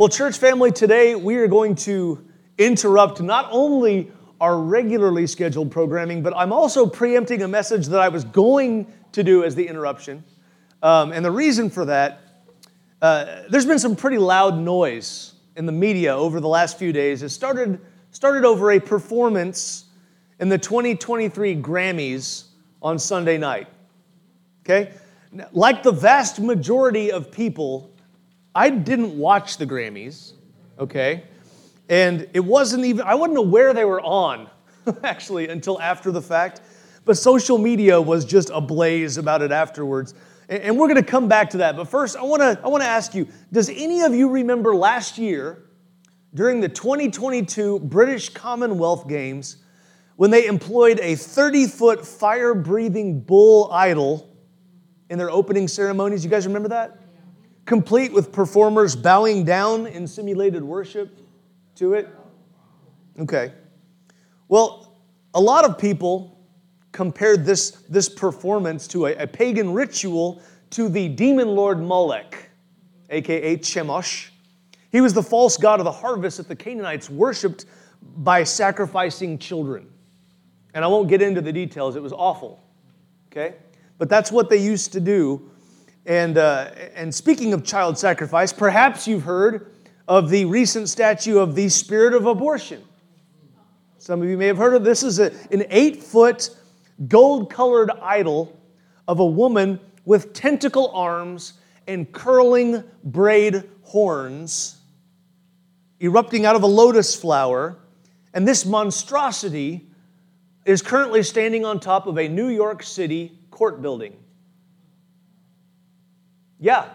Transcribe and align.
Well, 0.00 0.08
church 0.08 0.38
family, 0.38 0.72
today 0.72 1.14
we 1.14 1.36
are 1.36 1.46
going 1.46 1.74
to 1.74 2.26
interrupt 2.56 3.20
not 3.20 3.48
only 3.50 4.10
our 4.40 4.58
regularly 4.58 5.26
scheduled 5.26 5.70
programming, 5.70 6.22
but 6.22 6.32
I'm 6.34 6.54
also 6.54 6.86
preempting 6.86 7.42
a 7.42 7.48
message 7.48 7.86
that 7.88 8.00
I 8.00 8.08
was 8.08 8.24
going 8.24 8.90
to 9.12 9.22
do 9.22 9.44
as 9.44 9.54
the 9.54 9.68
interruption. 9.68 10.24
Um, 10.82 11.12
and 11.12 11.22
the 11.22 11.30
reason 11.30 11.68
for 11.68 11.84
that, 11.84 12.22
uh, 13.02 13.42
there's 13.50 13.66
been 13.66 13.78
some 13.78 13.94
pretty 13.94 14.16
loud 14.16 14.56
noise 14.56 15.34
in 15.56 15.66
the 15.66 15.72
media 15.72 16.16
over 16.16 16.40
the 16.40 16.48
last 16.48 16.78
few 16.78 16.94
days. 16.94 17.22
It 17.22 17.28
started, 17.28 17.78
started 18.10 18.46
over 18.46 18.70
a 18.70 18.80
performance 18.80 19.84
in 20.38 20.48
the 20.48 20.56
2023 20.56 21.56
Grammys 21.60 22.44
on 22.80 22.98
Sunday 22.98 23.36
night. 23.36 23.68
Okay? 24.64 24.94
Like 25.52 25.82
the 25.82 25.92
vast 25.92 26.40
majority 26.40 27.12
of 27.12 27.30
people, 27.30 27.92
I 28.54 28.70
didn't 28.70 29.16
watch 29.16 29.58
the 29.58 29.66
Grammys, 29.66 30.32
okay? 30.78 31.24
And 31.88 32.28
it 32.34 32.40
wasn't 32.40 32.84
even, 32.84 33.06
I 33.06 33.14
wasn't 33.14 33.38
aware 33.38 33.72
they 33.74 33.84
were 33.84 34.00
on, 34.00 34.48
actually, 35.04 35.48
until 35.48 35.80
after 35.80 36.10
the 36.10 36.22
fact. 36.22 36.60
But 37.04 37.16
social 37.16 37.58
media 37.58 38.00
was 38.00 38.24
just 38.24 38.50
ablaze 38.50 39.16
about 39.16 39.42
it 39.42 39.52
afterwards. 39.52 40.14
And 40.48 40.78
we're 40.78 40.92
to 40.94 41.02
come 41.02 41.28
back 41.28 41.50
to 41.50 41.58
that. 41.58 41.76
But 41.76 41.88
first, 41.88 42.16
I 42.16 42.22
want 42.22 42.42
to 42.42 42.60
I 42.62 42.68
want 42.68 42.82
to 42.82 42.88
ask 42.88 43.14
you, 43.14 43.28
does 43.52 43.68
any 43.70 44.02
of 44.02 44.14
you 44.14 44.28
remember 44.28 44.74
last 44.74 45.16
year 45.16 45.64
during 46.34 46.60
the 46.60 46.68
2022 46.68 47.80
British 47.80 48.30
Commonwealth 48.30 49.08
Games 49.08 49.58
when 50.16 50.30
they 50.30 50.46
employed 50.46 50.98
a 51.00 51.12
30-foot 51.12 52.06
fire-breathing 52.06 53.20
bull 53.20 53.70
idol 53.72 54.36
in 55.08 55.18
their 55.18 55.30
opening 55.30 55.68
ceremonies? 55.68 56.24
You 56.24 56.30
guys 56.30 56.46
remember 56.46 56.68
that? 56.70 56.99
Complete 57.70 58.12
with 58.12 58.32
performers 58.32 58.96
bowing 58.96 59.44
down 59.44 59.86
in 59.86 60.04
simulated 60.04 60.60
worship 60.60 61.20
to 61.76 61.94
it? 61.94 62.08
Okay. 63.16 63.52
Well, 64.48 64.96
a 65.34 65.40
lot 65.40 65.64
of 65.64 65.78
people 65.78 66.36
compared 66.90 67.46
this, 67.46 67.70
this 67.88 68.08
performance 68.08 68.88
to 68.88 69.06
a, 69.06 69.14
a 69.14 69.26
pagan 69.28 69.72
ritual 69.72 70.42
to 70.70 70.88
the 70.88 71.06
demon 71.10 71.46
lord 71.46 71.80
Molech, 71.80 72.50
aka 73.08 73.56
Chemosh. 73.58 74.30
He 74.90 75.00
was 75.00 75.14
the 75.14 75.22
false 75.22 75.56
god 75.56 75.78
of 75.78 75.84
the 75.84 75.92
harvest 75.92 76.38
that 76.38 76.48
the 76.48 76.56
Canaanites 76.56 77.08
worshipped 77.08 77.66
by 78.16 78.42
sacrificing 78.42 79.38
children. 79.38 79.88
And 80.74 80.84
I 80.84 80.88
won't 80.88 81.08
get 81.08 81.22
into 81.22 81.40
the 81.40 81.52
details, 81.52 81.94
it 81.94 82.02
was 82.02 82.12
awful. 82.12 82.64
Okay? 83.30 83.54
But 83.96 84.08
that's 84.08 84.32
what 84.32 84.50
they 84.50 84.56
used 84.56 84.92
to 84.94 85.00
do. 85.00 85.48
And, 86.06 86.38
uh, 86.38 86.70
and 86.94 87.14
speaking 87.14 87.52
of 87.52 87.64
child 87.64 87.98
sacrifice, 87.98 88.52
perhaps 88.52 89.06
you've 89.06 89.24
heard 89.24 89.70
of 90.08 90.30
the 90.30 90.44
recent 90.46 90.88
statue 90.88 91.38
of 91.38 91.54
the 91.54 91.68
spirit 91.68 92.14
of 92.14 92.26
abortion. 92.26 92.82
Some 93.98 94.22
of 94.22 94.28
you 94.28 94.38
may 94.38 94.46
have 94.46 94.56
heard 94.56 94.74
of 94.74 94.82
this. 94.82 95.02
is 95.02 95.18
a, 95.18 95.32
an 95.52 95.64
eight 95.70 96.02
foot 96.02 96.50
gold 97.06 97.50
colored 97.50 97.90
idol 98.02 98.58
of 99.06 99.20
a 99.20 99.26
woman 99.26 99.78
with 100.04 100.32
tentacle 100.32 100.90
arms 100.94 101.54
and 101.86 102.10
curling 102.10 102.82
braid 103.04 103.64
horns 103.82 104.80
erupting 106.00 106.46
out 106.46 106.56
of 106.56 106.62
a 106.62 106.66
lotus 106.66 107.14
flower. 107.14 107.76
And 108.32 108.46
this 108.46 108.64
monstrosity 108.64 109.86
is 110.64 110.82
currently 110.82 111.22
standing 111.22 111.64
on 111.64 111.80
top 111.80 112.06
of 112.06 112.18
a 112.18 112.28
New 112.28 112.48
York 112.48 112.82
City 112.82 113.38
court 113.50 113.82
building. 113.82 114.16
Yeah, 116.60 116.90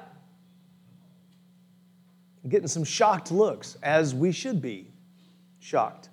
getting 2.48 2.68
some 2.68 2.84
shocked 2.84 3.32
looks, 3.32 3.78
as 3.82 4.14
we 4.14 4.32
should 4.32 4.62
be 4.62 4.88
shocked. 5.60 6.10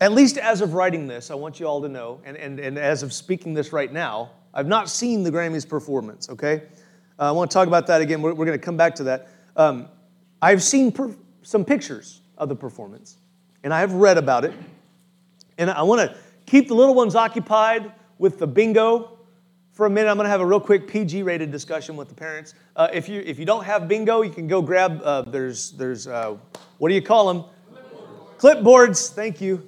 At 0.00 0.12
least 0.12 0.36
as 0.36 0.60
of 0.60 0.74
writing 0.74 1.06
this, 1.06 1.30
I 1.30 1.34
want 1.34 1.60
you 1.60 1.66
all 1.66 1.80
to 1.80 1.88
know, 1.88 2.20
and, 2.24 2.36
and, 2.36 2.58
and 2.60 2.78
as 2.78 3.02
of 3.02 3.12
speaking 3.12 3.54
this 3.54 3.72
right 3.72 3.90
now, 3.90 4.32
I've 4.52 4.66
not 4.66 4.90
seen 4.90 5.22
the 5.22 5.30
Grammys 5.30 5.66
performance, 5.66 6.28
okay? 6.28 6.64
Uh, 7.18 7.28
I 7.28 7.30
want 7.30 7.50
to 7.50 7.54
talk 7.54 7.68
about 7.68 7.86
that 7.86 8.02
again. 8.02 8.20
We're, 8.20 8.34
we're 8.34 8.44
going 8.44 8.58
to 8.58 8.64
come 8.64 8.76
back 8.76 8.94
to 8.96 9.04
that. 9.04 9.28
Um, 9.56 9.88
I've 10.42 10.62
seen 10.62 10.92
per- 10.92 11.14
some 11.42 11.64
pictures 11.64 12.20
of 12.36 12.48
the 12.48 12.56
performance, 12.56 13.16
and 13.64 13.72
I 13.72 13.80
have 13.80 13.92
read 13.94 14.18
about 14.18 14.44
it. 14.44 14.52
And 15.56 15.70
I 15.70 15.82
want 15.82 16.00
to 16.00 16.16
keep 16.46 16.68
the 16.68 16.74
little 16.74 16.94
ones 16.94 17.14
occupied 17.14 17.92
with 18.18 18.38
the 18.38 18.46
bingo 18.46 19.18
for 19.72 19.86
a 19.86 19.90
minute, 19.90 20.10
I'm 20.10 20.16
going 20.16 20.26
to 20.26 20.30
have 20.30 20.42
a 20.42 20.46
real 20.46 20.60
quick 20.60 20.86
PG 20.86 21.22
rated 21.22 21.50
discussion 21.50 21.96
with 21.96 22.08
the 22.08 22.14
parents. 22.14 22.54
Uh, 22.76 22.88
if, 22.92 23.08
you, 23.08 23.22
if 23.24 23.38
you 23.38 23.46
don't 23.46 23.64
have 23.64 23.88
bingo, 23.88 24.20
you 24.20 24.30
can 24.30 24.46
go 24.46 24.60
grab, 24.60 25.00
uh, 25.02 25.22
there's, 25.22 25.72
there's 25.72 26.06
uh, 26.06 26.36
what 26.76 26.90
do 26.90 26.94
you 26.94 27.00
call 27.00 27.32
them? 27.32 27.44
Clipboards. 28.38 28.62
Clipboards, 28.62 29.12
thank 29.12 29.40
you. 29.40 29.66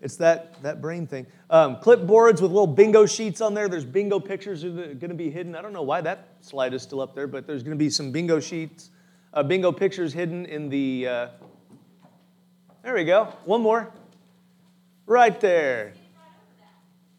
It's 0.00 0.16
that, 0.16 0.62
that 0.62 0.80
brain 0.80 1.06
thing. 1.06 1.26
Um, 1.50 1.76
clipboards 1.76 2.40
with 2.40 2.50
little 2.50 2.66
bingo 2.66 3.04
sheets 3.04 3.40
on 3.40 3.54
there. 3.54 3.68
There's 3.68 3.84
bingo 3.84 4.18
pictures 4.18 4.62
that 4.62 4.78
are 4.78 4.94
going 4.94 5.10
to 5.10 5.14
be 5.14 5.30
hidden. 5.30 5.54
I 5.54 5.62
don't 5.62 5.72
know 5.72 5.82
why 5.82 6.00
that 6.00 6.28
slide 6.40 6.72
is 6.72 6.82
still 6.82 7.00
up 7.00 7.14
there, 7.14 7.26
but 7.26 7.46
there's 7.46 7.62
going 7.62 7.76
to 7.76 7.82
be 7.82 7.90
some 7.90 8.12
bingo 8.12 8.40
sheets, 8.40 8.90
uh, 9.34 9.42
bingo 9.42 9.72
pictures 9.72 10.12
hidden 10.12 10.46
in 10.46 10.68
the. 10.68 11.08
Uh, 11.08 11.28
there 12.82 12.94
we 12.94 13.04
go. 13.04 13.34
One 13.44 13.62
more. 13.62 13.90
Right 15.06 15.38
there. 15.40 15.94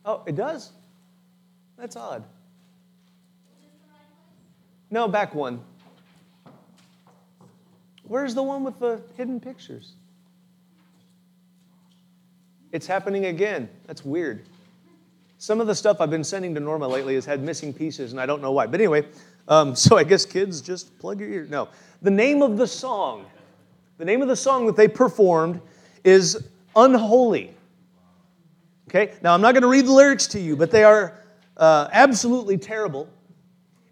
Oh, 0.05 0.23
it 0.27 0.35
does? 0.35 0.71
That's 1.77 1.95
odd. 1.95 2.23
No, 4.91 5.07
back 5.07 5.35
one. 5.35 5.61
Where's 8.03 8.35
the 8.35 8.43
one 8.43 8.63
with 8.63 8.79
the 8.79 9.01
hidden 9.17 9.39
pictures? 9.39 9.93
It's 12.71 12.85
happening 12.85 13.25
again. 13.25 13.69
That's 13.87 14.05
weird. 14.05 14.45
Some 15.37 15.59
of 15.59 15.67
the 15.67 15.75
stuff 15.75 16.01
I've 16.01 16.09
been 16.09 16.23
sending 16.23 16.53
to 16.55 16.59
Norma 16.59 16.87
lately 16.87 17.15
has 17.15 17.25
had 17.25 17.41
missing 17.41 17.73
pieces, 17.73 18.11
and 18.11 18.21
I 18.21 18.25
don't 18.25 18.41
know 18.41 18.51
why. 18.51 18.67
But 18.67 18.79
anyway, 18.79 19.05
um, 19.47 19.75
so 19.75 19.97
I 19.97 20.03
guess 20.03 20.25
kids 20.25 20.61
just 20.61 20.97
plug 20.99 21.19
your 21.19 21.29
ear. 21.29 21.47
No. 21.49 21.69
The 22.01 22.11
name 22.11 22.41
of 22.41 22.57
the 22.57 22.67
song, 22.67 23.25
the 23.97 24.05
name 24.05 24.21
of 24.21 24.27
the 24.27 24.35
song 24.35 24.65
that 24.67 24.75
they 24.75 24.87
performed 24.87 25.61
is 26.03 26.47
Unholy. 26.75 27.53
Okay? 28.89 29.13
Now, 29.21 29.33
I'm 29.33 29.41
not 29.41 29.53
going 29.53 29.63
to 29.63 29.69
read 29.69 29.85
the 29.85 29.93
lyrics 29.93 30.27
to 30.27 30.39
you, 30.39 30.55
but 30.55 30.71
they 30.71 30.83
are 30.83 31.19
uh, 31.57 31.87
absolutely 31.91 32.57
terrible. 32.57 33.09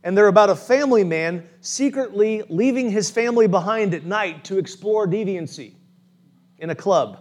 And 0.03 0.17
they're 0.17 0.27
about 0.27 0.49
a 0.49 0.55
family 0.55 1.03
man 1.03 1.47
secretly 1.61 2.43
leaving 2.49 2.91
his 2.91 3.09
family 3.09 3.47
behind 3.47 3.93
at 3.93 4.03
night 4.03 4.43
to 4.45 4.57
explore 4.57 5.07
deviancy 5.07 5.73
in 6.59 6.69
a 6.69 6.75
club. 6.75 7.19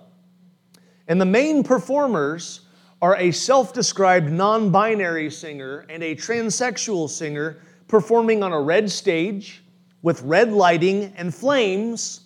And 1.07 1.21
the 1.21 1.27
main 1.27 1.63
performers 1.63 2.63
are 3.01 3.17
a 3.17 3.31
self 3.33 3.73
described 3.73 4.31
non 4.31 4.71
binary 4.71 5.31
singer 5.31 5.87
and 5.89 6.03
a 6.03 6.15
transsexual 6.15 7.09
singer 7.09 7.61
performing 7.89 8.43
on 8.43 8.53
a 8.53 8.61
red 8.61 8.91
stage 8.91 9.63
with 10.03 10.23
red 10.23 10.53
lighting 10.53 11.13
and 11.17 11.35
flames, 11.35 12.21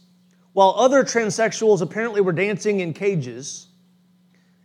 while 0.53 0.75
other 0.77 1.03
transsexuals 1.04 1.83
apparently 1.83 2.21
were 2.21 2.33
dancing 2.33 2.81
in 2.81 2.93
cages. 2.93 3.69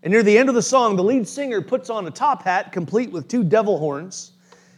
And 0.03 0.11
near 0.11 0.23
the 0.23 0.37
end 0.37 0.49
of 0.49 0.55
the 0.55 0.61
song, 0.61 0.95
the 0.95 1.03
lead 1.03 1.27
singer 1.27 1.61
puts 1.61 1.89
on 1.89 2.07
a 2.07 2.11
top 2.11 2.43
hat 2.43 2.71
complete 2.71 3.11
with 3.11 3.27
two 3.27 3.43
devil 3.43 3.77
horns. 3.77 4.31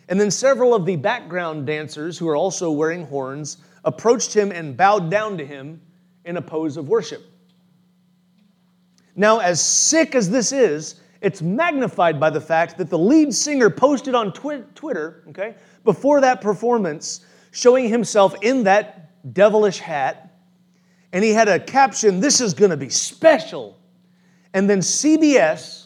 And 0.09 0.19
then 0.19 0.29
several 0.29 0.75
of 0.75 0.85
the 0.85 0.97
background 0.97 1.65
dancers, 1.65 2.17
who 2.17 2.27
are 2.27 2.35
also 2.35 2.71
wearing 2.71 3.05
horns, 3.05 3.57
approached 3.85 4.33
him 4.33 4.51
and 4.51 4.75
bowed 4.75 5.09
down 5.09 5.37
to 5.37 5.45
him 5.45 5.81
in 6.25 6.37
a 6.37 6.41
pose 6.41 6.75
of 6.75 6.89
worship. 6.89 7.23
Now, 9.15 9.39
as 9.39 9.61
sick 9.61 10.15
as 10.15 10.29
this 10.29 10.51
is, 10.51 10.99
it's 11.21 11.41
magnified 11.41 12.19
by 12.19 12.29
the 12.29 12.41
fact 12.41 12.77
that 12.77 12.89
the 12.89 12.99
lead 12.99 13.33
singer 13.33 13.69
posted 13.69 14.13
on 14.15 14.33
twi- 14.33 14.63
Twitter, 14.75 15.23
okay, 15.29 15.55
before 15.85 16.19
that 16.19 16.41
performance, 16.41 17.21
showing 17.51 17.87
himself 17.87 18.35
in 18.41 18.63
that 18.63 19.33
devilish 19.33 19.79
hat. 19.79 20.33
And 21.13 21.23
he 21.23 21.31
had 21.31 21.47
a 21.47 21.59
caption, 21.59 22.19
This 22.19 22.41
is 22.41 22.53
gonna 22.53 22.75
be 22.75 22.89
special. 22.89 23.77
And 24.53 24.69
then 24.69 24.79
CBS, 24.79 25.85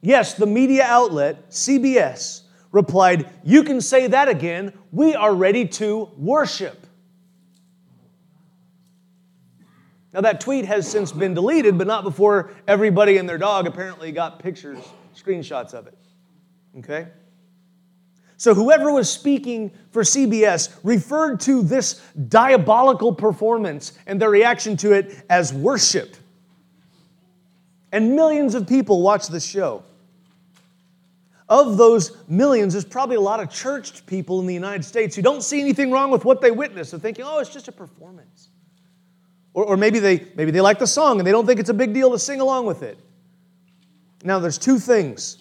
yes, 0.00 0.34
the 0.34 0.46
media 0.46 0.84
outlet, 0.84 1.50
CBS, 1.50 2.42
replied, 2.72 3.28
You 3.44 3.62
can 3.62 3.80
say 3.80 4.06
that 4.08 4.28
again. 4.28 4.72
We 4.92 5.14
are 5.14 5.34
ready 5.34 5.66
to 5.66 6.10
worship. 6.16 6.86
Now, 10.12 10.22
that 10.22 10.40
tweet 10.40 10.64
has 10.64 10.90
since 10.90 11.12
been 11.12 11.34
deleted, 11.34 11.78
but 11.78 11.86
not 11.86 12.02
before 12.02 12.50
everybody 12.66 13.18
and 13.18 13.28
their 13.28 13.38
dog 13.38 13.68
apparently 13.68 14.10
got 14.10 14.40
pictures, 14.40 14.78
screenshots 15.14 15.72
of 15.72 15.86
it. 15.86 15.96
Okay? 16.78 17.06
So, 18.36 18.54
whoever 18.54 18.90
was 18.90 19.08
speaking 19.08 19.70
for 19.92 20.02
CBS 20.02 20.76
referred 20.82 21.40
to 21.40 21.62
this 21.62 22.00
diabolical 22.28 23.14
performance 23.14 23.92
and 24.06 24.20
their 24.20 24.30
reaction 24.30 24.76
to 24.78 24.92
it 24.92 25.24
as 25.30 25.52
worship. 25.52 26.16
And 27.92 28.14
millions 28.14 28.54
of 28.54 28.68
people 28.68 29.02
watch 29.02 29.26
the 29.28 29.40
show. 29.40 29.82
of 31.50 31.76
those 31.76 32.16
millions, 32.28 32.74
there's 32.74 32.84
probably 32.84 33.16
a 33.16 33.20
lot 33.20 33.40
of 33.40 33.50
churched 33.50 34.06
people 34.06 34.38
in 34.38 34.46
the 34.46 34.54
United 34.54 34.84
States 34.84 35.16
who 35.16 35.20
don't 35.20 35.42
see 35.42 35.60
anything 35.60 35.90
wrong 35.90 36.10
with 36.12 36.24
what 36.24 36.40
they 36.40 36.52
witness. 36.52 36.92
They're 36.92 37.00
thinking, 37.00 37.24
oh, 37.26 37.40
it's 37.40 37.52
just 37.52 37.66
a 37.66 37.72
performance. 37.72 38.50
Or, 39.52 39.64
or 39.64 39.76
maybe, 39.76 39.98
they, 39.98 40.28
maybe 40.36 40.52
they 40.52 40.60
like 40.60 40.78
the 40.78 40.86
song 40.86 41.18
and 41.18 41.26
they 41.26 41.32
don't 41.32 41.46
think 41.46 41.58
it's 41.58 41.68
a 41.68 41.74
big 41.74 41.92
deal 41.92 42.12
to 42.12 42.20
sing 42.20 42.40
along 42.40 42.66
with 42.66 42.84
it. 42.84 42.96
Now, 44.22 44.38
there's 44.38 44.58
two 44.58 44.78
things 44.78 45.38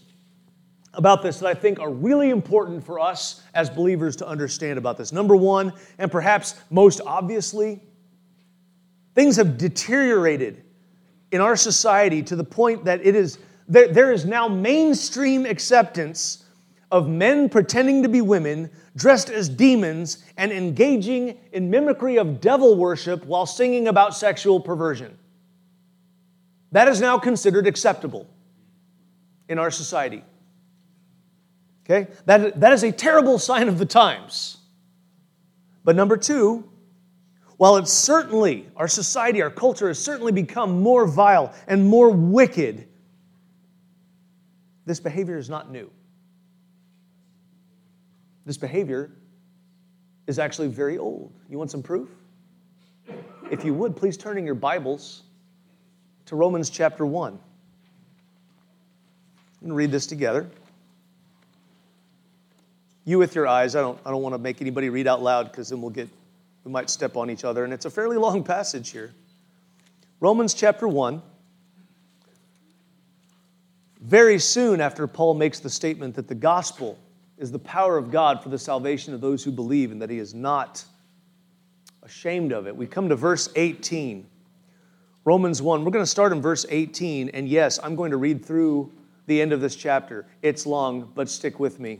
about 0.95 1.21
this 1.21 1.37
that 1.39 1.47
I 1.47 1.53
think 1.53 1.79
are 1.79 1.91
really 1.91 2.31
important 2.31 2.83
for 2.83 2.99
us 2.99 3.43
as 3.53 3.69
believers 3.69 4.15
to 4.15 4.27
understand 4.27 4.79
about 4.79 4.97
this. 4.97 5.11
Number 5.11 5.35
one, 5.35 5.71
and 5.99 6.11
perhaps 6.11 6.55
most 6.71 7.01
obviously, 7.05 7.81
things 9.13 9.35
have 9.35 9.59
deteriorated 9.59 10.63
in 11.31 11.41
our 11.41 11.55
society 11.55 12.23
to 12.23 12.35
the 12.35 12.43
point 12.43 12.85
that 12.85 13.05
it 13.05 13.15
is 13.15 13.37
there, 13.67 13.87
there 13.87 14.11
is 14.11 14.25
now 14.25 14.47
mainstream 14.47 15.45
acceptance 15.45 16.43
of 16.91 17.07
men 17.07 17.49
pretending 17.49 18.01
to 18.01 18.09
be 18.09 18.19
women, 18.19 18.69
dressed 18.95 19.29
as 19.29 19.47
demons, 19.47 20.23
and 20.37 20.51
engaging 20.51 21.37
in 21.53 21.69
mimicry 21.69 22.17
of 22.17 22.41
devil 22.41 22.75
worship 22.75 23.23
while 23.25 23.45
singing 23.45 23.87
about 23.87 24.15
sexual 24.15 24.59
perversion. 24.59 25.15
That 26.71 26.87
is 26.87 26.99
now 26.99 27.19
considered 27.19 27.67
acceptable 27.67 28.27
in 29.47 29.59
our 29.59 29.69
society. 29.69 30.23
Okay? 31.85 32.11
That, 32.25 32.59
that 32.59 32.73
is 32.73 32.83
a 32.83 32.91
terrible 32.91 33.37
sign 33.37 33.67
of 33.67 33.77
the 33.77 33.85
times. 33.85 34.57
But 35.83 35.95
number 35.95 36.17
two, 36.17 36.68
while 37.59 37.75
it's 37.75 37.91
certainly, 37.91 38.69
our 38.77 38.87
society, 38.87 39.41
our 39.41 39.49
culture 39.49 39.89
has 39.89 39.99
certainly 39.99 40.31
become 40.31 40.81
more 40.81 41.05
vile 41.05 41.53
and 41.67 41.85
more 41.85 42.09
wicked 42.09 42.87
this 44.85 44.99
behavior 44.99 45.37
is 45.37 45.49
not 45.49 45.69
new. 45.69 45.91
This 48.45 48.55
behavior 48.57 49.11
is 50.25 50.39
actually 50.39 50.69
very 50.69 50.97
old. 50.97 51.31
You 51.47 51.59
want 51.59 51.69
some 51.69 51.83
proof? 51.83 52.09
If 53.51 53.65
you 53.65 53.73
would, 53.73 53.95
please 53.95 54.15
turn 54.15 54.37
in 54.37 54.45
your 54.45 54.55
Bibles 54.55 55.23
to 56.27 56.35
Romans 56.37 56.69
chapter 56.69 57.05
1. 57.05 57.37
And 59.63 59.75
read 59.75 59.91
this 59.91 60.07
together. 60.07 60.49
You 63.03 63.19
with 63.19 63.35
your 63.35 63.47
eyes, 63.47 63.75
I 63.75 63.81
don't, 63.81 63.99
I 64.05 64.11
don't 64.11 64.23
want 64.23 64.33
to 64.33 64.39
make 64.39 64.61
anybody 64.61 64.89
read 64.89 65.07
out 65.07 65.21
loud 65.21 65.51
because 65.51 65.69
then 65.69 65.81
we'll 65.81 65.91
get, 65.91 66.09
we 66.63 66.71
might 66.71 66.89
step 66.89 67.15
on 67.17 67.29
each 67.29 67.43
other. 67.43 67.63
And 67.63 67.73
it's 67.73 67.85
a 67.85 67.89
fairly 67.89 68.17
long 68.17 68.43
passage 68.55 68.91
here. 68.91 69.13
Romans 70.19 70.53
chapter 70.53 70.87
1. 70.87 71.21
Very 74.01 74.39
soon 74.39 74.81
after 74.81 75.07
Paul 75.07 75.33
makes 75.33 75.59
the 75.59 75.69
statement 75.69 76.15
that 76.15 76.27
the 76.27 76.35
gospel 76.35 76.97
is 77.37 77.51
the 77.51 77.59
power 77.59 77.97
of 77.97 78.11
God 78.11 78.41
for 78.41 78.49
the 78.49 78.57
salvation 78.57 79.13
of 79.13 79.21
those 79.21 79.43
who 79.43 79.51
believe 79.51 79.91
and 79.91 80.01
that 80.01 80.09
he 80.09 80.17
is 80.17 80.33
not 80.33 80.83
ashamed 82.03 82.51
of 82.51 82.67
it, 82.67 82.75
we 82.75 82.87
come 82.87 83.09
to 83.09 83.15
verse 83.15 83.49
18. 83.55 84.25
Romans 85.25 85.61
1, 85.61 85.83
we're 85.83 85.91
going 85.91 86.03
to 86.03 86.09
start 86.09 86.31
in 86.31 86.41
verse 86.41 86.65
18. 86.69 87.29
And 87.29 87.47
yes, 87.47 87.79
I'm 87.83 87.95
going 87.95 88.11
to 88.11 88.17
read 88.17 88.43
through 88.43 88.91
the 89.27 89.41
end 89.41 89.53
of 89.53 89.61
this 89.61 89.75
chapter. 89.75 90.25
It's 90.41 90.65
long, 90.65 91.11
but 91.13 91.29
stick 91.29 91.59
with 91.59 91.79
me. 91.79 91.99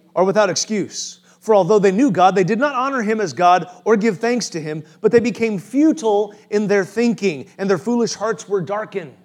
are 0.15 0.25
without 0.25 0.49
excuse. 0.49 1.21
For 1.39 1.55
although 1.55 1.79
they 1.79 1.91
knew 1.91 2.11
God, 2.11 2.35
they 2.35 2.43
did 2.43 2.59
not 2.59 2.75
honor 2.75 3.01
him 3.01 3.19
as 3.19 3.33
God 3.33 3.67
or 3.83 3.97
give 3.97 4.19
thanks 4.19 4.47
to 4.49 4.61
him, 4.61 4.83
but 5.01 5.11
they 5.11 5.19
became 5.19 5.57
futile 5.57 6.35
in 6.51 6.67
their 6.67 6.85
thinking, 6.85 7.47
and 7.57 7.67
their 7.69 7.79
foolish 7.79 8.13
hearts 8.13 8.47
were 8.47 8.61
darkened. 8.61 9.15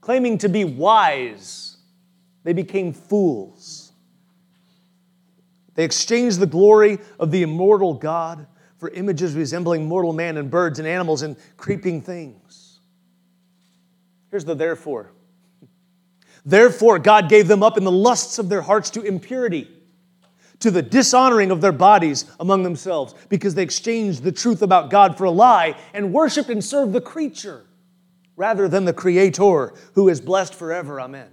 Claiming 0.00 0.38
to 0.38 0.48
be 0.48 0.64
wise, 0.64 1.76
they 2.42 2.54
became 2.54 2.92
fools. 2.92 3.92
They 5.74 5.84
exchanged 5.84 6.40
the 6.40 6.46
glory 6.46 6.98
of 7.20 7.30
the 7.30 7.42
immortal 7.42 7.92
God 7.92 8.46
for 8.78 8.88
images 8.90 9.34
resembling 9.34 9.86
mortal 9.86 10.12
man 10.12 10.38
and 10.38 10.50
birds 10.50 10.78
and 10.78 10.88
animals 10.88 11.20
and 11.22 11.36
creeping 11.56 12.00
things. 12.00 12.80
Here's 14.30 14.44
the 14.44 14.54
therefore. 14.54 15.12
Therefore, 16.46 17.00
God 17.00 17.28
gave 17.28 17.48
them 17.48 17.64
up 17.64 17.76
in 17.76 17.82
the 17.82 17.90
lusts 17.90 18.38
of 18.38 18.48
their 18.48 18.62
hearts 18.62 18.88
to 18.90 19.02
impurity, 19.02 19.68
to 20.60 20.70
the 20.70 20.80
dishonoring 20.80 21.50
of 21.50 21.60
their 21.60 21.72
bodies 21.72 22.24
among 22.38 22.62
themselves, 22.62 23.14
because 23.28 23.56
they 23.56 23.64
exchanged 23.64 24.22
the 24.22 24.30
truth 24.30 24.62
about 24.62 24.88
God 24.88 25.18
for 25.18 25.24
a 25.24 25.30
lie 25.30 25.76
and 25.92 26.12
worshiped 26.12 26.48
and 26.48 26.64
served 26.64 26.92
the 26.92 27.00
creature 27.00 27.66
rather 28.36 28.68
than 28.68 28.84
the 28.84 28.92
Creator 28.92 29.74
who 29.94 30.08
is 30.08 30.20
blessed 30.20 30.54
forever. 30.54 31.00
Amen. 31.00 31.28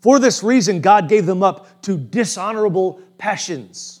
For 0.00 0.18
this 0.18 0.42
reason, 0.42 0.80
God 0.80 1.08
gave 1.08 1.26
them 1.26 1.42
up 1.42 1.82
to 1.82 1.98
dishonorable 1.98 3.02
passions. 3.18 4.00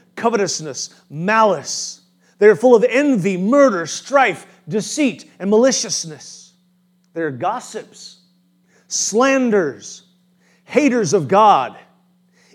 covetousness, 0.15 1.01
malice. 1.09 2.01
They're 2.37 2.55
full 2.55 2.75
of 2.75 2.83
envy, 2.83 3.37
murder, 3.37 3.85
strife, 3.85 4.45
deceit, 4.67 5.29
and 5.39 5.49
maliciousness. 5.49 6.53
They're 7.13 7.31
gossips, 7.31 8.21
slanders, 8.87 10.03
haters 10.63 11.13
of 11.13 11.27
God, 11.27 11.77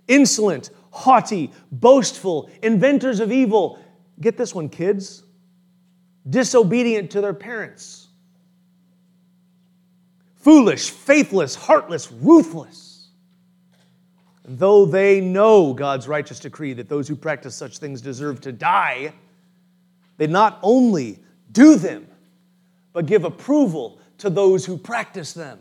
insolent, 0.08 0.70
haughty, 0.90 1.52
boastful, 1.70 2.50
inventors 2.62 3.20
of 3.20 3.30
evil. 3.30 3.78
Get 4.20 4.36
this 4.36 4.54
one, 4.54 4.68
kids 4.68 5.22
disobedient 6.28 7.10
to 7.12 7.20
their 7.20 7.34
parents, 7.34 8.08
foolish, 10.36 10.90
faithless, 10.90 11.54
heartless, 11.54 12.10
ruthless. 12.10 12.85
Though 14.48 14.86
they 14.86 15.20
know 15.20 15.74
God's 15.74 16.06
righteous 16.06 16.38
decree 16.38 16.72
that 16.74 16.88
those 16.88 17.08
who 17.08 17.16
practice 17.16 17.56
such 17.56 17.78
things 17.78 18.00
deserve 18.00 18.40
to 18.42 18.52
die, 18.52 19.12
they 20.18 20.28
not 20.28 20.60
only 20.62 21.18
do 21.50 21.74
them, 21.74 22.06
but 22.92 23.06
give 23.06 23.24
approval 23.24 23.98
to 24.18 24.30
those 24.30 24.64
who 24.64 24.78
practice 24.78 25.32
them. 25.32 25.58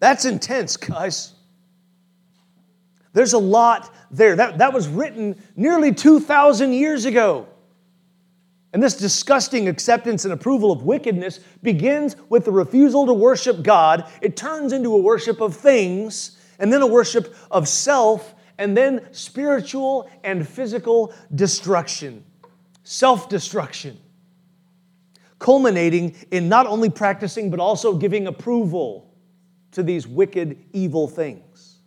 That's 0.00 0.24
intense, 0.24 0.76
guys. 0.76 1.34
There's 3.12 3.34
a 3.34 3.38
lot 3.38 3.94
there. 4.10 4.34
That, 4.34 4.58
that 4.58 4.72
was 4.72 4.88
written 4.88 5.40
nearly 5.54 5.94
2,000 5.94 6.72
years 6.72 7.04
ago. 7.04 7.46
And 8.72 8.82
this 8.82 8.96
disgusting 8.96 9.68
acceptance 9.68 10.24
and 10.24 10.32
approval 10.32 10.72
of 10.72 10.82
wickedness 10.82 11.40
begins 11.62 12.16
with 12.30 12.46
the 12.46 12.52
refusal 12.52 13.06
to 13.06 13.12
worship 13.12 13.62
God. 13.62 14.10
It 14.22 14.36
turns 14.36 14.72
into 14.72 14.94
a 14.94 14.98
worship 14.98 15.40
of 15.40 15.54
things, 15.54 16.38
and 16.58 16.72
then 16.72 16.80
a 16.80 16.86
worship 16.86 17.34
of 17.50 17.68
self, 17.68 18.34
and 18.58 18.76
then 18.76 19.06
spiritual 19.12 20.08
and 20.24 20.48
physical 20.48 21.12
destruction, 21.34 22.24
self 22.82 23.28
destruction, 23.28 23.98
culminating 25.38 26.14
in 26.30 26.48
not 26.48 26.66
only 26.66 26.88
practicing, 26.88 27.50
but 27.50 27.60
also 27.60 27.94
giving 27.94 28.26
approval 28.26 29.12
to 29.72 29.82
these 29.82 30.06
wicked, 30.06 30.56
evil 30.72 31.08
things. 31.08 31.78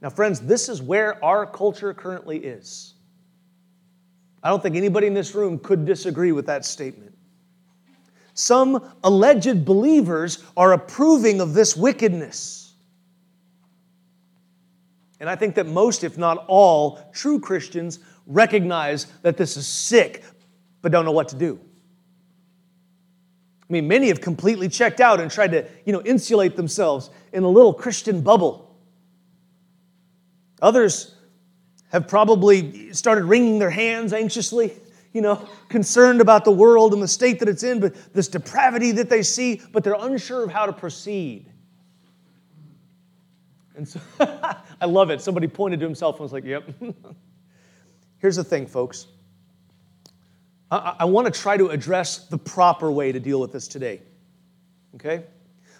Now, 0.00 0.10
friends, 0.10 0.40
this 0.40 0.68
is 0.68 0.82
where 0.82 1.24
our 1.24 1.46
culture 1.46 1.94
currently 1.94 2.38
is. 2.38 2.93
I 4.44 4.50
don't 4.50 4.62
think 4.62 4.76
anybody 4.76 5.06
in 5.06 5.14
this 5.14 5.34
room 5.34 5.58
could 5.58 5.86
disagree 5.86 6.30
with 6.30 6.46
that 6.46 6.64
statement. 6.64 7.14
some 8.34 8.92
alleged 9.04 9.64
believers 9.64 10.44
are 10.56 10.72
approving 10.72 11.40
of 11.40 11.54
this 11.54 11.76
wickedness. 11.76 12.74
And 15.20 15.30
I 15.30 15.36
think 15.36 15.54
that 15.54 15.66
most, 15.66 16.04
if 16.04 16.18
not 16.18 16.44
all, 16.48 17.10
true 17.14 17.40
Christians 17.40 18.00
recognize 18.26 19.06
that 19.22 19.36
this 19.36 19.56
is 19.56 19.66
sick, 19.66 20.24
but 20.82 20.92
don't 20.92 21.04
know 21.04 21.12
what 21.12 21.28
to 21.28 21.36
do. 21.36 21.58
I 23.62 23.72
mean, 23.72 23.88
many 23.88 24.08
have 24.08 24.20
completely 24.20 24.68
checked 24.68 25.00
out 25.00 25.20
and 25.20 25.30
tried 25.30 25.52
to, 25.52 25.66
you 25.86 25.92
know, 25.92 26.02
insulate 26.02 26.56
themselves 26.56 27.10
in 27.32 27.44
a 27.44 27.48
little 27.48 27.72
Christian 27.72 28.20
bubble. 28.20 28.76
Others 30.60 31.13
have 31.94 32.08
probably 32.08 32.92
started 32.92 33.22
wringing 33.22 33.60
their 33.60 33.70
hands 33.70 34.12
anxiously, 34.12 34.72
you 35.12 35.20
know, 35.20 35.48
concerned 35.68 36.20
about 36.20 36.44
the 36.44 36.50
world 36.50 36.92
and 36.92 37.00
the 37.00 37.06
state 37.06 37.38
that 37.38 37.48
it's 37.48 37.62
in, 37.62 37.78
but 37.78 37.94
this 38.12 38.26
depravity 38.26 38.90
that 38.90 39.08
they 39.08 39.22
see, 39.22 39.62
but 39.70 39.84
they're 39.84 39.94
unsure 40.00 40.42
of 40.42 40.50
how 40.50 40.66
to 40.66 40.72
proceed. 40.72 41.46
And 43.76 43.86
so 43.86 44.00
I 44.80 44.86
love 44.86 45.10
it. 45.10 45.20
Somebody 45.20 45.46
pointed 45.46 45.78
to 45.78 45.86
himself 45.86 46.16
and 46.16 46.24
was 46.24 46.32
like, 46.32 46.42
yep. 46.42 46.68
Here's 48.18 48.34
the 48.34 48.42
thing, 48.42 48.66
folks. 48.66 49.06
I, 50.72 50.96
I 50.98 51.04
want 51.04 51.32
to 51.32 51.40
try 51.40 51.56
to 51.56 51.68
address 51.68 52.26
the 52.26 52.38
proper 52.38 52.90
way 52.90 53.12
to 53.12 53.20
deal 53.20 53.40
with 53.40 53.52
this 53.52 53.68
today. 53.68 54.02
Okay? 54.96 55.22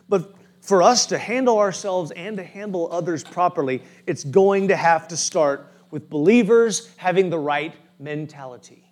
But 0.08 0.32
for 0.60 0.80
us 0.80 1.06
to 1.06 1.18
handle 1.18 1.58
ourselves 1.58 2.12
and 2.12 2.36
to 2.36 2.44
handle 2.44 2.88
others 2.92 3.24
properly, 3.24 3.82
it's 4.06 4.22
going 4.22 4.68
to 4.68 4.76
have 4.76 5.08
to 5.08 5.16
start 5.16 5.72
with 5.94 6.10
believers 6.10 6.90
having 6.96 7.30
the 7.30 7.38
right 7.38 7.72
mentality. 8.00 8.82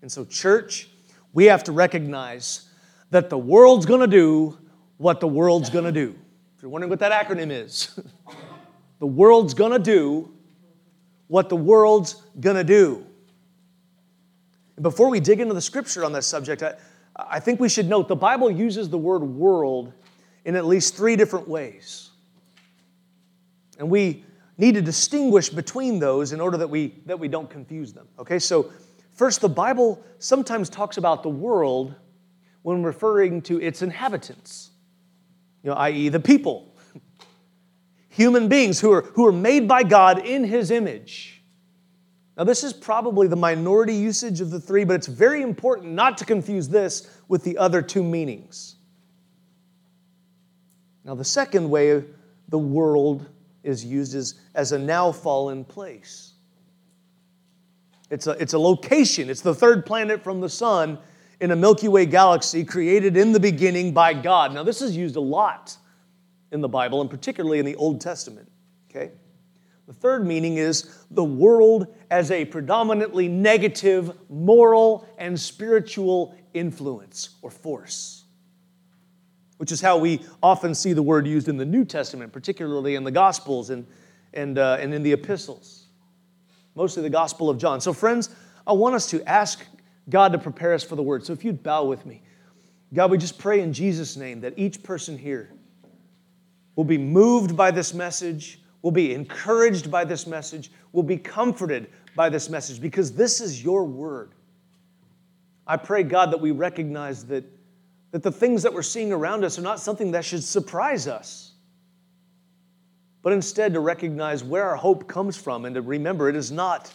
And 0.00 0.10
so, 0.10 0.24
church, 0.24 0.88
we 1.34 1.44
have 1.44 1.64
to 1.64 1.72
recognize 1.72 2.66
that 3.10 3.28
the 3.28 3.36
world's 3.36 3.84
to 4.00 4.06
do 4.06 4.56
what 4.96 5.20
the 5.20 5.28
world's 5.28 5.68
to 5.84 5.92
do. 5.92 6.18
If 6.56 6.62
you're 6.62 6.70
wondering 6.70 6.88
what 6.88 7.00
that 7.00 7.12
acronym 7.12 7.50
is, 7.50 8.00
the 9.00 9.06
world's 9.06 9.52
to 9.72 9.78
do 9.78 10.32
what 11.26 11.50
the 11.50 11.56
world's 11.56 12.14
to 12.56 12.64
do. 12.64 13.04
Before 14.80 15.10
we 15.10 15.20
dig 15.20 15.40
into 15.40 15.52
the 15.52 15.60
scripture 15.60 16.06
on 16.06 16.12
this 16.14 16.26
subject, 16.26 16.62
I, 16.62 16.72
I 17.18 17.38
think 17.38 17.60
we 17.60 17.68
should 17.68 17.86
note 17.86 18.08
the 18.08 18.16
Bible 18.16 18.50
uses 18.50 18.88
the 18.88 18.96
word 18.96 19.22
world 19.22 19.92
in 20.46 20.56
at 20.56 20.64
least 20.64 20.96
three 20.96 21.16
different 21.16 21.48
ways. 21.48 22.08
And 23.78 23.90
we 23.90 24.24
need 24.58 24.74
to 24.74 24.82
distinguish 24.82 25.48
between 25.48 25.98
those 25.98 26.32
in 26.32 26.40
order 26.40 26.56
that 26.58 26.68
we, 26.68 26.94
that 27.06 27.18
we 27.18 27.28
don't 27.28 27.48
confuse 27.48 27.92
them. 27.92 28.06
Okay, 28.18 28.38
so 28.38 28.70
first, 29.14 29.40
the 29.40 29.48
Bible 29.48 30.02
sometimes 30.18 30.68
talks 30.68 30.96
about 30.96 31.22
the 31.22 31.28
world 31.28 31.94
when 32.62 32.82
referring 32.82 33.42
to 33.42 33.60
its 33.60 33.82
inhabitants, 33.82 34.70
you 35.62 35.70
know, 35.70 35.76
i.e., 35.76 36.08
the 36.08 36.20
people, 36.20 36.76
human 38.08 38.48
beings 38.48 38.80
who 38.80 38.92
are, 38.92 39.02
who 39.02 39.26
are 39.26 39.32
made 39.32 39.66
by 39.66 39.82
God 39.82 40.24
in 40.24 40.44
His 40.44 40.70
image. 40.70 41.42
Now, 42.36 42.44
this 42.44 42.64
is 42.64 42.72
probably 42.72 43.26
the 43.26 43.36
minority 43.36 43.94
usage 43.94 44.40
of 44.40 44.50
the 44.50 44.60
three, 44.60 44.84
but 44.84 44.94
it's 44.94 45.06
very 45.06 45.42
important 45.42 45.92
not 45.92 46.18
to 46.18 46.24
confuse 46.24 46.68
this 46.68 47.10
with 47.28 47.44
the 47.44 47.58
other 47.58 47.82
two 47.82 48.02
meanings. 48.02 48.76
Now, 51.04 51.14
the 51.14 51.24
second 51.24 51.68
way 51.68 52.04
the 52.48 52.58
world 52.58 53.26
is 53.62 53.84
used 53.84 54.14
is 54.14 54.34
as 54.54 54.72
a 54.72 54.78
now 54.78 55.12
fallen 55.12 55.64
place. 55.64 56.32
It's 58.10 58.26
a, 58.26 58.32
it's 58.32 58.52
a 58.52 58.58
location, 58.58 59.30
it's 59.30 59.40
the 59.40 59.54
third 59.54 59.86
planet 59.86 60.22
from 60.22 60.40
the 60.40 60.48
sun 60.48 60.98
in 61.40 61.50
a 61.50 61.56
Milky 61.56 61.88
Way 61.88 62.06
galaxy 62.06 62.64
created 62.64 63.16
in 63.16 63.32
the 63.32 63.40
beginning 63.40 63.92
by 63.92 64.14
God. 64.14 64.52
Now, 64.52 64.62
this 64.62 64.82
is 64.82 64.96
used 64.96 65.16
a 65.16 65.20
lot 65.20 65.76
in 66.52 66.60
the 66.60 66.68
Bible, 66.68 67.00
and 67.00 67.10
particularly 67.10 67.58
in 67.58 67.64
the 67.64 67.74
Old 67.76 68.00
Testament. 68.00 68.50
Okay? 68.90 69.12
The 69.88 69.92
third 69.92 70.26
meaning 70.26 70.58
is 70.58 71.04
the 71.10 71.24
world 71.24 71.92
as 72.10 72.30
a 72.30 72.44
predominantly 72.44 73.26
negative 73.26 74.16
moral 74.30 75.08
and 75.18 75.38
spiritual 75.38 76.36
influence 76.54 77.30
or 77.42 77.50
force, 77.50 78.21
which 79.58 79.72
is 79.72 79.80
how 79.80 79.96
we 79.98 80.20
often 80.42 80.74
see 80.74 80.92
the 80.92 81.02
word 81.02 81.26
used 81.26 81.48
in 81.48 81.56
the 81.56 81.64
New 81.64 81.84
Testament, 81.84 82.32
particularly 82.32 82.94
in 82.94 83.04
the 83.04 83.10
Gospels 83.10 83.70
and, 83.70 83.86
and, 84.34 84.58
uh, 84.58 84.78
and 84.80 84.92
in 84.92 85.02
the 85.02 85.12
epistles, 85.12 85.86
mostly 86.74 87.02
the 87.02 87.10
Gospel 87.10 87.48
of 87.48 87.58
John. 87.58 87.80
So, 87.80 87.92
friends, 87.92 88.30
I 88.66 88.72
want 88.72 88.94
us 88.94 89.06
to 89.10 89.22
ask 89.28 89.64
God 90.08 90.32
to 90.32 90.38
prepare 90.38 90.74
us 90.74 90.82
for 90.82 90.96
the 90.96 91.02
word. 91.02 91.24
So, 91.24 91.32
if 91.32 91.44
you'd 91.44 91.62
bow 91.62 91.84
with 91.84 92.04
me, 92.06 92.22
God, 92.94 93.10
we 93.10 93.18
just 93.18 93.38
pray 93.38 93.60
in 93.60 93.72
Jesus' 93.72 94.16
name 94.16 94.40
that 94.40 94.54
each 94.56 94.82
person 94.82 95.16
here 95.16 95.50
will 96.76 96.84
be 96.84 96.98
moved 96.98 97.56
by 97.56 97.70
this 97.70 97.94
message 97.94 98.58
will 98.82 98.90
be 98.90 99.14
encouraged 99.14 99.90
by 99.90 100.04
this 100.04 100.26
message, 100.26 100.70
will 100.92 101.04
be 101.04 101.16
comforted 101.16 101.88
by 102.14 102.28
this 102.28 102.50
message, 102.50 102.80
because 102.80 103.12
this 103.12 103.40
is 103.40 103.62
your 103.64 103.84
word. 103.84 104.32
I 105.66 105.76
pray, 105.76 106.02
God, 106.02 106.32
that 106.32 106.40
we 106.40 106.50
recognize 106.50 107.24
that, 107.26 107.44
that 108.12 108.22
the 108.22 108.30
things 108.30 108.62
that 108.62 108.72
we're 108.72 108.82
seeing 108.82 109.12
around 109.12 109.42
us 109.42 109.58
are 109.58 109.62
not 109.62 109.80
something 109.80 110.12
that 110.12 110.24
should 110.24 110.44
surprise 110.44 111.08
us, 111.08 111.52
but 113.22 113.32
instead 113.32 113.72
to 113.74 113.80
recognize 113.80 114.44
where 114.44 114.64
our 114.64 114.76
hope 114.76 115.08
comes 115.08 115.36
from 115.36 115.64
and 115.64 115.74
to 115.74 115.82
remember 115.82 116.28
it 116.28 116.36
is 116.36 116.52
not 116.52 116.92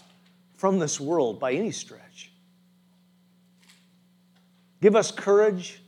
from 0.55 0.79
this 0.79 0.99
world 0.99 1.39
by 1.39 1.53
any 1.53 1.71
stretch. 1.71 2.31
Give 4.79 4.95
us 4.95 5.11
courage 5.11 5.81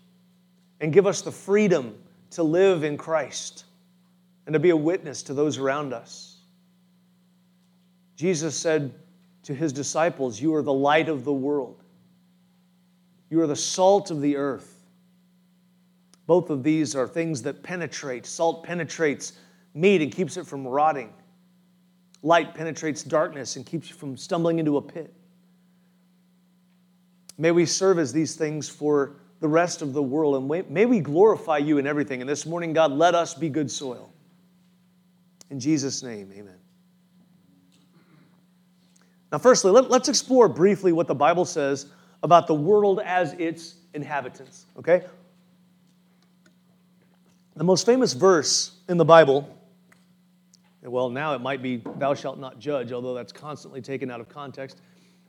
and 0.81 0.91
give 0.91 1.05
us 1.05 1.21
the 1.21 1.31
freedom 1.31 1.95
to 2.31 2.43
live 2.43 2.83
in 2.83 2.97
Christ 2.97 3.65
and 4.47 4.53
to 4.53 4.59
be 4.59 4.71
a 4.71 4.77
witness 4.77 5.21
to 5.23 5.33
those 5.35 5.59
around 5.59 5.93
us. 5.93 6.37
Jesus 8.15 8.55
said 8.55 8.93
to 9.43 9.53
his 9.53 9.71
disciples, 9.71 10.41
You 10.41 10.55
are 10.55 10.63
the 10.63 10.73
light 10.73 11.07
of 11.07 11.23
the 11.23 11.33
world, 11.33 11.83
you 13.29 13.39
are 13.41 13.47
the 13.47 13.55
salt 13.55 14.09
of 14.09 14.21
the 14.21 14.35
earth. 14.37 14.78
Both 16.29 16.51
of 16.51 16.61
these 16.61 16.95
are 16.95 17.07
things 17.07 17.41
that 17.41 17.63
penetrate. 17.63 18.23
Salt 18.23 18.63
penetrates 18.63 19.33
meat 19.73 20.03
and 20.03 20.11
keeps 20.11 20.37
it 20.37 20.45
from 20.45 20.67
rotting. 20.67 21.11
Light 22.21 22.53
penetrates 22.53 23.01
darkness 23.01 23.55
and 23.55 23.65
keeps 23.65 23.89
you 23.89 23.95
from 23.95 24.15
stumbling 24.15 24.59
into 24.59 24.77
a 24.77 24.81
pit. 24.83 25.11
May 27.39 27.49
we 27.49 27.65
serve 27.65 27.97
as 27.97 28.13
these 28.13 28.35
things 28.35 28.69
for 28.69 29.15
the 29.39 29.47
rest 29.47 29.81
of 29.81 29.93
the 29.93 30.03
world, 30.03 30.35
and 30.35 30.69
may 30.69 30.85
we 30.85 30.99
glorify 30.99 31.57
you 31.57 31.79
in 31.79 31.87
everything. 31.87 32.21
And 32.21 32.29
this 32.29 32.45
morning, 32.45 32.73
God, 32.73 32.91
let 32.91 33.15
us 33.15 33.33
be 33.33 33.49
good 33.49 33.71
soil. 33.71 34.13
In 35.49 35.59
Jesus' 35.59 36.03
name, 36.03 36.31
amen. 36.31 36.59
Now, 39.31 39.39
firstly, 39.39 39.71
let, 39.71 39.91
us 39.91 40.07
explore 40.07 40.47
briefly 40.47 40.91
what 40.91 41.07
the 41.07 41.15
Bible 41.15 41.45
says 41.45 41.87
about 42.21 42.45
the 42.45 42.53
world 42.53 42.99
as 43.03 43.33
its 43.33 43.77
inhabitants, 43.95 44.67
okay? 44.77 45.05
The 47.59 47.65
most 47.65 47.85
famous 47.85 48.13
verse 48.13 48.71
in 48.87 48.95
the 48.95 49.03
Bible, 49.03 49.53
well, 50.81 51.09
now 51.09 51.33
it 51.35 51.41
might 51.41 51.61
be, 51.61 51.83
Thou 51.97 52.13
shalt 52.13 52.39
not 52.39 52.57
judge, 52.57 52.93
although 52.93 53.13
that's 53.13 53.33
constantly 53.33 53.81
taken 53.81 54.09
out 54.09 54.21
of 54.21 54.29
context, 54.29 54.79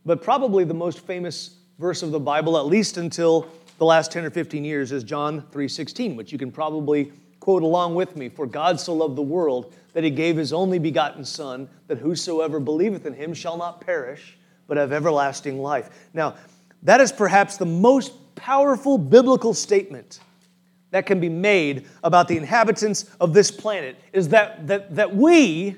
but 0.06 0.22
probably 0.22 0.62
the 0.62 0.72
most 0.72 1.00
famous 1.00 1.56
verse 1.80 2.04
of 2.04 2.12
the 2.12 2.20
Bible, 2.20 2.56
at 2.56 2.66
least 2.66 2.98
until 2.98 3.48
the 3.78 3.84
last 3.84 4.12
10 4.12 4.24
or 4.24 4.30
15 4.30 4.64
years, 4.64 4.92
is 4.92 5.02
John 5.02 5.42
3.16, 5.50 6.14
which 6.14 6.30
you 6.30 6.38
can 6.38 6.52
probably 6.52 7.12
quote 7.40 7.64
along 7.64 7.96
with 7.96 8.14
me 8.14 8.28
For 8.28 8.46
God 8.46 8.78
so 8.78 8.94
loved 8.94 9.16
the 9.16 9.22
world 9.22 9.74
that 9.92 10.04
he 10.04 10.10
gave 10.10 10.36
his 10.36 10.52
only 10.52 10.78
begotten 10.78 11.24
Son, 11.24 11.68
that 11.88 11.98
whosoever 11.98 12.60
believeth 12.60 13.06
in 13.06 13.12
him 13.12 13.34
shall 13.34 13.56
not 13.56 13.80
perish, 13.80 14.38
but 14.68 14.76
have 14.76 14.92
everlasting 14.92 15.60
life. 15.60 16.08
Now, 16.14 16.36
that 16.84 17.00
is 17.00 17.10
perhaps 17.10 17.56
the 17.56 17.66
most 17.66 18.12
powerful 18.36 18.98
biblical 18.98 19.52
statement 19.52 20.20
that 20.90 21.06
can 21.06 21.20
be 21.20 21.28
made 21.28 21.86
about 22.02 22.28
the 22.28 22.36
inhabitants 22.36 23.08
of 23.20 23.32
this 23.32 23.50
planet 23.50 23.96
is 24.12 24.28
that, 24.30 24.66
that, 24.66 24.94
that 24.96 25.14
we 25.14 25.76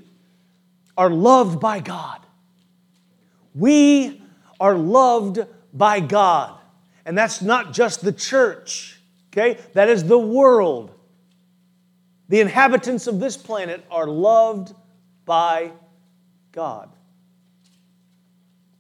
are 0.97 1.11
loved 1.11 1.61
by 1.61 1.81
God. 1.81 2.21
We 3.55 4.23
are 4.59 4.75
loved 4.75 5.41
by 5.73 6.01
God. 6.01 6.59
And 7.05 7.17
that's 7.19 7.43
not 7.43 7.73
just 7.73 8.03
the 8.03 8.13
church, 8.13 8.99
okay? 9.33 9.61
That 9.75 9.89
is 9.89 10.05
the 10.05 10.19
world. 10.19 10.95
The 12.29 12.41
inhabitants 12.41 13.07
of 13.07 13.21
this 13.21 13.37
planet 13.37 13.85
are 13.91 14.07
loved 14.07 14.75
by 15.27 15.73
God. 16.53 16.91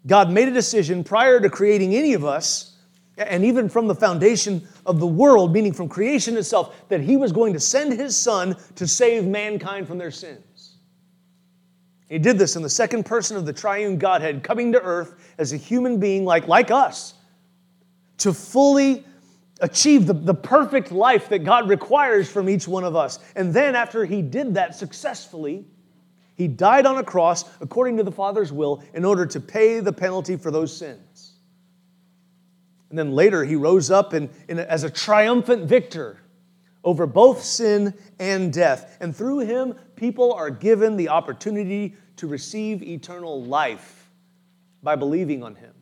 God 0.06 0.30
made 0.30 0.48
a 0.48 0.52
decision 0.52 1.04
prior 1.04 1.40
to 1.40 1.50
creating 1.50 1.94
any 1.94 2.14
of 2.14 2.24
us, 2.24 2.71
and 3.28 3.44
even 3.44 3.68
from 3.68 3.86
the 3.86 3.94
foundation 3.94 4.66
of 4.86 5.00
the 5.00 5.06
world, 5.06 5.52
meaning 5.52 5.72
from 5.72 5.88
creation 5.88 6.36
itself, 6.36 6.88
that 6.88 7.00
He 7.00 7.16
was 7.16 7.32
going 7.32 7.52
to 7.52 7.60
send 7.60 7.92
His 7.92 8.16
Son 8.16 8.56
to 8.76 8.86
save 8.86 9.26
mankind 9.26 9.86
from 9.86 9.98
their 9.98 10.10
sins. 10.10 10.76
He 12.08 12.18
did 12.18 12.38
this 12.38 12.56
in 12.56 12.62
the 12.62 12.68
second 12.68 13.04
person 13.06 13.36
of 13.36 13.46
the 13.46 13.52
triune 13.52 13.96
Godhead, 13.96 14.42
coming 14.42 14.72
to 14.72 14.82
earth 14.82 15.14
as 15.38 15.52
a 15.52 15.56
human 15.56 15.98
being 15.98 16.24
like, 16.24 16.46
like 16.46 16.70
us, 16.70 17.14
to 18.18 18.34
fully 18.34 19.04
achieve 19.60 20.06
the, 20.06 20.12
the 20.12 20.34
perfect 20.34 20.92
life 20.92 21.28
that 21.30 21.38
God 21.40 21.68
requires 21.68 22.30
from 22.30 22.48
each 22.50 22.68
one 22.68 22.84
of 22.84 22.96
us. 22.96 23.18
And 23.34 23.54
then, 23.54 23.74
after 23.74 24.04
he 24.04 24.20
did 24.20 24.54
that 24.54 24.74
successfully, 24.74 25.64
he 26.34 26.48
died 26.48 26.86
on 26.86 26.98
a 26.98 27.04
cross 27.04 27.44
according 27.60 27.96
to 27.98 28.02
the 28.02 28.12
Father's 28.12 28.52
will 28.52 28.82
in 28.94 29.04
order 29.04 29.24
to 29.26 29.40
pay 29.40 29.80
the 29.80 29.92
penalty 29.92 30.36
for 30.36 30.50
those 30.50 30.76
sins. 30.76 31.00
And 32.92 32.98
then 32.98 33.12
later, 33.12 33.42
he 33.42 33.56
rose 33.56 33.90
up 33.90 34.12
in, 34.12 34.28
in 34.48 34.58
as 34.58 34.84
a 34.84 34.90
triumphant 34.90 35.64
victor 35.64 36.18
over 36.84 37.06
both 37.06 37.42
sin 37.42 37.94
and 38.18 38.52
death. 38.52 38.98
And 39.00 39.16
through 39.16 39.38
him, 39.38 39.76
people 39.96 40.34
are 40.34 40.50
given 40.50 40.98
the 40.98 41.08
opportunity 41.08 41.94
to 42.16 42.26
receive 42.26 42.82
eternal 42.82 43.42
life 43.44 44.10
by 44.82 44.94
believing 44.94 45.42
on 45.42 45.54
him. 45.54 45.72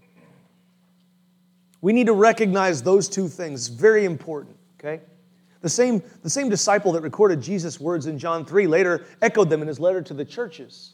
We 1.81 1.93
need 1.93 2.07
to 2.07 2.13
recognize 2.13 2.81
those 2.81 3.09
two 3.09 3.27
things. 3.27 3.67
Very 3.67 4.05
important, 4.05 4.57
okay? 4.79 5.03
The 5.63 5.69
same, 5.69 6.05
the 6.23 6.31
same 6.31 6.49
disciple 6.49 6.93
that 6.93 7.01
recorded 7.01 7.43
Jesus' 7.43 7.81
words 7.81 8.07
in 8.07 8.21
John 8.21 8.45
3 8.45 8.69
later 8.69 9.05
echoed 9.21 9.51
them 9.51 9.63
in 9.63 9.67
his 9.67 9.81
letter 9.81 10.01
to 10.01 10.15
the 10.15 10.25
churches. 10.25 10.93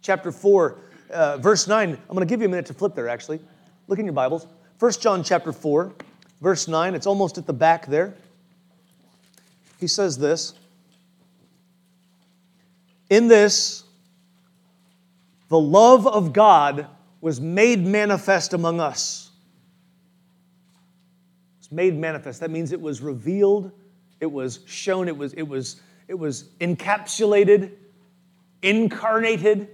Chapter 0.00 0.32
4, 0.32 0.78
uh, 1.10 1.36
verse 1.36 1.68
9. 1.68 1.90
I'm 1.90 1.98
going 2.08 2.20
to 2.20 2.32
give 2.32 2.40
you 2.40 2.46
a 2.46 2.50
minute 2.50 2.64
to 2.64 2.74
flip 2.74 2.94
there, 2.94 3.10
actually. 3.10 3.40
Look 3.88 3.98
in 3.98 4.06
your 4.06 4.14
Bibles. 4.14 4.46
1 4.84 4.92
John 5.00 5.24
chapter 5.24 5.50
4, 5.50 5.94
verse 6.42 6.68
9. 6.68 6.94
It's 6.94 7.06
almost 7.06 7.38
at 7.38 7.46
the 7.46 7.54
back 7.54 7.86
there. 7.86 8.12
He 9.80 9.86
says 9.86 10.18
this 10.18 10.52
In 13.08 13.26
this, 13.26 13.84
the 15.48 15.58
love 15.58 16.06
of 16.06 16.34
God 16.34 16.86
was 17.22 17.40
made 17.40 17.82
manifest 17.82 18.52
among 18.52 18.78
us. 18.78 19.30
It's 21.60 21.72
made 21.72 21.96
manifest. 21.96 22.40
That 22.40 22.50
means 22.50 22.70
it 22.70 22.80
was 22.82 23.00
revealed, 23.00 23.72
it 24.20 24.30
was 24.30 24.60
shown, 24.66 25.08
it 25.08 25.16
was, 25.16 25.32
it 25.32 25.48
was, 25.48 25.80
it 26.08 26.14
was 26.18 26.50
encapsulated, 26.60 27.72
incarnated 28.60 29.66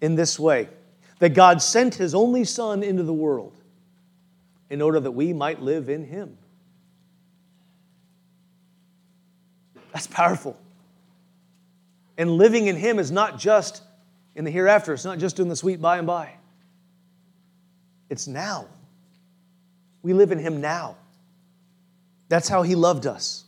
in 0.00 0.16
this 0.16 0.36
way 0.36 0.68
that 1.18 1.30
God 1.30 1.62
sent 1.62 1.94
his 1.94 2.14
only 2.14 2.44
Son 2.44 2.82
into 2.82 3.02
the 3.02 3.12
world 3.12 3.54
in 4.68 4.82
order 4.82 5.00
that 5.00 5.12
we 5.12 5.32
might 5.32 5.62
live 5.62 5.88
in 5.88 6.04
him. 6.04 6.36
That's 9.92 10.06
powerful. 10.06 10.56
And 12.18 12.32
living 12.32 12.66
in 12.66 12.76
him 12.76 12.98
is 12.98 13.10
not 13.10 13.38
just 13.38 13.82
in 14.34 14.44
the 14.44 14.50
hereafter, 14.50 14.92
it's 14.92 15.04
not 15.04 15.18
just 15.18 15.40
in 15.40 15.48
the 15.48 15.56
sweet 15.56 15.80
by 15.80 15.98
and 15.98 16.06
by. 16.06 16.32
It's 18.10 18.26
now. 18.26 18.66
We 20.02 20.12
live 20.12 20.32
in 20.32 20.38
him 20.38 20.60
now. 20.60 20.96
That's 22.28 22.48
how 22.48 22.62
he 22.62 22.74
loved 22.74 23.06
us. 23.06 23.44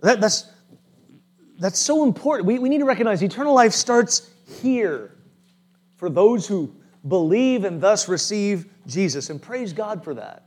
That, 0.00 0.20
that's, 0.20 0.50
that's 1.58 1.78
so 1.78 2.04
important. 2.04 2.46
We, 2.46 2.58
we 2.58 2.68
need 2.68 2.78
to 2.78 2.84
recognize 2.84 3.22
eternal 3.22 3.54
life 3.54 3.72
starts 3.72 4.30
here 4.62 5.12
for 5.98 6.08
those 6.08 6.46
who 6.46 6.74
believe 7.06 7.64
and 7.64 7.80
thus 7.80 8.08
receive 8.08 8.66
Jesus. 8.86 9.30
And 9.30 9.40
praise 9.40 9.72
God 9.72 10.02
for 10.02 10.14
that. 10.14 10.44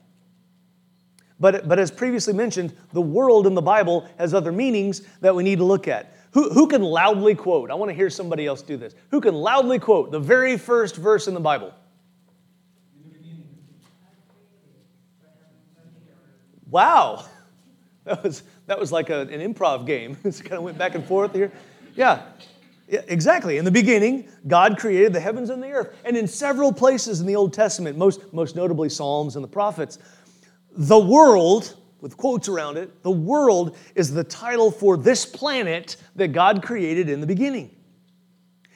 But, 1.40 1.68
but 1.68 1.80
as 1.80 1.90
previously 1.92 2.34
mentioned, 2.34 2.74
the 2.94 3.02
world 3.02 3.48
in 3.48 3.56
the 3.56 3.62
Bible 3.62 4.08
has 4.18 4.34
other 4.34 4.52
meanings 4.52 5.02
that 5.22 5.36
we 5.36 5.44
need 5.44 5.58
to 5.58 5.66
look 5.66 5.88
at. 5.88 6.16
Who, 6.32 6.50
who 6.50 6.68
can 6.68 6.82
loudly 6.82 7.36
quote? 7.36 7.72
I 7.72 7.74
want 7.74 7.90
to 7.90 7.96
hear 7.96 8.10
somebody 8.10 8.46
else 8.46 8.62
do 8.62 8.78
this. 8.78 8.96
Who 9.10 9.20
can 9.20 9.36
loudly 9.36 9.80
quote 9.80 10.12
the 10.12 10.20
very 10.20 10.58
first 10.58 10.96
verse 10.96 11.28
in 11.28 11.34
the 11.34 11.40
Bible? 11.40 11.74
Wow. 16.70 17.26
That 18.04 18.24
was, 18.24 18.42
that 18.66 18.80
was 18.80 18.92
like 18.92 19.12
a, 19.12 19.22
an 19.22 19.54
improv 19.54 19.86
game. 19.86 20.18
it 20.24 20.40
kind 20.42 20.54
of 20.54 20.64
went 20.64 20.76
back 20.76 20.96
and 20.96 21.06
forth 21.06 21.36
here. 21.36 21.52
Yeah. 21.96 22.24
Exactly. 22.92 23.58
In 23.58 23.64
the 23.64 23.72
beginning, 23.72 24.28
God 24.48 24.78
created 24.78 25.14
the 25.14 25.20
heavens 25.20 25.50
and 25.50 25.64
the 25.64 25.72
earth. 25.72 25.96
And 26.04 26.18
in 26.18 26.28
several 26.28 26.74
places 26.74 27.22
in 27.22 27.26
the 27.26 27.38
Old 27.38 27.54
Testament, 27.54 27.98
most, 27.98 28.34
most 28.34 28.56
notably 28.56 28.90
Psalms 28.90 29.36
and 29.38 29.44
the 29.44 29.48
prophets, 29.48 29.98
the 30.74 31.00
world, 31.00 31.78
with 32.02 32.18
quotes 32.18 32.50
around 32.50 32.78
it, 32.78 33.02
the 33.02 33.12
world 33.12 33.78
is 33.96 34.14
the 34.14 34.26
title 34.26 34.72
for 34.72 34.98
this 34.98 35.26
planet 35.26 35.96
that 36.18 36.30
God 36.34 36.62
created 36.64 37.08
in 37.08 37.22
the 37.22 37.28
beginning. 37.28 37.74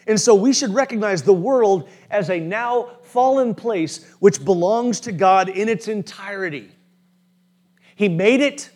And 0.08 0.20
so 0.20 0.34
we 0.34 0.54
should 0.54 0.74
recognize 0.74 1.24
the 1.24 1.34
world 1.34 1.90
as 2.10 2.30
a 2.30 2.40
now 2.40 3.00
fallen 3.04 3.54
place 3.54 4.06
which 4.20 4.44
belongs 4.46 5.02
to 5.02 5.12
God 5.12 5.50
in 5.50 5.68
its 5.68 5.90
entirety. 5.90 6.72
He 7.96 8.08
made 8.08 8.40
it, 8.40 8.70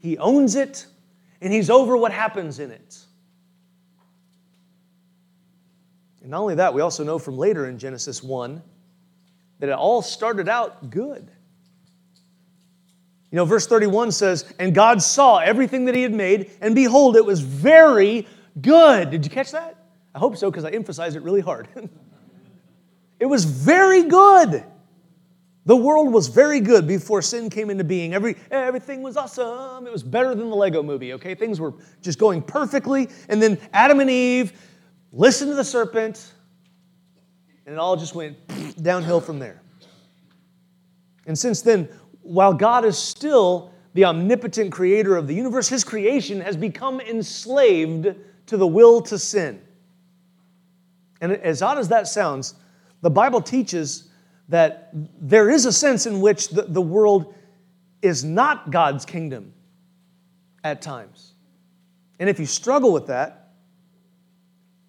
He 0.00 0.18
owns 0.18 0.54
it, 0.54 0.86
and 1.40 1.52
He's 1.52 1.70
over 1.70 1.96
what 1.96 2.12
happens 2.12 2.58
in 2.58 2.70
it. 2.70 3.01
And 6.22 6.30
not 6.30 6.40
only 6.40 6.54
that, 6.54 6.72
we 6.72 6.80
also 6.80 7.04
know 7.04 7.18
from 7.18 7.36
later 7.36 7.66
in 7.66 7.78
Genesis 7.78 8.22
1 8.22 8.62
that 9.58 9.68
it 9.68 9.72
all 9.72 10.02
started 10.02 10.48
out 10.48 10.90
good. 10.90 11.30
You 13.30 13.36
know, 13.36 13.44
verse 13.44 13.66
31 13.66 14.12
says, 14.12 14.52
And 14.58 14.74
God 14.74 15.02
saw 15.02 15.38
everything 15.38 15.86
that 15.86 15.94
He 15.94 16.02
had 16.02 16.12
made, 16.12 16.50
and 16.60 16.74
behold, 16.74 17.16
it 17.16 17.24
was 17.24 17.40
very 17.40 18.26
good. 18.60 19.10
Did 19.10 19.24
you 19.24 19.30
catch 19.30 19.52
that? 19.52 19.76
I 20.14 20.18
hope 20.18 20.36
so, 20.36 20.50
because 20.50 20.64
I 20.64 20.70
emphasized 20.70 21.16
it 21.16 21.22
really 21.22 21.40
hard. 21.40 21.68
it 23.20 23.26
was 23.26 23.44
very 23.44 24.04
good. 24.04 24.64
The 25.64 25.76
world 25.76 26.12
was 26.12 26.26
very 26.26 26.60
good 26.60 26.86
before 26.86 27.22
sin 27.22 27.48
came 27.48 27.70
into 27.70 27.84
being. 27.84 28.14
Every, 28.14 28.36
everything 28.50 29.00
was 29.02 29.16
awesome. 29.16 29.86
It 29.86 29.92
was 29.92 30.02
better 30.02 30.34
than 30.34 30.50
the 30.50 30.56
Lego 30.56 30.82
movie, 30.82 31.12
okay? 31.14 31.34
Things 31.34 31.60
were 31.60 31.74
just 32.00 32.18
going 32.18 32.42
perfectly. 32.42 33.08
And 33.28 33.40
then 33.40 33.58
Adam 33.72 34.00
and 34.00 34.10
Eve 34.10 34.52
listened 35.12 35.50
to 35.50 35.54
the 35.54 35.64
serpent, 35.64 36.32
and 37.66 37.74
it 37.74 37.78
all 37.78 37.96
just 37.96 38.14
went 38.14 38.36
downhill 38.82 39.20
from 39.20 39.38
there. 39.38 39.60
And 41.26 41.38
since 41.38 41.62
then, 41.62 41.88
while 42.22 42.54
God 42.54 42.84
is 42.84 42.98
still 42.98 43.70
the 43.94 44.04
omnipotent 44.06 44.72
creator 44.72 45.16
of 45.16 45.26
the 45.26 45.34
universe, 45.34 45.68
his 45.68 45.84
creation 45.84 46.40
has 46.40 46.56
become 46.56 47.00
enslaved 47.00 48.14
to 48.46 48.56
the 48.56 48.66
will 48.66 49.02
to 49.02 49.18
sin. 49.18 49.60
And 51.20 51.32
as 51.32 51.62
odd 51.62 51.78
as 51.78 51.88
that 51.88 52.08
sounds, 52.08 52.54
the 53.02 53.10
Bible 53.10 53.40
teaches 53.40 54.08
that 54.48 54.90
there 54.92 55.50
is 55.50 55.66
a 55.66 55.72
sense 55.72 56.06
in 56.06 56.20
which 56.20 56.48
the, 56.48 56.62
the 56.62 56.82
world 56.82 57.34
is 58.00 58.24
not 58.24 58.70
God's 58.70 59.04
kingdom 59.04 59.52
at 60.64 60.82
times. 60.82 61.34
And 62.18 62.28
if 62.28 62.40
you 62.40 62.46
struggle 62.46 62.92
with 62.92 63.06
that, 63.06 63.41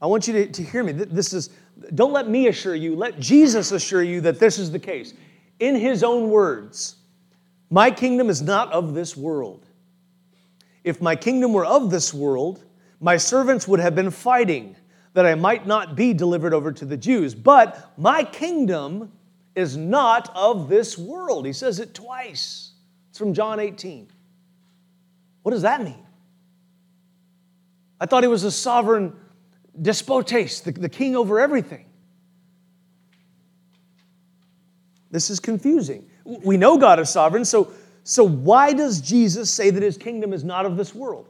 I 0.04 0.06
want 0.06 0.28
you 0.28 0.34
to, 0.34 0.48
to 0.48 0.63
hear 0.63 0.84
me. 0.84 0.92
This 0.92 1.32
is, 1.32 1.50
don't 1.96 2.12
let 2.12 2.28
me 2.28 2.48
assure 2.48 2.76
you, 2.76 2.94
let 2.94 3.22
Jesus 3.22 3.72
assure 3.72 4.04
you 4.04 4.20
that 4.22 4.38
this 4.38 4.60
is 4.60 4.70
the 4.70 4.78
case. 4.78 5.13
In 5.60 5.76
his 5.76 6.04
own 6.04 6.30
words, 6.30 6.98
my 7.70 7.89
kingdom 7.89 8.30
is 8.30 8.42
not 8.42 8.70
of 8.74 8.94
this 8.94 9.16
world. 9.16 9.66
If 10.84 11.02
my 11.02 11.16
kingdom 11.16 11.54
were 11.54 11.66
of 11.66 11.89
this 11.89 12.13
world, 12.13 12.66
my 13.00 13.16
servants 13.16 13.66
would 13.66 13.80
have 13.80 13.96
been 13.96 14.12
fighting 14.12 14.76
that 15.13 15.26
I 15.26 15.36
might 15.36 15.66
not 15.66 15.96
be 15.96 16.13
delivered 16.13 16.54
over 16.54 16.74
to 16.74 16.84
the 16.84 16.98
Jews. 16.98 17.34
But 17.34 17.94
my 17.98 18.26
kingdom 18.26 19.10
is 19.56 19.78
not 19.78 20.30
of 20.36 20.68
this 20.68 20.98
world. 20.98 21.46
He 21.46 21.54
says 21.54 21.80
it 21.80 21.94
twice. 21.94 22.72
It's 23.10 23.18
from 23.18 23.34
John 23.34 23.58
18. 23.58 24.10
What 25.44 25.52
does 25.52 25.62
that 25.62 25.82
mean? 25.82 26.06
I 28.02 28.06
thought 28.06 28.24
he 28.24 28.28
was 28.28 28.44
a 28.44 28.52
sovereign 28.52 29.16
despotes, 29.82 30.62
the, 30.62 30.72
the 30.72 30.90
king 30.90 31.16
over 31.16 31.40
everything. 31.40 31.86
This 35.12 35.30
is 35.30 35.40
confusing. 35.40 36.10
We 36.26 36.58
know 36.58 36.78
God 36.78 37.00
is 37.00 37.10
sovereign, 37.10 37.46
so, 37.46 37.72
so 38.04 38.24
why 38.24 38.74
does 38.74 39.00
Jesus 39.00 39.52
say 39.52 39.70
that 39.70 39.84
his 39.84 39.98
kingdom 39.98 40.34
is 40.34 40.44
not 40.44 40.66
of 40.66 40.76
this 40.76 40.96
world? 40.96 41.28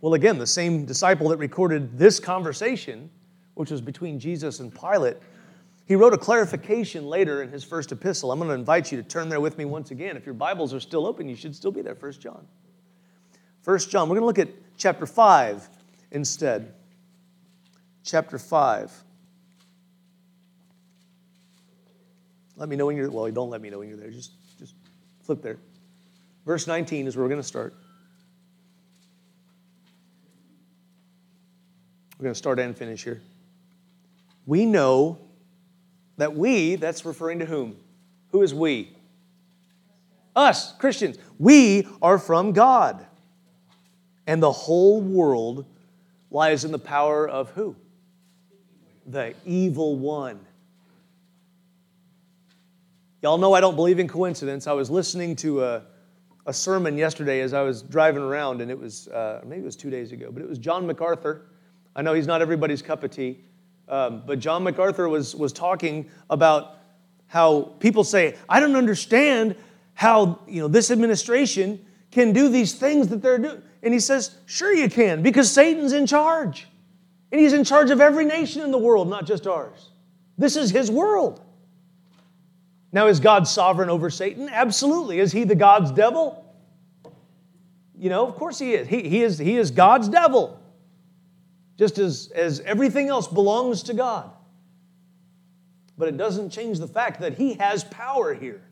Well, 0.00 0.14
again, 0.14 0.38
the 0.38 0.46
same 0.46 0.84
disciple 0.84 1.28
that 1.28 1.38
recorded 1.38 1.98
this 1.98 2.20
conversation, 2.20 3.10
which 3.54 3.70
was 3.70 3.80
between 3.80 4.18
Jesus 4.18 4.60
and 4.60 4.74
Pilate, 4.74 5.16
he 5.86 5.96
wrote 5.96 6.14
a 6.14 6.18
clarification 6.18 7.06
later 7.06 7.42
in 7.42 7.50
his 7.50 7.64
first 7.64 7.90
epistle. 7.90 8.30
I'm 8.30 8.38
going 8.38 8.48
to 8.48 8.54
invite 8.54 8.92
you 8.92 9.02
to 9.02 9.06
turn 9.06 9.28
there 9.28 9.40
with 9.40 9.58
me 9.58 9.64
once 9.64 9.90
again. 9.90 10.16
If 10.16 10.24
your 10.24 10.36
Bibles 10.36 10.72
are 10.72 10.78
still 10.78 11.04
open, 11.04 11.28
you 11.28 11.34
should 11.34 11.54
still 11.54 11.72
be 11.72 11.82
there. 11.82 11.96
First 11.96 12.20
John. 12.20 12.46
First 13.62 13.90
John. 13.90 14.08
We're 14.08 14.20
going 14.20 14.22
to 14.22 14.26
look 14.26 14.38
at 14.38 14.54
chapter 14.76 15.04
5 15.04 15.68
instead. 16.10 16.74
Chapter 18.04 18.38
5. 18.38 19.04
Let 22.56 22.68
me 22.68 22.76
know 22.76 22.86
when 22.86 22.96
you're, 22.96 23.10
well, 23.10 23.30
don't 23.30 23.50
let 23.50 23.60
me 23.60 23.70
know 23.70 23.78
when 23.78 23.88
you're 23.88 23.96
there. 23.96 24.10
Just, 24.10 24.32
just 24.58 24.74
flip 25.22 25.42
there. 25.42 25.56
Verse 26.44 26.66
19 26.66 27.06
is 27.06 27.16
where 27.16 27.24
we're 27.24 27.28
going 27.28 27.40
to 27.40 27.46
start. 27.46 27.74
We're 32.18 32.24
going 32.24 32.34
to 32.34 32.38
start 32.38 32.58
and 32.58 32.76
finish 32.76 33.02
here. 33.02 33.22
We 34.44 34.66
know 34.66 35.18
that 36.18 36.36
we, 36.36 36.74
that's 36.74 37.06
referring 37.06 37.38
to 37.38 37.46
whom? 37.46 37.76
Who 38.32 38.42
is 38.42 38.52
we? 38.52 38.92
Us, 40.36 40.72
Christians. 40.76 41.16
We 41.38 41.86
are 42.02 42.18
from 42.18 42.52
God. 42.52 43.06
And 44.26 44.42
the 44.42 44.52
whole 44.52 45.00
world 45.00 45.64
lies 46.30 46.64
in 46.64 46.72
the 46.72 46.78
power 46.78 47.28
of 47.28 47.50
who? 47.50 47.76
The 49.06 49.34
evil 49.44 49.96
one. 49.96 50.40
Y'all 53.22 53.38
know 53.38 53.52
I 53.52 53.60
don't 53.60 53.76
believe 53.76 53.98
in 53.98 54.08
coincidence. 54.08 54.66
I 54.66 54.72
was 54.72 54.90
listening 54.90 55.36
to 55.36 55.62
a, 55.62 55.82
a 56.46 56.52
sermon 56.52 56.96
yesterday 56.96 57.40
as 57.40 57.52
I 57.52 57.62
was 57.62 57.82
driving 57.82 58.22
around, 58.22 58.60
and 58.62 58.70
it 58.70 58.78
was, 58.78 59.08
uh, 59.08 59.42
maybe 59.44 59.62
it 59.62 59.64
was 59.64 59.76
two 59.76 59.90
days 59.90 60.12
ago, 60.12 60.30
but 60.32 60.42
it 60.42 60.48
was 60.48 60.58
John 60.58 60.86
MacArthur. 60.86 61.46
I 61.94 62.02
know 62.02 62.14
he's 62.14 62.26
not 62.26 62.40
everybody's 62.40 62.80
cup 62.80 63.04
of 63.04 63.10
tea, 63.10 63.40
um, 63.88 64.22
but 64.24 64.38
John 64.38 64.62
MacArthur 64.62 65.08
was, 65.08 65.34
was 65.34 65.52
talking 65.52 66.08
about 66.30 66.78
how 67.26 67.74
people 67.78 68.04
say, 68.04 68.36
I 68.48 68.58
don't 68.58 68.76
understand 68.76 69.54
how 69.94 70.40
you 70.48 70.62
know, 70.62 70.68
this 70.68 70.90
administration 70.90 71.84
can 72.10 72.32
do 72.32 72.48
these 72.48 72.74
things 72.74 73.08
that 73.08 73.20
they're 73.20 73.38
doing. 73.38 73.62
And 73.82 73.92
he 73.94 74.00
says, 74.00 74.36
Sure, 74.46 74.72
you 74.72 74.88
can, 74.90 75.22
because 75.22 75.50
Satan's 75.50 75.92
in 75.92 76.06
charge. 76.06 76.66
And 77.32 77.40
he's 77.40 77.52
in 77.52 77.64
charge 77.64 77.90
of 77.90 78.00
every 78.00 78.24
nation 78.24 78.62
in 78.62 78.70
the 78.70 78.78
world, 78.78 79.08
not 79.08 79.26
just 79.26 79.46
ours. 79.46 79.90
This 80.36 80.56
is 80.56 80.70
his 80.70 80.90
world. 80.90 81.40
Now, 82.92 83.06
is 83.06 83.20
God 83.20 83.46
sovereign 83.46 83.88
over 83.88 84.10
Satan? 84.10 84.48
Absolutely. 84.50 85.20
Is 85.20 85.30
he 85.30 85.44
the 85.44 85.54
God's 85.54 85.92
devil? 85.92 86.44
You 87.96 88.08
know, 88.08 88.26
of 88.26 88.34
course 88.34 88.58
he 88.58 88.72
is. 88.72 88.88
He, 88.88 89.08
he 89.08 89.22
is, 89.22 89.38
he 89.38 89.56
is 89.56 89.70
God's 89.70 90.08
devil, 90.08 90.58
just 91.78 91.98
as, 91.98 92.32
as 92.34 92.60
everything 92.60 93.08
else 93.08 93.28
belongs 93.28 93.84
to 93.84 93.94
God. 93.94 94.30
But 95.96 96.08
it 96.08 96.16
doesn't 96.16 96.50
change 96.50 96.78
the 96.78 96.88
fact 96.88 97.20
that 97.20 97.34
he 97.34 97.54
has 97.54 97.84
power 97.84 98.34
here. 98.34 98.62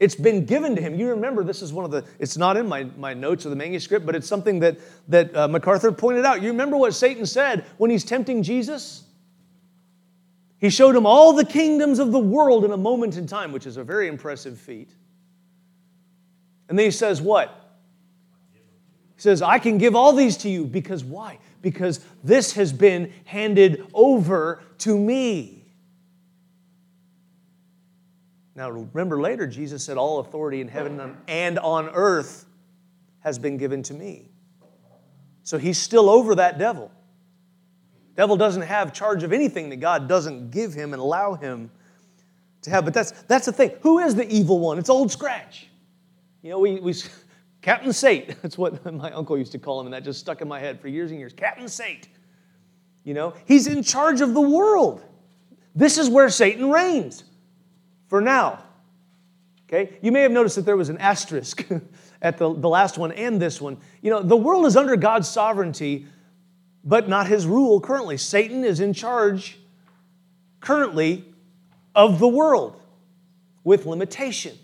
It's 0.00 0.14
been 0.14 0.46
given 0.46 0.74
to 0.76 0.82
him. 0.82 0.94
You 0.94 1.10
remember, 1.10 1.44
this 1.44 1.60
is 1.60 1.74
one 1.74 1.84
of 1.84 1.90
the, 1.90 2.04
it's 2.18 2.38
not 2.38 2.56
in 2.56 2.66
my, 2.66 2.84
my 2.96 3.12
notes 3.12 3.44
or 3.44 3.50
the 3.50 3.56
manuscript, 3.56 4.06
but 4.06 4.16
it's 4.16 4.26
something 4.26 4.58
that, 4.60 4.78
that 5.08 5.36
uh, 5.36 5.46
MacArthur 5.46 5.92
pointed 5.92 6.24
out. 6.24 6.40
You 6.40 6.48
remember 6.48 6.78
what 6.78 6.94
Satan 6.94 7.26
said 7.26 7.66
when 7.76 7.90
he's 7.90 8.02
tempting 8.02 8.42
Jesus? 8.42 9.04
He 10.58 10.70
showed 10.70 10.96
him 10.96 11.04
all 11.04 11.34
the 11.34 11.44
kingdoms 11.44 11.98
of 11.98 12.12
the 12.12 12.18
world 12.18 12.64
in 12.64 12.70
a 12.70 12.78
moment 12.78 13.18
in 13.18 13.26
time, 13.26 13.52
which 13.52 13.66
is 13.66 13.76
a 13.76 13.84
very 13.84 14.08
impressive 14.08 14.58
feat. 14.58 14.88
And 16.70 16.78
then 16.78 16.84
he 16.84 16.90
says, 16.90 17.20
What? 17.20 17.54
He 19.16 19.22
says, 19.22 19.42
I 19.42 19.58
can 19.58 19.76
give 19.76 19.94
all 19.94 20.14
these 20.14 20.38
to 20.38 20.48
you 20.48 20.64
because 20.64 21.04
why? 21.04 21.38
Because 21.60 22.00
this 22.24 22.54
has 22.54 22.72
been 22.72 23.12
handed 23.26 23.86
over 23.92 24.62
to 24.78 24.98
me. 24.98 25.59
Now, 28.60 28.68
remember 28.68 29.18
later, 29.18 29.46
Jesus 29.46 29.82
said, 29.82 29.96
All 29.96 30.18
authority 30.18 30.60
in 30.60 30.68
heaven 30.68 31.16
and 31.26 31.58
on 31.58 31.88
earth 31.94 32.44
has 33.20 33.38
been 33.38 33.56
given 33.56 33.82
to 33.84 33.94
me. 33.94 34.28
So 35.44 35.56
he's 35.56 35.78
still 35.78 36.10
over 36.10 36.34
that 36.34 36.58
devil. 36.58 36.92
Devil 38.16 38.36
doesn't 38.36 38.60
have 38.60 38.92
charge 38.92 39.22
of 39.22 39.32
anything 39.32 39.70
that 39.70 39.76
God 39.76 40.10
doesn't 40.10 40.50
give 40.50 40.74
him 40.74 40.92
and 40.92 41.00
allow 41.00 41.32
him 41.32 41.70
to 42.60 42.68
have. 42.68 42.84
But 42.84 42.92
that's, 42.92 43.12
that's 43.22 43.46
the 43.46 43.52
thing. 43.52 43.70
Who 43.80 43.98
is 43.98 44.14
the 44.14 44.28
evil 44.28 44.58
one? 44.58 44.78
It's 44.78 44.90
Old 44.90 45.10
Scratch. 45.10 45.68
You 46.42 46.50
know, 46.50 46.58
we, 46.58 46.80
we 46.80 46.94
Captain 47.62 47.94
Sate. 47.94 48.36
That's 48.42 48.58
what 48.58 48.92
my 48.92 49.10
uncle 49.12 49.38
used 49.38 49.52
to 49.52 49.58
call 49.58 49.80
him, 49.80 49.86
and 49.86 49.94
that 49.94 50.04
just 50.04 50.20
stuck 50.20 50.42
in 50.42 50.48
my 50.48 50.60
head 50.60 50.78
for 50.82 50.88
years 50.88 51.12
and 51.12 51.18
years. 51.18 51.32
Captain 51.32 51.66
Sate. 51.66 52.08
You 53.04 53.14
know, 53.14 53.32
he's 53.46 53.66
in 53.66 53.82
charge 53.82 54.20
of 54.20 54.34
the 54.34 54.40
world. 54.42 55.02
This 55.74 55.96
is 55.96 56.10
where 56.10 56.28
Satan 56.28 56.68
reigns 56.68 57.24
for 58.10 58.20
now. 58.20 58.62
Okay? 59.66 59.96
You 60.02 60.12
may 60.12 60.20
have 60.20 60.32
noticed 60.32 60.56
that 60.56 60.66
there 60.66 60.76
was 60.76 60.90
an 60.90 60.98
asterisk 60.98 61.66
at 62.22 62.36
the, 62.36 62.52
the 62.52 62.68
last 62.68 62.98
one 62.98 63.12
and 63.12 63.40
this 63.40 63.58
one. 63.58 63.78
You 64.02 64.10
know, 64.10 64.22
the 64.22 64.36
world 64.36 64.66
is 64.66 64.76
under 64.76 64.96
God's 64.96 65.28
sovereignty 65.28 66.06
but 66.84 67.08
not 67.08 67.26
his 67.26 67.46
rule 67.46 67.80
currently. 67.80 68.16
Satan 68.16 68.64
is 68.64 68.80
in 68.80 68.92
charge 68.92 69.58
currently 70.60 71.24
of 71.94 72.18
the 72.18 72.28
world 72.28 72.80
with 73.64 73.86
limitation. 73.86 74.56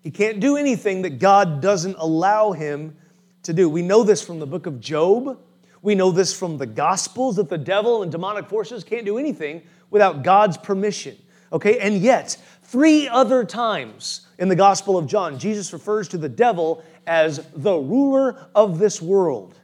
He 0.00 0.10
can't 0.10 0.40
do 0.40 0.56
anything 0.56 1.02
that 1.02 1.18
God 1.18 1.60
doesn't 1.60 1.96
allow 1.98 2.52
him 2.52 2.96
to 3.44 3.52
do. 3.52 3.68
We 3.68 3.82
know 3.82 4.02
this 4.02 4.20
from 4.20 4.40
the 4.40 4.46
book 4.46 4.66
of 4.66 4.80
Job. 4.80 5.38
We 5.80 5.94
know 5.94 6.10
this 6.10 6.36
from 6.36 6.58
the 6.58 6.66
Gospels 6.66 7.36
that 7.36 7.48
the 7.48 7.58
devil 7.58 8.02
and 8.02 8.10
demonic 8.10 8.48
forces 8.48 8.84
can't 8.84 9.06
do 9.06 9.18
anything 9.18 9.62
without 9.90 10.22
God's 10.22 10.56
permission. 10.56 11.16
Okay, 11.52 11.78
and 11.78 11.98
yet, 11.98 12.36
three 12.62 13.06
other 13.08 13.44
times 13.44 14.26
in 14.38 14.48
the 14.48 14.56
Gospel 14.56 14.96
of 14.96 15.06
John, 15.06 15.38
Jesus 15.38 15.72
refers 15.72 16.08
to 16.08 16.18
the 16.18 16.28
devil 16.28 16.82
as 17.06 17.46
the 17.54 17.74
ruler 17.74 18.48
of 18.54 18.78
this 18.78 19.02
world. 19.02 19.58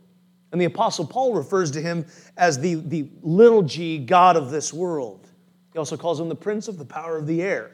And 0.53 0.61
the 0.61 0.66
Apostle 0.66 1.07
Paul 1.07 1.35
refers 1.35 1.70
to 1.72 1.81
him 1.81 2.05
as 2.37 2.59
the, 2.59 2.74
the 2.74 3.09
little 3.22 3.62
g 3.62 3.98
God 3.98 4.37
of 4.37 4.51
this 4.51 4.72
world. 4.72 5.29
He 5.72 5.79
also 5.79 5.96
calls 5.96 6.20
him 6.20 6.29
the 6.29 6.35
prince 6.35 6.68
of 6.68 6.79
the 6.79 6.85
power 6.85 7.16
of 7.16 7.27
the 7.27 7.42
air. 7.42 7.72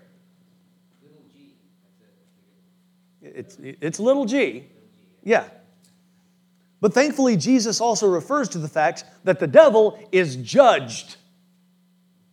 It's, 3.21 3.57
it's 3.61 3.99
little 3.99 4.27
g. 4.27 4.67
Yeah. 5.23 5.49
But 6.81 6.93
thankfully, 6.93 7.37
Jesus 7.37 7.81
also 7.81 8.07
refers 8.09 8.49
to 8.51 8.59
the 8.59 8.69
fact 8.69 9.05
that 9.25 9.41
the 9.41 9.47
devil 9.47 9.99
is 10.13 10.37
judged. 10.37 11.17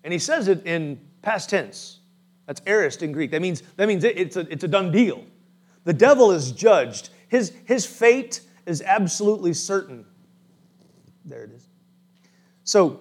And 0.03 0.11
he 0.11 0.19
says 0.19 0.47
it 0.47 0.65
in 0.65 0.99
past 1.21 1.49
tense. 1.49 1.99
That's 2.47 2.61
aorist 2.65 3.03
in 3.03 3.11
Greek. 3.11 3.31
That 3.31 3.41
means, 3.41 3.63
that 3.77 3.87
means 3.87 4.03
it, 4.03 4.17
it's, 4.17 4.35
a, 4.35 4.41
it's 4.51 4.63
a 4.63 4.67
done 4.67 4.91
deal. 4.91 5.23
The 5.83 5.93
devil 5.93 6.31
is 6.31 6.51
judged. 6.51 7.09
His, 7.27 7.53
his 7.65 7.85
fate 7.85 8.41
is 8.65 8.81
absolutely 8.81 9.53
certain. 9.53 10.05
There 11.25 11.43
it 11.43 11.51
is. 11.51 11.67
So, 12.63 12.99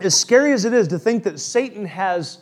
as 0.00 0.18
scary 0.18 0.52
as 0.52 0.64
it 0.64 0.72
is 0.72 0.88
to 0.88 0.98
think 0.98 1.24
that 1.24 1.38
Satan 1.38 1.84
has 1.86 2.38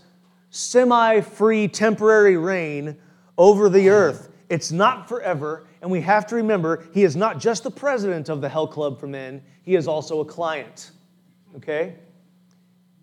semi 0.50 1.20
free 1.20 1.68
temporary 1.68 2.36
reign 2.36 2.96
over 3.38 3.68
the 3.68 3.88
earth, 3.88 4.30
it's 4.48 4.72
not 4.72 5.08
forever. 5.08 5.66
And 5.82 5.90
we 5.90 6.00
have 6.02 6.26
to 6.28 6.36
remember, 6.36 6.86
he 6.92 7.04
is 7.04 7.16
not 7.16 7.38
just 7.38 7.62
the 7.62 7.70
president 7.70 8.28
of 8.28 8.40
the 8.40 8.48
Hell 8.48 8.66
Club 8.66 8.98
for 8.98 9.06
Men, 9.06 9.42
he 9.62 9.76
is 9.76 9.86
also 9.86 10.20
a 10.20 10.24
client. 10.24 10.90
Okay? 11.56 11.94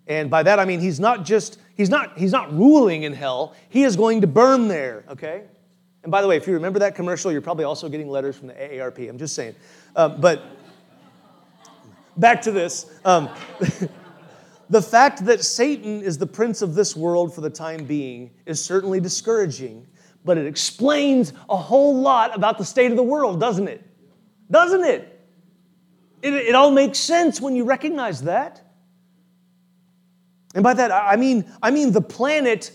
And 0.08 0.30
by 0.30 0.44
that 0.44 0.60
I 0.60 0.66
mean 0.66 0.80
he's 0.80 1.00
not 1.00 1.26
just, 1.26 1.60
he's 1.78 1.90
not, 1.90 2.18
he's 2.18 2.32
not 2.32 2.52
ruling 2.52 3.04
in 3.04 3.14
hell, 3.14 3.56
he 3.70 3.84
is 3.84 3.96
going 3.96 4.22
to 4.22 4.28
burn 4.28 4.68
there. 4.68 5.06
Okay? 5.10 5.44
And 6.04 6.12
by 6.12 6.22
the 6.22 6.28
way, 6.28 6.36
if 6.36 6.48
you 6.48 6.54
remember 6.54 6.80
that 6.80 6.96
commercial, 6.96 7.32
you're 7.32 7.42
probably 7.42 7.66
also 7.66 7.88
getting 7.88 8.10
letters 8.10 8.36
from 8.36 8.48
the 8.48 8.54
AARP. 8.54 9.10
I'm 9.10 9.18
just 9.18 9.36
saying. 9.36 9.56
Uh, 9.96 10.10
but 10.10 10.42
back 12.18 12.42
to 12.44 12.52
this. 12.52 12.90
Um, 13.06 13.30
the 14.70 14.82
fact 14.82 15.26
that 15.26 15.44
Satan 15.44 16.02
is 16.02 16.18
the 16.18 16.28
prince 16.28 16.62
of 16.62 16.76
this 16.76 16.96
world 16.96 17.34
for 17.34 17.42
the 17.42 17.50
time 17.50 17.86
being 17.86 18.32
is 18.46 18.64
certainly 18.64 19.00
discouraging, 19.00 19.86
but 20.26 20.38
it 20.38 20.46
explains 20.46 21.34
a 21.50 21.58
whole 21.58 22.00
lot 22.00 22.36
about 22.36 22.58
the 22.58 22.66
state 22.66 22.92
of 22.92 22.98
the 22.98 23.04
world, 23.04 23.40
doesn't 23.40 23.68
it? 23.68 23.84
Doesn't 24.50 24.84
it? 24.84 25.14
It, 26.22 26.34
it 26.34 26.56
all 26.56 26.72
makes 26.72 27.00
sense 27.00 27.40
when 27.40 27.56
you 27.56 27.64
recognize 27.64 28.24
that. 28.24 28.67
And 30.58 30.64
by 30.64 30.74
that, 30.74 30.92
I 30.92 31.16
mean, 31.18 31.46
I 31.62 31.70
mean 31.70 31.92
the 31.92 32.02
planet 32.02 32.72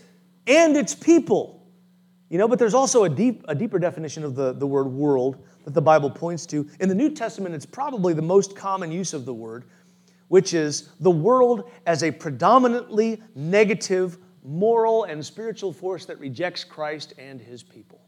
and 0.47 0.77
its 0.77 0.95
people. 0.95 1.66
You 2.31 2.38
know, 2.38 2.47
but 2.47 2.61
there's 2.61 2.75
also 2.75 3.03
a, 3.03 3.09
deep, 3.09 3.45
a 3.49 3.57
deeper 3.57 3.81
definition 3.81 4.23
of 4.23 4.37
the, 4.37 4.53
the 4.53 4.68
word 4.68 4.87
world 4.87 5.45
that 5.64 5.75
the 5.75 5.83
Bible 5.83 6.09
points 6.09 6.47
to. 6.47 6.71
In 6.79 6.88
the 6.88 6.95
New 6.95 7.11
Testament, 7.11 7.57
it's 7.57 7.66
probably 7.66 8.14
the 8.14 8.23
most 8.23 8.55
common 8.55 8.92
use 8.92 9.14
of 9.14 9.25
the 9.25 9.35
word, 9.35 9.64
which 10.29 10.55
is 10.55 10.90
the 11.01 11.11
world 11.11 11.73
as 11.85 12.05
a 12.05 12.12
predominantly 12.12 13.21
negative 13.35 14.16
moral 14.45 15.03
and 15.03 15.27
spiritual 15.27 15.73
force 15.73 16.05
that 16.05 16.21
rejects 16.21 16.62
Christ 16.62 17.14
and 17.18 17.40
his 17.40 17.64
people. 17.64 18.01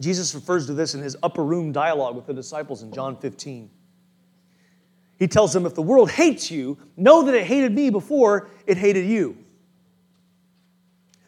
Jesus 0.00 0.34
refers 0.34 0.66
to 0.66 0.74
this 0.74 0.96
in 0.96 1.02
his 1.02 1.16
upper 1.22 1.44
room 1.44 1.70
dialogue 1.70 2.16
with 2.16 2.26
the 2.26 2.34
disciples 2.34 2.82
in 2.82 2.92
John 2.92 3.16
15. 3.16 3.70
He 5.18 5.26
tells 5.26 5.52
them, 5.52 5.66
If 5.66 5.74
the 5.74 5.82
world 5.82 6.10
hates 6.10 6.50
you, 6.50 6.78
know 6.96 7.22
that 7.24 7.34
it 7.34 7.44
hated 7.44 7.72
me 7.72 7.90
before 7.90 8.48
it 8.66 8.76
hated 8.76 9.06
you. 9.06 9.36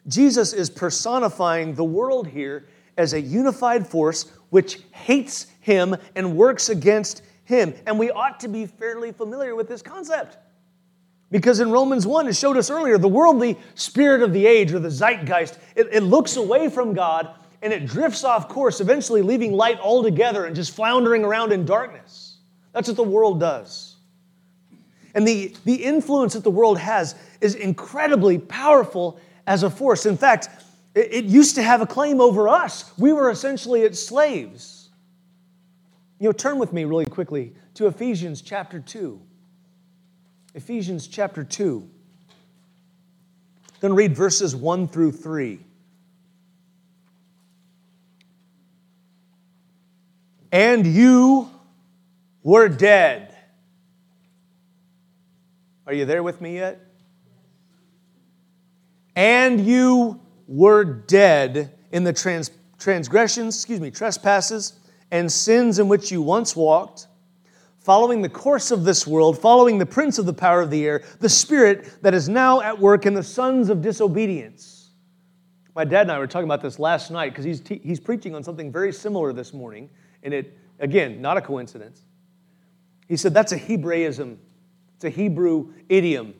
Jesus 0.07 0.53
is 0.53 0.69
personifying 0.69 1.75
the 1.75 1.83
world 1.83 2.27
here 2.27 2.67
as 2.97 3.13
a 3.13 3.21
unified 3.21 3.85
force 3.85 4.31
which 4.49 4.79
hates 4.91 5.47
him 5.59 5.95
and 6.15 6.35
works 6.35 6.69
against 6.69 7.21
him. 7.43 7.73
And 7.85 7.99
we 7.99 8.11
ought 8.11 8.39
to 8.41 8.47
be 8.47 8.65
fairly 8.65 9.11
familiar 9.11 9.55
with 9.55 9.67
this 9.67 9.81
concept. 9.81 10.37
Because 11.29 11.61
in 11.61 11.71
Romans 11.71 12.05
1, 12.05 12.27
it 12.27 12.35
showed 12.35 12.57
us 12.57 12.69
earlier, 12.69 12.97
the 12.97 13.07
worldly 13.07 13.57
spirit 13.75 14.21
of 14.21 14.33
the 14.33 14.45
age 14.45 14.73
or 14.73 14.79
the 14.79 14.91
zeitgeist, 14.91 15.57
it, 15.75 15.87
it 15.91 16.03
looks 16.03 16.35
away 16.35 16.69
from 16.69 16.93
God 16.93 17.33
and 17.61 17.71
it 17.71 17.85
drifts 17.85 18.23
off 18.23 18.49
course, 18.49 18.81
eventually 18.81 19.21
leaving 19.21 19.53
light 19.53 19.79
altogether 19.79 20.45
and 20.45 20.55
just 20.55 20.75
floundering 20.75 21.23
around 21.23 21.53
in 21.53 21.63
darkness. 21.63 22.30
That's 22.73 22.87
what 22.87 22.97
the 22.97 23.03
world 23.03 23.39
does. 23.39 23.95
And 25.13 25.27
the, 25.27 25.53
the 25.65 25.75
influence 25.75 26.33
that 26.33 26.43
the 26.43 26.51
world 26.51 26.77
has 26.77 27.15
is 27.41 27.55
incredibly 27.55 28.37
powerful 28.37 29.19
as 29.45 29.63
a 29.63 29.69
force. 29.69 30.05
In 30.05 30.17
fact, 30.17 30.49
it, 30.95 31.13
it 31.13 31.25
used 31.25 31.55
to 31.55 31.63
have 31.63 31.81
a 31.81 31.85
claim 31.85 32.21
over 32.21 32.47
us. 32.47 32.91
We 32.97 33.11
were 33.11 33.29
essentially 33.29 33.81
its 33.81 34.03
slaves. 34.03 34.89
You 36.19 36.29
know, 36.29 36.33
turn 36.33 36.59
with 36.59 36.71
me 36.71 36.85
really 36.85 37.05
quickly 37.05 37.53
to 37.73 37.87
Ephesians 37.87 38.41
chapter 38.41 38.79
2. 38.79 39.19
Ephesians 40.53 41.07
chapter 41.07 41.43
2. 41.43 41.89
Then 43.81 43.95
read 43.95 44.15
verses 44.15 44.55
1 44.55 44.87
through 44.87 45.13
3. 45.13 45.59
And 50.51 50.85
you 50.85 51.50
were 52.43 52.69
dead. 52.69 53.35
Are 55.85 55.93
you 55.93 56.05
there 56.05 56.23
with 56.23 56.41
me 56.41 56.55
yet? 56.55 56.79
And 59.15 59.65
you 59.65 60.21
were 60.47 60.83
dead 60.83 61.75
in 61.91 62.03
the 62.03 62.13
trans- 62.13 62.51
transgressions, 62.79 63.55
excuse 63.55 63.79
me, 63.79 63.91
trespasses 63.91 64.73
and 65.11 65.29
sins 65.31 65.79
in 65.79 65.87
which 65.87 66.11
you 66.11 66.21
once 66.21 66.55
walked, 66.55 67.07
following 67.79 68.21
the 68.21 68.29
course 68.29 68.71
of 68.71 68.83
this 68.85 69.05
world, 69.05 69.37
following 69.37 69.77
the 69.77 69.85
prince 69.85 70.17
of 70.17 70.25
the 70.25 70.33
power 70.33 70.61
of 70.61 70.69
the 70.69 70.85
air, 70.85 71.03
the 71.19 71.27
spirit 71.27 72.01
that 72.01 72.13
is 72.13 72.29
now 72.29 72.61
at 72.61 72.77
work 72.77 73.05
in 73.05 73.13
the 73.13 73.23
sons 73.23 73.69
of 73.69 73.81
disobedience. 73.81 74.91
My 75.75 75.83
dad 75.83 76.01
and 76.01 76.11
I 76.11 76.19
were 76.19 76.27
talking 76.27 76.45
about 76.45 76.61
this 76.61 76.79
last 76.79 77.11
night 77.11 77.31
because 77.31 77.45
he's, 77.45 77.61
he's 77.67 77.99
preaching 77.99 78.35
on 78.35 78.43
something 78.43 78.71
very 78.71 78.91
similar 78.91 79.33
this 79.33 79.53
morning. 79.53 79.89
And 80.23 80.33
it, 80.33 80.57
again, 80.79 81.21
not 81.21 81.37
a 81.37 81.41
coincidence. 81.41 82.03
He 83.11 83.17
said 83.17 83.33
that's 83.33 83.51
a 83.51 83.57
Hebraism, 83.57 84.39
it's 84.95 85.03
a 85.03 85.09
Hebrew 85.09 85.73
idiom 85.89 86.33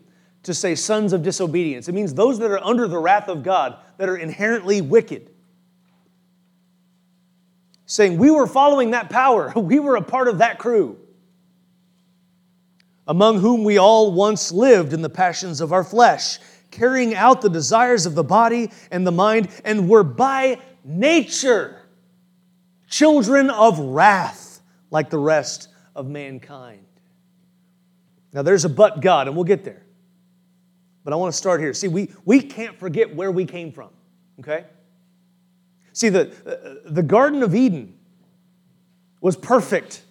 to 0.43 0.53
say 0.53 0.73
sons 0.73 1.11
of 1.11 1.21
disobedience. 1.21 1.89
It 1.89 1.91
means 1.91 2.13
those 2.13 2.39
that 2.39 2.49
are 2.49 2.63
under 2.63 2.87
the 2.87 2.97
wrath 2.97 3.27
of 3.27 3.43
God, 3.43 3.75
that 3.97 4.07
are 4.07 4.15
inherently 4.15 4.79
wicked. 4.79 5.31
Saying, 7.85 8.17
we 8.17 8.31
were 8.31 8.47
following 8.47 8.91
that 8.91 9.09
power, 9.09 9.51
we 9.57 9.79
were 9.79 9.97
a 9.97 10.01
part 10.01 10.29
of 10.29 10.37
that 10.37 10.59
crew. 10.59 10.97
Among 13.05 13.41
whom 13.41 13.65
we 13.65 13.77
all 13.77 14.13
once 14.13 14.53
lived 14.53 14.93
in 14.93 15.01
the 15.01 15.09
passions 15.09 15.59
of 15.59 15.73
our 15.73 15.83
flesh, 15.83 16.39
carrying 16.71 17.15
out 17.15 17.41
the 17.41 17.49
desires 17.49 18.05
of 18.05 18.15
the 18.15 18.23
body 18.23 18.71
and 18.91 19.05
the 19.05 19.11
mind, 19.11 19.49
and 19.65 19.89
were 19.89 20.05
by 20.05 20.57
nature 20.85 21.81
children 22.87 23.49
of 23.49 23.77
wrath 23.77 24.61
like 24.89 25.09
the 25.09 25.19
rest 25.19 25.67
of 25.95 26.07
mankind. 26.07 26.85
Now, 28.33 28.41
there's 28.41 28.65
a 28.65 28.69
but 28.69 29.01
God, 29.01 29.27
and 29.27 29.35
we'll 29.35 29.45
get 29.45 29.63
there. 29.63 29.83
But 31.03 31.13
I 31.13 31.15
want 31.15 31.33
to 31.33 31.37
start 31.37 31.59
here. 31.59 31.73
See, 31.73 31.87
we, 31.87 32.11
we 32.25 32.41
can't 32.41 32.77
forget 32.77 33.15
where 33.15 33.31
we 33.31 33.45
came 33.45 33.71
from, 33.71 33.89
okay? 34.39 34.65
See, 35.93 36.09
the, 36.09 36.31
uh, 36.45 36.89
the 36.91 37.03
Garden 37.03 37.43
of 37.43 37.55
Eden 37.55 37.97
was 39.19 39.35
perfect. 39.35 40.03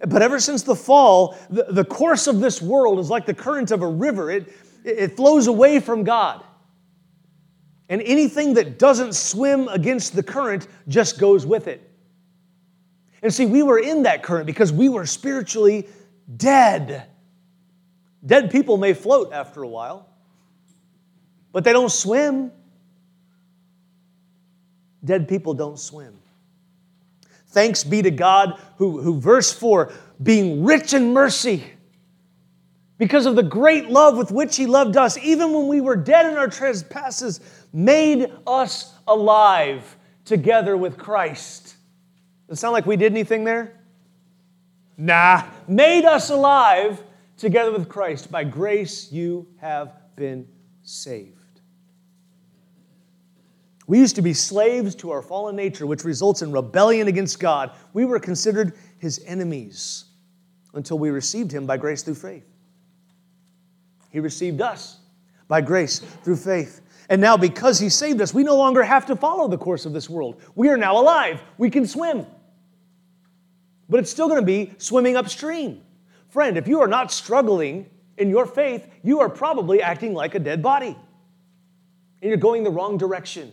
But 0.00 0.20
ever 0.20 0.38
since 0.38 0.62
the 0.62 0.76
fall, 0.76 1.36
the, 1.48 1.66
the 1.70 1.84
course 1.84 2.26
of 2.26 2.40
this 2.40 2.60
world 2.60 2.98
is 2.98 3.08
like 3.08 3.24
the 3.24 3.34
current 3.34 3.70
of 3.70 3.82
a 3.82 3.88
river. 3.88 4.30
It, 4.30 4.52
it 4.84 5.16
flows 5.16 5.46
away 5.46 5.80
from 5.80 6.04
God. 6.04 6.44
And 7.88 8.02
anything 8.02 8.54
that 8.54 8.78
doesn't 8.78 9.14
swim 9.14 9.68
against 9.68 10.14
the 10.14 10.22
current 10.22 10.66
just 10.88 11.18
goes 11.18 11.46
with 11.46 11.68
it. 11.68 11.88
And 13.22 13.32
see, 13.32 13.46
we 13.46 13.62
were 13.62 13.78
in 13.78 14.02
that 14.04 14.22
current 14.22 14.46
because 14.46 14.72
we 14.72 14.88
were 14.88 15.06
spiritually 15.06 15.88
dead. 16.36 17.06
Dead 18.24 18.50
people 18.50 18.76
may 18.76 18.92
float 18.92 19.32
after 19.32 19.62
a 19.62 19.68
while, 19.68 20.08
but 21.52 21.64
they 21.64 21.72
don't 21.72 21.90
swim. 21.90 22.52
Dead 25.04 25.28
people 25.28 25.54
don't 25.54 25.78
swim. 25.78 26.18
Thanks 27.48 27.84
be 27.84 28.02
to 28.02 28.10
God 28.10 28.60
who, 28.76 29.00
who 29.00 29.20
verse 29.20 29.52
4, 29.52 29.92
being 30.22 30.64
rich 30.64 30.92
in 30.92 31.12
mercy, 31.12 31.64
because 32.98 33.26
of 33.26 33.36
the 33.36 33.42
great 33.42 33.88
love 33.88 34.16
with 34.16 34.30
which 34.30 34.56
He 34.56 34.66
loved 34.66 34.96
us, 34.96 35.18
even 35.18 35.52
when 35.52 35.66
we 35.66 35.80
were 35.80 35.96
dead 35.96 36.26
in 36.26 36.36
our 36.36 36.48
trespasses, 36.48 37.40
made 37.72 38.30
us 38.46 38.92
alive 39.06 39.96
together 40.24 40.76
with 40.76 40.96
Christ. 40.96 41.65
Does 42.48 42.58
it 42.58 42.60
sound 42.60 42.72
like 42.72 42.86
we 42.86 42.96
did 42.96 43.12
anything 43.12 43.44
there? 43.44 43.80
Nah. 44.96 45.44
Made 45.66 46.04
us 46.04 46.30
alive 46.30 47.02
together 47.36 47.72
with 47.72 47.88
Christ. 47.88 48.30
By 48.30 48.44
grace 48.44 49.10
you 49.12 49.46
have 49.60 49.92
been 50.14 50.46
saved. 50.82 51.32
We 53.86 53.98
used 53.98 54.16
to 54.16 54.22
be 54.22 54.32
slaves 54.34 54.94
to 54.96 55.10
our 55.10 55.22
fallen 55.22 55.54
nature, 55.54 55.86
which 55.86 56.04
results 56.04 56.42
in 56.42 56.50
rebellion 56.50 57.06
against 57.06 57.38
God. 57.38 57.70
We 57.92 58.04
were 58.04 58.18
considered 58.18 58.74
his 58.98 59.22
enemies 59.26 60.06
until 60.74 60.98
we 60.98 61.10
received 61.10 61.52
him 61.52 61.66
by 61.66 61.76
grace 61.76 62.02
through 62.02 62.16
faith. 62.16 62.46
He 64.10 64.20
received 64.20 64.60
us 64.60 64.98
by 65.46 65.60
grace 65.60 66.00
through 66.00 66.36
faith. 66.36 66.80
And 67.08 67.20
now, 67.20 67.36
because 67.36 67.78
he 67.78 67.88
saved 67.88 68.20
us, 68.20 68.34
we 68.34 68.42
no 68.42 68.56
longer 68.56 68.82
have 68.82 69.06
to 69.06 69.14
follow 69.14 69.46
the 69.46 69.58
course 69.58 69.86
of 69.86 69.92
this 69.92 70.10
world. 70.10 70.42
We 70.56 70.68
are 70.70 70.76
now 70.76 70.98
alive. 70.98 71.40
We 71.56 71.70
can 71.70 71.86
swim. 71.86 72.26
But 73.88 74.00
it's 74.00 74.10
still 74.10 74.28
going 74.28 74.40
to 74.40 74.46
be 74.46 74.72
swimming 74.78 75.16
upstream. 75.16 75.82
Friend, 76.28 76.56
if 76.58 76.66
you 76.66 76.80
are 76.80 76.88
not 76.88 77.12
struggling 77.12 77.88
in 78.18 78.30
your 78.30 78.46
faith, 78.46 78.86
you 79.02 79.20
are 79.20 79.28
probably 79.28 79.80
acting 79.82 80.12
like 80.14 80.34
a 80.34 80.38
dead 80.38 80.62
body. 80.62 80.96
And 82.22 82.28
you're 82.28 82.36
going 82.36 82.64
the 82.64 82.70
wrong 82.70 82.98
direction. 82.98 83.52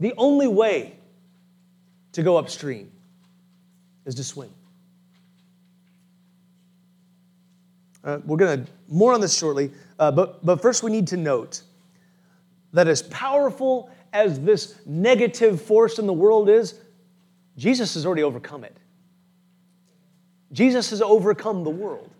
The 0.00 0.14
only 0.16 0.46
way 0.46 0.96
to 2.12 2.22
go 2.22 2.36
upstream 2.36 2.90
is 4.04 4.14
to 4.16 4.24
swim. 4.24 4.50
Uh, 8.04 8.18
we're 8.26 8.36
going 8.36 8.64
to 8.64 8.70
more 8.88 9.14
on 9.14 9.20
this 9.20 9.36
shortly, 9.36 9.70
uh, 9.98 10.10
but, 10.10 10.44
but 10.44 10.60
first 10.60 10.82
we 10.82 10.90
need 10.90 11.06
to 11.08 11.16
note 11.16 11.62
that 12.74 12.86
as 12.86 13.02
powerful 13.02 13.90
as 14.12 14.40
this 14.40 14.78
negative 14.84 15.60
force 15.60 15.98
in 15.98 16.06
the 16.06 16.12
world 16.12 16.48
is, 16.48 16.74
Jesus 17.56 17.94
has 17.94 18.04
already 18.04 18.22
overcome 18.22 18.64
it. 18.64 18.76
Jesus 20.52 20.90
has 20.90 21.02
overcome 21.02 21.64
the 21.64 21.70
world. 21.70 22.10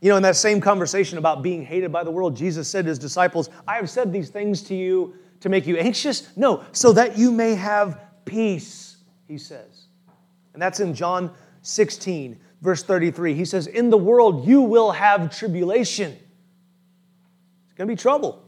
You 0.00 0.10
know, 0.10 0.16
in 0.16 0.22
that 0.24 0.36
same 0.36 0.60
conversation 0.60 1.16
about 1.16 1.42
being 1.42 1.64
hated 1.64 1.90
by 1.90 2.04
the 2.04 2.10
world, 2.10 2.36
Jesus 2.36 2.68
said 2.68 2.84
to 2.84 2.90
his 2.90 2.98
disciples, 2.98 3.48
I 3.66 3.76
have 3.76 3.88
said 3.88 4.12
these 4.12 4.28
things 4.28 4.62
to 4.64 4.74
you 4.74 5.14
to 5.40 5.48
make 5.48 5.66
you 5.66 5.76
anxious? 5.76 6.28
No, 6.36 6.64
so 6.72 6.92
that 6.92 7.16
you 7.16 7.30
may 7.30 7.54
have 7.54 8.00
peace, 8.24 8.96
he 9.28 9.38
says. 9.38 9.86
And 10.52 10.62
that's 10.62 10.80
in 10.80 10.94
John 10.94 11.30
16, 11.62 12.38
verse 12.60 12.82
33. 12.82 13.34
He 13.34 13.44
says, 13.44 13.66
In 13.66 13.90
the 13.90 13.96
world 13.96 14.46
you 14.46 14.62
will 14.62 14.90
have 14.90 15.36
tribulation. 15.36 16.12
It's 16.12 17.74
going 17.74 17.88
to 17.88 17.94
be 17.94 18.00
trouble, 18.00 18.42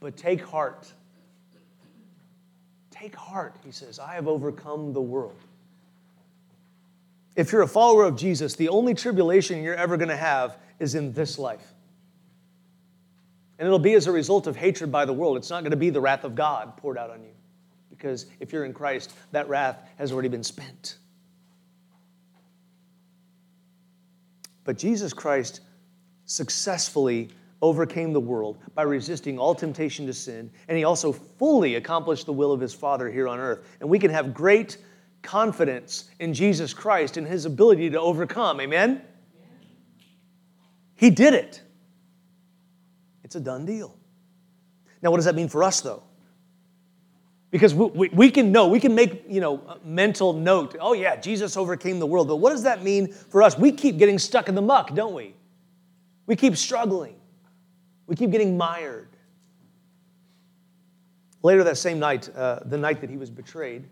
but 0.00 0.16
take 0.16 0.44
heart. 0.44 0.92
Take 3.04 3.16
heart, 3.16 3.54
he 3.62 3.70
says. 3.70 3.98
I 3.98 4.14
have 4.14 4.26
overcome 4.26 4.94
the 4.94 5.02
world. 5.02 5.36
If 7.36 7.52
you're 7.52 7.60
a 7.60 7.68
follower 7.68 8.04
of 8.04 8.16
Jesus, 8.16 8.56
the 8.56 8.70
only 8.70 8.94
tribulation 8.94 9.62
you're 9.62 9.74
ever 9.74 9.98
going 9.98 10.08
to 10.08 10.16
have 10.16 10.56
is 10.78 10.94
in 10.94 11.12
this 11.12 11.38
life. 11.38 11.74
And 13.58 13.66
it'll 13.66 13.78
be 13.78 13.92
as 13.92 14.06
a 14.06 14.12
result 14.12 14.46
of 14.46 14.56
hatred 14.56 14.90
by 14.90 15.04
the 15.04 15.12
world. 15.12 15.36
It's 15.36 15.50
not 15.50 15.60
going 15.60 15.72
to 15.72 15.76
be 15.76 15.90
the 15.90 16.00
wrath 16.00 16.24
of 16.24 16.34
God 16.34 16.78
poured 16.78 16.96
out 16.96 17.10
on 17.10 17.22
you. 17.22 17.34
Because 17.90 18.24
if 18.40 18.54
you're 18.54 18.64
in 18.64 18.72
Christ, 18.72 19.12
that 19.32 19.50
wrath 19.50 19.86
has 19.98 20.10
already 20.10 20.30
been 20.30 20.42
spent. 20.42 20.96
But 24.64 24.78
Jesus 24.78 25.12
Christ 25.12 25.60
successfully 26.24 27.28
overcame 27.64 28.12
the 28.12 28.20
world 28.20 28.58
by 28.74 28.82
resisting 28.82 29.38
all 29.38 29.54
temptation 29.54 30.06
to 30.06 30.12
sin, 30.12 30.50
and 30.68 30.76
he 30.76 30.84
also 30.84 31.10
fully 31.12 31.76
accomplished 31.76 32.26
the 32.26 32.32
will 32.32 32.52
of 32.52 32.60
his 32.60 32.74
Father 32.74 33.10
here 33.10 33.26
on 33.26 33.40
earth. 33.40 33.66
And 33.80 33.88
we 33.88 33.98
can 33.98 34.10
have 34.10 34.34
great 34.34 34.76
confidence 35.22 36.10
in 36.20 36.34
Jesus 36.34 36.74
Christ 36.74 37.16
and 37.16 37.26
his 37.26 37.46
ability 37.46 37.88
to 37.90 38.00
overcome. 38.00 38.60
Amen? 38.60 39.00
He 40.94 41.08
did 41.08 41.32
it. 41.32 41.62
It's 43.24 43.34
a 43.34 43.40
done 43.40 43.64
deal. 43.64 43.96
Now, 45.00 45.10
what 45.10 45.16
does 45.16 45.24
that 45.24 45.34
mean 45.34 45.48
for 45.48 45.64
us, 45.64 45.80
though? 45.80 46.02
Because 47.50 47.74
we, 47.74 47.86
we, 47.86 48.08
we, 48.10 48.30
can 48.30 48.52
know, 48.52 48.68
we 48.68 48.78
can 48.78 48.94
make, 48.94 49.24
you 49.26 49.40
know, 49.40 49.78
mental 49.84 50.34
note, 50.34 50.76
oh 50.80 50.92
yeah, 50.92 51.16
Jesus 51.16 51.56
overcame 51.56 51.98
the 51.98 52.06
world. 52.06 52.28
But 52.28 52.36
what 52.36 52.50
does 52.50 52.64
that 52.64 52.82
mean 52.82 53.08
for 53.12 53.42
us? 53.42 53.56
We 53.56 53.72
keep 53.72 53.96
getting 53.96 54.18
stuck 54.18 54.48
in 54.48 54.54
the 54.54 54.62
muck, 54.62 54.94
don't 54.94 55.14
we? 55.14 55.34
We 56.26 56.36
keep 56.36 56.56
struggling. 56.56 57.16
We 58.06 58.16
keep 58.16 58.30
getting 58.30 58.56
mired. 58.56 59.08
Later 61.42 61.64
that 61.64 61.76
same 61.76 61.98
night, 61.98 62.28
uh, 62.34 62.60
the 62.64 62.78
night 62.78 63.00
that 63.00 63.10
he 63.10 63.16
was 63.16 63.30
betrayed, 63.30 63.84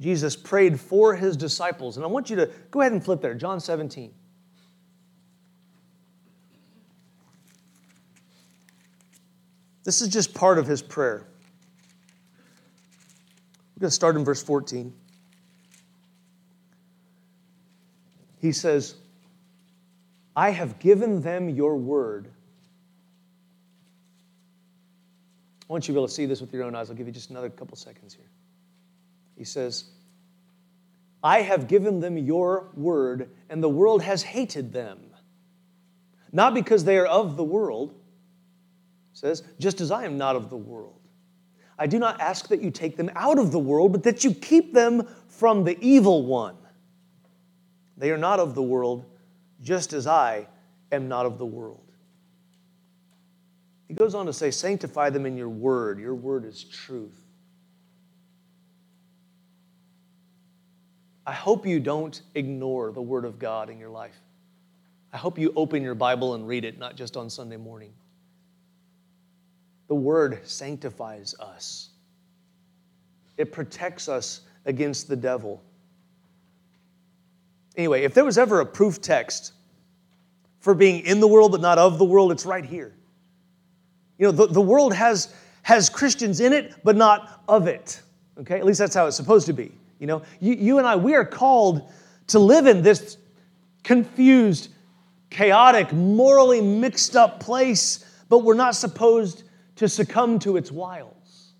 Jesus 0.00 0.36
prayed 0.36 0.78
for 0.78 1.14
his 1.14 1.36
disciples. 1.36 1.96
And 1.96 2.04
I 2.04 2.08
want 2.08 2.30
you 2.30 2.36
to 2.36 2.50
go 2.70 2.80
ahead 2.80 2.92
and 2.92 3.04
flip 3.04 3.20
there, 3.20 3.34
John 3.34 3.60
17. 3.60 4.12
This 9.84 10.02
is 10.02 10.08
just 10.08 10.34
part 10.34 10.58
of 10.58 10.66
his 10.66 10.82
prayer. 10.82 11.26
We're 13.76 13.82
going 13.82 13.88
to 13.88 13.94
start 13.94 14.16
in 14.16 14.24
verse 14.24 14.42
14. 14.42 14.92
He 18.40 18.52
says, 18.52 18.96
I 20.34 20.50
have 20.50 20.78
given 20.78 21.22
them 21.22 21.48
your 21.48 21.76
word. 21.76 22.28
I 25.68 25.72
want 25.72 25.88
you 25.88 25.92
to 25.92 25.96
be 25.96 26.00
able 26.00 26.08
to 26.08 26.14
see 26.14 26.26
this 26.26 26.40
with 26.40 26.52
your 26.52 26.64
own 26.64 26.74
eyes. 26.74 26.90
I'll 26.90 26.96
give 26.96 27.06
you 27.06 27.12
just 27.12 27.30
another 27.30 27.50
couple 27.50 27.76
seconds 27.76 28.14
here. 28.14 28.30
He 29.36 29.44
says, 29.44 29.84
I 31.22 31.42
have 31.42 31.66
given 31.66 31.98
them 31.98 32.16
your 32.16 32.68
word, 32.74 33.30
and 33.50 33.62
the 33.62 33.68
world 33.68 34.02
has 34.02 34.22
hated 34.22 34.72
them. 34.72 35.00
Not 36.32 36.54
because 36.54 36.84
they 36.84 36.98
are 36.98 37.06
of 37.06 37.36
the 37.36 37.44
world, 37.44 37.94
says, 39.12 39.42
just 39.58 39.80
as 39.80 39.90
I 39.90 40.04
am 40.04 40.16
not 40.18 40.36
of 40.36 40.50
the 40.50 40.56
world. 40.56 41.00
I 41.78 41.86
do 41.86 41.98
not 41.98 42.20
ask 42.20 42.48
that 42.48 42.62
you 42.62 42.70
take 42.70 42.96
them 42.96 43.10
out 43.14 43.38
of 43.38 43.50
the 43.50 43.58
world, 43.58 43.92
but 43.92 44.02
that 44.04 44.24
you 44.24 44.32
keep 44.32 44.72
them 44.72 45.08
from 45.26 45.64
the 45.64 45.76
evil 45.80 46.24
one. 46.24 46.56
They 47.96 48.10
are 48.10 48.18
not 48.18 48.38
of 48.38 48.54
the 48.54 48.62
world, 48.62 49.04
just 49.62 49.92
as 49.92 50.06
I 50.06 50.46
am 50.92 51.08
not 51.08 51.26
of 51.26 51.38
the 51.38 51.46
world. 51.46 51.85
He 53.88 53.94
goes 53.94 54.14
on 54.14 54.26
to 54.26 54.32
say, 54.32 54.50
Sanctify 54.50 55.10
them 55.10 55.26
in 55.26 55.36
your 55.36 55.48
word. 55.48 55.98
Your 55.98 56.14
word 56.14 56.44
is 56.44 56.64
truth. 56.64 57.20
I 61.26 61.32
hope 61.32 61.66
you 61.66 61.80
don't 61.80 62.20
ignore 62.34 62.92
the 62.92 63.02
word 63.02 63.24
of 63.24 63.38
God 63.38 63.68
in 63.68 63.78
your 63.78 63.90
life. 63.90 64.16
I 65.12 65.18
hope 65.18 65.38
you 65.38 65.52
open 65.56 65.82
your 65.82 65.94
Bible 65.94 66.34
and 66.34 66.46
read 66.46 66.64
it, 66.64 66.78
not 66.78 66.94
just 66.94 67.16
on 67.16 67.30
Sunday 67.30 67.56
morning. 67.56 67.92
The 69.88 69.94
Word 69.94 70.40
sanctifies 70.44 71.34
us, 71.40 71.90
it 73.36 73.50
protects 73.52 74.08
us 74.08 74.42
against 74.64 75.08
the 75.08 75.16
devil. 75.16 75.62
Anyway, 77.76 78.02
if 78.02 78.14
there 78.14 78.24
was 78.24 78.38
ever 78.38 78.60
a 78.60 78.66
proof 78.66 79.00
text 79.00 79.52
for 80.60 80.74
being 80.74 81.04
in 81.04 81.20
the 81.20 81.28
world 81.28 81.52
but 81.52 81.60
not 81.60 81.78
of 81.78 81.98
the 81.98 82.04
world, 82.04 82.32
it's 82.32 82.46
right 82.46 82.64
here. 82.64 82.92
You 84.18 84.26
know, 84.26 84.32
the, 84.32 84.46
the 84.46 84.60
world 84.60 84.94
has, 84.94 85.34
has 85.62 85.88
Christians 85.88 86.40
in 86.40 86.52
it 86.52 86.74
but 86.84 86.96
not 86.96 87.42
of 87.48 87.66
it. 87.66 88.00
Okay? 88.38 88.58
At 88.58 88.64
least 88.64 88.78
that's 88.78 88.94
how 88.94 89.06
it's 89.06 89.16
supposed 89.16 89.46
to 89.46 89.52
be. 89.52 89.72
You 89.98 90.06
know, 90.06 90.22
you, 90.40 90.54
you 90.54 90.78
and 90.78 90.86
I, 90.86 90.96
we 90.96 91.14
are 91.14 91.24
called 91.24 91.90
to 92.28 92.38
live 92.38 92.66
in 92.66 92.82
this 92.82 93.16
confused, 93.82 94.70
chaotic, 95.30 95.92
morally 95.92 96.60
mixed 96.60 97.16
up 97.16 97.40
place, 97.40 98.04
but 98.28 98.38
we're 98.38 98.54
not 98.54 98.74
supposed 98.74 99.44
to 99.76 99.88
succumb 99.88 100.38
to 100.40 100.56
its 100.56 100.72
wiles. 100.72 101.52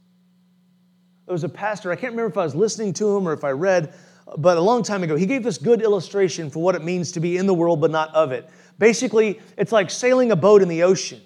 There 1.26 1.32
was 1.32 1.44
a 1.44 1.48
pastor, 1.48 1.90
I 1.90 1.96
can't 1.96 2.12
remember 2.12 2.30
if 2.30 2.36
I 2.36 2.44
was 2.44 2.54
listening 2.54 2.92
to 2.94 3.16
him 3.16 3.26
or 3.26 3.32
if 3.32 3.44
I 3.44 3.50
read, 3.50 3.94
but 4.38 4.56
a 4.56 4.60
long 4.60 4.82
time 4.82 5.02
ago, 5.02 5.16
he 5.16 5.26
gave 5.26 5.42
this 5.42 5.58
good 5.58 5.82
illustration 5.82 6.50
for 6.50 6.62
what 6.62 6.74
it 6.74 6.82
means 6.82 7.12
to 7.12 7.20
be 7.20 7.36
in 7.36 7.46
the 7.46 7.54
world 7.54 7.80
but 7.80 7.90
not 7.90 8.14
of 8.14 8.32
it. 8.32 8.48
Basically, 8.78 9.40
it's 9.56 9.72
like 9.72 9.90
sailing 9.90 10.32
a 10.32 10.36
boat 10.36 10.62
in 10.62 10.68
the 10.68 10.82
ocean. 10.82 11.20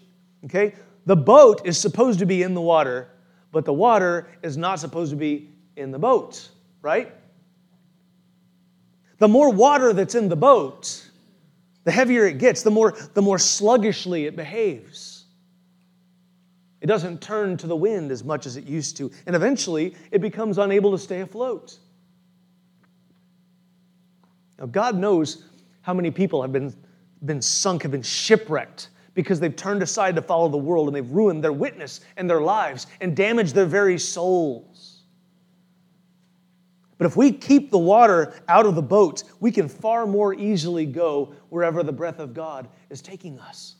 Okay? 0.45 0.75
The 1.07 1.17
boat 1.17 1.63
is 1.65 1.79
supposed 1.79 2.19
to 2.19 2.27
be 2.27 2.43
in 2.43 2.55
the 2.55 2.61
water, 2.61 3.09
but 3.53 3.65
the 3.65 3.73
water 3.73 4.29
is 4.43 4.57
not 4.57 4.81
supposed 4.81 5.11
to 5.11 5.17
be 5.17 5.51
in 5.77 5.91
the 5.91 5.99
boat, 5.99 6.49
right? 6.83 7.13
The 9.19 9.29
more 9.29 9.51
water 9.51 9.93
that's 9.93 10.15
in 10.15 10.29
the 10.29 10.37
boat, 10.37 11.11
the 11.85 11.91
heavier 11.91 12.27
it 12.27 12.39
gets, 12.39 12.63
the 12.63 12.71
more, 12.71 12.93
the 13.15 13.23
more 13.23 13.39
sluggishly 13.39 14.27
it 14.27 14.37
behaves. 14.37 15.25
It 16.81 16.87
doesn't 16.87 17.21
turn 17.21 17.57
to 17.59 17.67
the 17.67 17.77
wind 17.77 18.11
as 18.11 18.25
much 18.25 18.47
as 18.47 18.57
it 18.57 18.65
used 18.65 18.97
to, 18.99 19.11
and 19.27 19.37
eventually 19.37 19.95
it 20.11 20.21
becomes 20.21 20.59
unable 20.59 20.91
to 20.93 20.99
stay 20.99 21.21
afloat. 21.21 21.79
Now, 24.59 24.67
God 24.67 24.97
knows 24.97 25.45
how 25.83 25.95
many 25.95 26.11
people 26.11 26.43
have 26.43 26.53
been, 26.53 26.75
been 27.25 27.43
sunk, 27.43 27.83
have 27.83 27.91
been 27.91 28.03
shipwrecked 28.03 28.89
because 29.15 29.41
they've 29.41 29.57
turned 29.57 29.83
aside 29.83 30.15
to 30.17 30.23
follow 30.23 30.49
the 30.49 30.57
world 30.57 30.87
and 30.87 30.95
they've 30.95 31.11
ruined 31.11 31.43
their 31.43 31.53
witness 31.53 32.01
and 32.17 32.29
their 32.29 32.41
lives 32.41 32.87
and 33.01 33.17
damaged 33.17 33.55
their 33.55 33.67
very 33.67 33.99
souls. 33.99 35.03
But 36.99 37.07
if 37.07 37.17
we 37.17 37.33
keep 37.33 37.71
the 37.71 37.79
water 37.79 38.35
out 38.47 38.67
of 38.67 38.75
the 38.75 38.83
boat, 38.83 39.25
we 39.41 39.51
can 39.51 39.69
far 39.69 40.07
more 40.07 40.35
easily 40.35 40.85
go 40.85 41.33
wherever 41.49 41.83
the 41.83 41.93
breath 41.93 42.19
of 42.19 42.35
God 42.35 42.69
is 42.91 43.01
taking 43.01 43.39
us. 43.41 43.77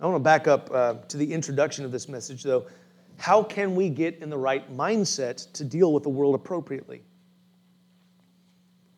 I 0.00 0.06
want 0.06 0.14
to 0.14 0.20
back 0.20 0.46
up 0.46 0.70
uh, 0.72 0.94
to 1.08 1.16
the 1.16 1.32
introduction 1.32 1.84
of 1.84 1.90
this 1.90 2.08
message, 2.08 2.44
though. 2.44 2.66
How 3.16 3.42
can 3.42 3.74
we 3.74 3.88
get 3.88 4.18
in 4.22 4.30
the 4.30 4.38
right 4.38 4.72
mindset 4.72 5.52
to 5.54 5.64
deal 5.64 5.92
with 5.92 6.04
the 6.04 6.08
world 6.08 6.36
appropriately? 6.36 7.02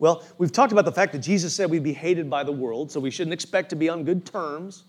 Well, 0.01 0.23
we've 0.39 0.51
talked 0.51 0.71
about 0.71 0.85
the 0.85 0.91
fact 0.91 1.11
that 1.11 1.19
Jesus 1.19 1.53
said 1.53 1.69
we'd 1.69 1.83
be 1.83 1.93
hated 1.93 2.27
by 2.27 2.43
the 2.43 2.51
world, 2.51 2.91
so 2.91 2.99
we 2.99 3.11
shouldn't 3.11 3.35
expect 3.35 3.69
to 3.69 3.75
be 3.75 3.87
on 3.87 4.03
good 4.03 4.25
terms 4.25 4.85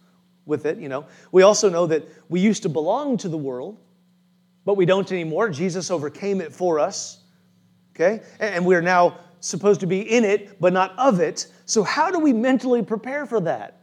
with 0.46 0.64
it, 0.64 0.78
you 0.78 0.88
know. 0.88 1.04
We 1.32 1.42
also 1.42 1.68
know 1.68 1.86
that 1.88 2.08
we 2.30 2.40
used 2.40 2.62
to 2.62 2.70
belong 2.70 3.18
to 3.18 3.28
the 3.28 3.36
world, 3.36 3.76
but 4.64 4.78
we 4.78 4.86
don't 4.86 5.12
anymore. 5.12 5.50
Jesus 5.50 5.90
overcame 5.90 6.40
it 6.40 6.50
for 6.50 6.80
us, 6.80 7.18
okay? 7.94 8.22
And 8.40 8.64
we're 8.64 8.80
now 8.80 9.18
supposed 9.40 9.80
to 9.80 9.86
be 9.86 10.00
in 10.00 10.24
it, 10.24 10.58
but 10.58 10.72
not 10.72 10.98
of 10.98 11.20
it. 11.20 11.46
So, 11.66 11.82
how 11.82 12.10
do 12.10 12.18
we 12.18 12.32
mentally 12.32 12.82
prepare 12.82 13.26
for 13.26 13.40
that? 13.40 13.82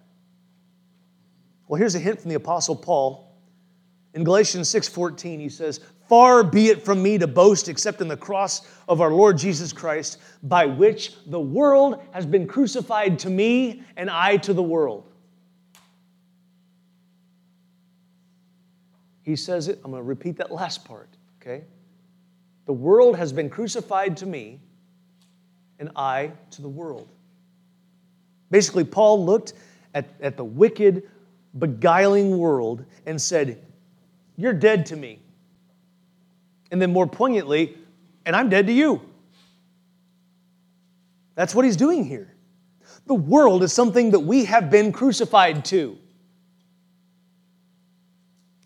Well, 1.68 1.78
here's 1.78 1.94
a 1.94 2.00
hint 2.00 2.22
from 2.22 2.30
the 2.30 2.38
apostle 2.38 2.76
Paul. 2.76 3.38
In 4.16 4.24
Galatians 4.24 4.68
6:14 4.68 5.40
he 5.40 5.50
says, 5.50 5.80
"Far 6.10 6.44
be 6.44 6.70
it 6.70 6.84
from 6.84 7.04
me 7.04 7.20
to 7.20 7.28
boast 7.28 7.70
except 7.70 8.02
in 8.02 8.08
the 8.08 8.18
cross 8.18 8.68
of 8.88 9.00
our 9.00 9.12
Lord 9.12 9.38
Jesus 9.38 9.72
Christ, 9.72 10.18
by 10.42 10.66
which 10.66 11.14
the 11.28 11.40
world 11.40 12.02
has 12.12 12.26
been 12.26 12.48
crucified 12.48 13.20
to 13.20 13.30
me 13.30 13.84
and 13.96 14.10
I 14.10 14.38
to 14.38 14.54
the 14.54 14.64
world." 14.64 15.04
He 19.22 19.36
says 19.36 19.68
it, 19.68 19.80
I'm 19.86 19.92
going 19.92 20.02
to 20.02 20.08
repeat 20.08 20.38
that 20.38 20.52
last 20.52 20.84
part, 20.84 21.10
okay? 21.40 21.64
The 22.66 22.74
world 22.74 23.16
has 23.16 23.32
been 23.32 23.48
crucified 23.48 24.18
to 24.18 24.26
me 24.26 24.60
and 25.78 25.92
I 25.96 26.32
to 26.50 26.64
the 26.64 26.70
world. 26.70 27.08
Basically, 28.50 28.84
Paul 28.84 29.24
looked 29.24 29.54
at, 29.94 30.08
at 30.22 30.38
the 30.38 30.44
wicked, 30.44 31.08
beguiling 31.60 32.40
world 32.40 32.84
and 33.06 33.22
said, 33.22 33.64
You're 34.36 34.54
dead 34.54 34.88
to 34.88 34.96
me. 34.96 35.20
And 36.72 36.82
then 36.82 36.92
more 36.92 37.08
poignantly, 37.08 37.78
and 38.26 38.36
I'm 38.36 38.50
dead 38.50 38.68
to 38.68 38.74
you. 38.74 39.02
That's 41.36 41.56
what 41.56 41.66
he's 41.66 41.78
doing 41.78 42.04
here. 42.04 42.34
The 43.08 43.16
world 43.16 43.64
is 43.64 43.74
something 43.74 44.12
that 44.12 44.20
we 44.20 44.46
have 44.46 44.70
been 44.70 44.92
crucified 44.92 45.66
to. 45.66 45.98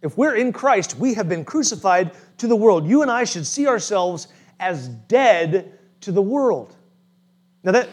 If 0.01 0.17
we're 0.17 0.35
in 0.35 0.51
Christ, 0.51 0.97
we 0.97 1.13
have 1.13 1.29
been 1.29 1.45
crucified 1.45 2.11
to 2.39 2.47
the 2.47 2.55
world. 2.55 2.85
You 2.85 3.03
and 3.03 3.09
I 3.09 3.23
should 3.23 3.47
see 3.47 3.67
ourselves 3.67 4.27
as 4.59 4.89
dead 4.89 5.79
to 6.01 6.11
the 6.11 6.21
world. 6.21 6.75
Now, 7.63 7.71
that, 7.71 7.89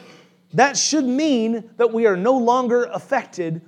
that 0.55 0.77
should 0.77 1.05
mean 1.05 1.71
that 1.77 1.93
we 1.93 2.07
are 2.07 2.17
no 2.17 2.37
longer 2.37 2.85
affected 2.85 3.61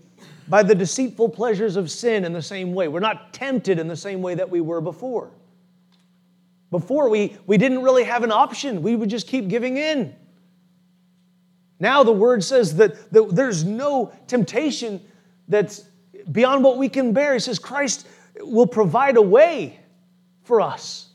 by 0.48 0.64
the 0.64 0.74
deceitful 0.74 1.28
pleasures 1.28 1.76
of 1.76 1.90
sin 1.90 2.24
in 2.24 2.32
the 2.32 2.42
same 2.42 2.74
way. 2.74 2.88
We're 2.88 3.00
not 3.00 3.32
tempted 3.32 3.78
in 3.78 3.86
the 3.86 3.96
same 3.96 4.22
way 4.22 4.34
that 4.34 4.50
we 4.50 4.60
were 4.60 4.80
before. 4.80 5.30
Before, 6.72 7.10
we, 7.10 7.36
we 7.46 7.58
didn't 7.58 7.82
really 7.82 8.02
have 8.02 8.24
an 8.24 8.32
option, 8.32 8.82
we 8.82 8.96
would 8.96 9.10
just 9.10 9.28
keep 9.28 9.48
giving 9.48 9.76
in. 9.76 10.16
Now, 11.78 12.02
the 12.02 12.12
word 12.12 12.42
says 12.42 12.76
that, 12.76 13.12
that 13.12 13.36
there's 13.36 13.62
no 13.62 14.10
temptation 14.26 15.02
that's 15.48 15.84
beyond 16.32 16.64
what 16.64 16.78
we 16.78 16.88
can 16.88 17.12
bear. 17.12 17.34
He 17.34 17.40
says 17.40 17.58
Christ 17.58 18.08
will 18.40 18.66
provide 18.66 19.18
a 19.18 19.22
way 19.22 19.80
for 20.44 20.62
us 20.62 21.10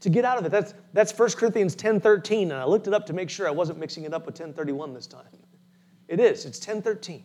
to 0.00 0.10
get 0.10 0.24
out 0.24 0.38
of 0.38 0.44
it. 0.44 0.50
That's, 0.50 0.74
that's 0.92 1.16
1 1.16 1.30
Corinthians 1.32 1.76
10 1.76 2.00
13, 2.00 2.50
and 2.50 2.60
I 2.60 2.64
looked 2.64 2.88
it 2.88 2.94
up 2.94 3.06
to 3.06 3.12
make 3.12 3.30
sure 3.30 3.46
I 3.46 3.52
wasn't 3.52 3.78
mixing 3.78 4.04
it 4.04 4.12
up 4.12 4.26
with 4.26 4.34
1031 4.34 4.92
this 4.92 5.06
time. 5.06 5.24
It 6.08 6.18
is, 6.18 6.46
it's 6.46 6.58
10 6.58 6.82
13. 6.82 7.22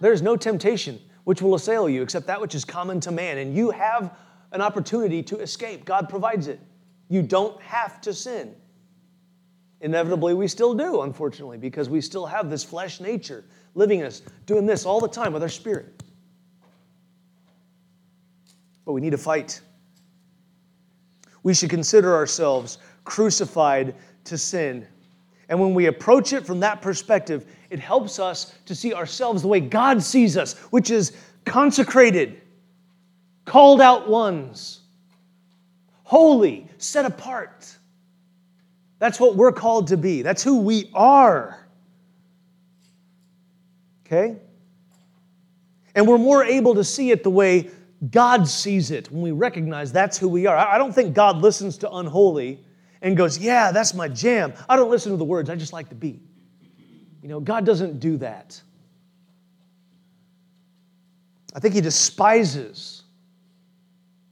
There 0.00 0.12
is 0.12 0.22
no 0.22 0.36
temptation 0.36 1.00
which 1.24 1.42
will 1.42 1.54
assail 1.54 1.86
you 1.86 2.02
except 2.02 2.28
that 2.28 2.40
which 2.40 2.54
is 2.54 2.64
common 2.64 2.98
to 3.00 3.10
man, 3.10 3.36
and 3.36 3.54
you 3.54 3.72
have 3.72 4.16
an 4.52 4.60
opportunity 4.60 5.22
to 5.24 5.38
escape. 5.38 5.84
God 5.84 6.08
provides 6.08 6.48
it. 6.48 6.60
You 7.08 7.22
don't 7.22 7.60
have 7.62 8.00
to 8.02 8.12
sin. 8.12 8.54
Inevitably, 9.80 10.34
we 10.34 10.48
still 10.48 10.74
do, 10.74 11.02
unfortunately, 11.02 11.58
because 11.58 11.88
we 11.88 12.00
still 12.00 12.26
have 12.26 12.48
this 12.50 12.64
flesh 12.64 13.00
nature 13.00 13.44
living 13.74 14.00
in 14.00 14.06
us, 14.06 14.22
doing 14.46 14.66
this 14.66 14.86
all 14.86 15.00
the 15.00 15.08
time 15.08 15.32
with 15.32 15.42
our 15.42 15.48
spirit. 15.48 16.02
But 18.84 18.92
we 18.92 19.00
need 19.00 19.10
to 19.10 19.18
fight 19.18 19.60
we 21.46 21.54
should 21.54 21.70
consider 21.70 22.12
ourselves 22.12 22.78
crucified 23.04 23.94
to 24.24 24.36
sin. 24.36 24.84
And 25.48 25.60
when 25.60 25.74
we 25.74 25.86
approach 25.86 26.32
it 26.32 26.44
from 26.44 26.58
that 26.58 26.82
perspective, 26.82 27.46
it 27.70 27.78
helps 27.78 28.18
us 28.18 28.52
to 28.64 28.74
see 28.74 28.92
ourselves 28.92 29.42
the 29.42 29.48
way 29.48 29.60
God 29.60 30.02
sees 30.02 30.36
us, 30.36 30.54
which 30.70 30.90
is 30.90 31.12
consecrated, 31.44 32.42
called 33.46 33.80
out 33.80 34.08
ones, 34.08 34.80
holy, 36.02 36.68
set 36.76 37.06
apart. 37.06 37.74
That's 38.98 39.18
what 39.18 39.36
we're 39.36 39.52
called 39.52 39.88
to 39.88 39.96
be. 39.96 40.20
That's 40.20 40.42
who 40.42 40.60
we 40.60 40.90
are. 40.92 41.66
Okay? 44.04 44.36
And 45.94 46.06
we're 46.06 46.18
more 46.18 46.44
able 46.44 46.74
to 46.74 46.84
see 46.84 47.10
it 47.10 47.22
the 47.22 47.30
way 47.30 47.70
God 48.10 48.46
sees 48.46 48.90
it 48.90 49.10
when 49.10 49.22
we 49.22 49.30
recognize 49.30 49.92
that's 49.92 50.18
who 50.18 50.28
we 50.28 50.46
are. 50.46 50.56
I 50.56 50.76
don't 50.76 50.94
think 50.94 51.14
God 51.14 51.38
listens 51.38 51.78
to 51.78 51.90
unholy 51.90 52.60
and 53.00 53.16
goes, 53.16 53.38
Yeah, 53.38 53.72
that's 53.72 53.94
my 53.94 54.08
jam. 54.08 54.52
I 54.68 54.76
don't 54.76 54.90
listen 54.90 55.12
to 55.12 55.16
the 55.16 55.24
words, 55.24 55.48
I 55.48 55.56
just 55.56 55.72
like 55.72 55.88
the 55.88 55.94
beat. 55.94 56.20
You 57.22 57.28
know, 57.28 57.40
God 57.40 57.64
doesn't 57.64 57.98
do 57.98 58.18
that. 58.18 58.60
I 61.54 61.60
think 61.60 61.74
He 61.74 61.80
despises 61.80 63.04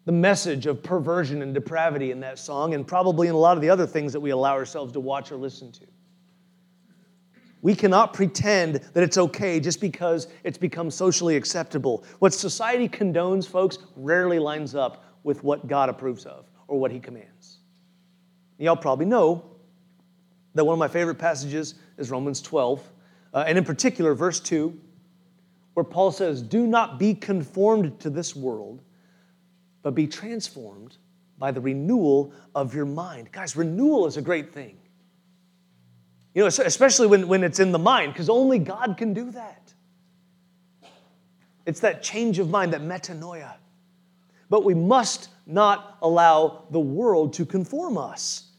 the 0.05 0.13
message 0.13 0.67
of 0.67 0.83
perversion 0.83 1.43
and 1.43 1.55
depravity 1.55 2.11
in 2.11 2.21
that 2.21 2.39
song, 2.39 2.75
and 2.75 2.87
probably 2.87 3.29
in 3.29 3.35
a 3.35 3.39
lot 3.39 3.57
of 3.57 3.63
the 3.63 3.71
other 3.71 3.87
things 3.87 4.13
that 4.13 4.21
we 4.21 4.31
allow 4.31 4.53
ourselves 4.53 4.93
to 4.93 5.01
watch 5.01 5.33
or 5.33 5.37
listen 5.37 5.73
to. 5.73 5.87
We 7.63 7.75
cannot 7.75 8.13
pretend 8.13 8.75
that 8.93 9.03
it's 9.03 9.17
okay 9.17 9.59
just 9.59 9.81
because 9.81 10.29
it's 10.43 10.59
become 10.59 10.91
socially 10.91 11.37
acceptable. 11.37 12.05
What 12.19 12.35
society 12.35 12.91
condones, 12.91 13.49
folks, 13.49 13.79
rarely 13.97 14.39
lines 14.39 14.75
up 14.75 15.05
with 15.23 15.43
what 15.43 15.67
God 15.67 15.89
approves 15.89 16.27
of 16.27 16.45
or 16.69 16.79
what 16.79 16.91
He 16.91 17.01
commands. 17.01 17.61
Y'all 18.59 18.77
probably 18.77 19.07
know 19.07 19.43
that 20.55 20.65
one 20.65 20.75
of 20.75 20.79
my 20.79 20.89
favorite 20.89 21.17
passages 21.17 21.77
is 21.97 22.11
Romans 22.11 22.43
12, 22.43 22.87
uh, 23.33 23.45
and 23.47 23.57
in 23.57 23.65
particular, 23.65 24.15
verse 24.15 24.41
2, 24.41 24.79
where 25.73 25.85
Paul 25.85 26.13
says, 26.13 26.43
Do 26.43 26.67
not 26.67 26.99
be 26.99 27.15
conformed 27.15 27.99
to 28.01 28.11
this 28.11 28.37
world, 28.37 28.83
but 29.85 29.95
be 29.95 30.09
transformed 30.09 30.97
by 31.39 31.53
the 31.53 31.61
renewal 31.61 32.33
of 32.55 32.75
your 32.75 32.87
mind. 32.87 33.31
Guys, 33.31 33.55
renewal 33.55 34.07
is 34.07 34.17
a 34.17 34.23
great 34.23 34.53
thing. 34.53 34.77
You 36.35 36.41
know, 36.41 36.47
especially 36.49 37.07
when, 37.07 37.29
when 37.29 37.45
it's 37.45 37.61
in 37.61 37.71
the 37.71 37.79
mind, 37.79 38.13
because 38.13 38.29
only 38.29 38.59
God 38.59 38.97
can 38.97 39.15
do 39.15 39.31
that. 39.33 39.73
It's 41.67 41.81
that 41.81 42.03
change 42.03 42.39
of 42.39 42.51
mind, 42.51 42.73
that 42.73 42.81
metanoia. 42.81 43.53
But 44.51 44.65
we 44.65 44.75
must 44.75 45.29
not 45.47 45.99
allow 46.03 46.65
the 46.71 46.81
world 46.81 47.35
to 47.35 47.45
conform 47.45 47.99
us, 47.99 48.51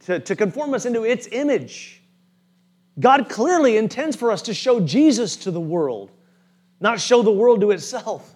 to, 0.00 0.20
to 0.20 0.36
conform 0.36 0.74
us 0.74 0.84
into 0.84 1.04
its 1.04 1.28
image. 1.32 2.02
God 3.00 3.28
clearly 3.30 3.78
intends 3.78 4.16
for 4.16 4.30
us 4.30 4.42
to 4.42 4.54
show 4.54 4.80
Jesus 4.80 5.36
to 5.36 5.50
the 5.50 5.60
world, 5.60 6.10
not 6.78 7.00
show 7.00 7.22
the 7.22 7.32
world 7.32 7.62
to 7.62 7.70
itself. 7.70 8.34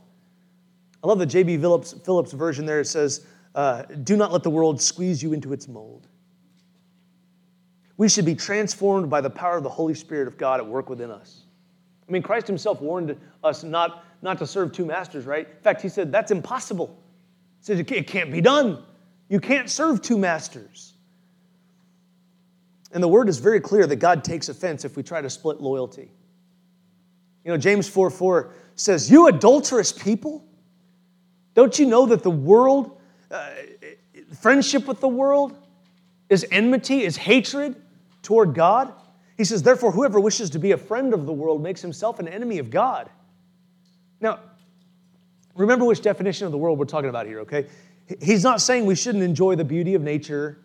I 1.02 1.06
love 1.06 1.18
the 1.18 1.26
J.B. 1.26 1.58
Phillips, 1.58 1.92
Phillips 2.04 2.32
version 2.32 2.64
there. 2.64 2.80
It 2.80 2.86
says, 2.86 3.26
uh, 3.54 3.82
Do 3.82 4.16
not 4.16 4.32
let 4.32 4.42
the 4.42 4.50
world 4.50 4.80
squeeze 4.80 5.22
you 5.22 5.32
into 5.32 5.52
its 5.52 5.68
mold. 5.68 6.06
We 7.96 8.08
should 8.08 8.24
be 8.24 8.34
transformed 8.34 9.10
by 9.10 9.20
the 9.20 9.30
power 9.30 9.56
of 9.56 9.62
the 9.62 9.68
Holy 9.68 9.94
Spirit 9.94 10.28
of 10.28 10.38
God 10.38 10.60
at 10.60 10.66
work 10.66 10.88
within 10.88 11.10
us. 11.10 11.42
I 12.08 12.12
mean, 12.12 12.22
Christ 12.22 12.46
himself 12.46 12.80
warned 12.80 13.16
us 13.44 13.62
not, 13.62 14.04
not 14.22 14.38
to 14.38 14.46
serve 14.46 14.72
two 14.72 14.84
masters, 14.84 15.24
right? 15.24 15.46
In 15.48 15.62
fact, 15.62 15.82
he 15.82 15.88
said, 15.88 16.10
that's 16.10 16.30
impossible. 16.30 16.98
He 17.60 17.64
said, 17.64 17.78
it 17.78 18.06
can't 18.06 18.32
be 18.32 18.40
done. 18.40 18.82
You 19.28 19.40
can't 19.40 19.70
serve 19.70 20.02
two 20.02 20.18
masters. 20.18 20.94
And 22.92 23.02
the 23.02 23.08
word 23.08 23.28
is 23.28 23.38
very 23.38 23.60
clear 23.60 23.86
that 23.86 23.96
God 23.96 24.24
takes 24.24 24.48
offense 24.48 24.84
if 24.84 24.96
we 24.96 25.02
try 25.02 25.20
to 25.20 25.30
split 25.30 25.60
loyalty. 25.60 26.10
You 27.44 27.50
know, 27.50 27.56
James 27.56 27.88
4 27.88 28.10
4 28.10 28.52
says, 28.74 29.10
You 29.10 29.28
adulterous 29.28 29.92
people, 29.92 30.44
don't 31.54 31.78
you 31.78 31.86
know 31.86 32.06
that 32.06 32.22
the 32.22 32.30
world, 32.30 33.00
uh, 33.30 33.50
friendship 34.40 34.86
with 34.86 35.00
the 35.00 35.08
world, 35.08 35.56
is 36.28 36.46
enmity, 36.50 37.02
is 37.02 37.16
hatred? 37.16 37.76
toward 38.22 38.54
God. 38.54 38.92
He 39.36 39.44
says, 39.44 39.62
Therefore, 39.62 39.92
whoever 39.92 40.18
wishes 40.20 40.50
to 40.50 40.58
be 40.58 40.72
a 40.72 40.76
friend 40.76 41.12
of 41.12 41.26
the 41.26 41.32
world 41.32 41.62
makes 41.62 41.82
himself 41.82 42.18
an 42.18 42.28
enemy 42.28 42.58
of 42.58 42.70
God. 42.70 43.10
Now, 44.20 44.38
remember 45.54 45.84
which 45.84 46.00
definition 46.00 46.46
of 46.46 46.52
the 46.52 46.58
world 46.58 46.78
we're 46.78 46.84
talking 46.84 47.10
about 47.10 47.26
here, 47.26 47.40
okay? 47.40 47.66
He's 48.20 48.44
not 48.44 48.60
saying 48.60 48.86
we 48.86 48.94
shouldn't 48.94 49.24
enjoy 49.24 49.56
the 49.56 49.64
beauty 49.64 49.94
of 49.94 50.02
nature 50.02 50.58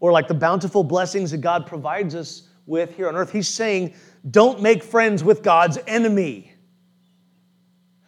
or 0.00 0.12
like 0.12 0.28
the 0.28 0.34
bountiful 0.34 0.84
blessings 0.84 1.30
that 1.30 1.38
God 1.38 1.66
provides 1.66 2.14
us 2.14 2.48
with 2.66 2.96
here 2.96 3.08
on 3.08 3.16
earth. 3.16 3.32
He's 3.32 3.48
saying, 3.48 3.94
don't 4.30 4.60
make 4.60 4.82
friends 4.82 5.22
with 5.22 5.42
God's 5.42 5.78
enemy. 5.86 6.52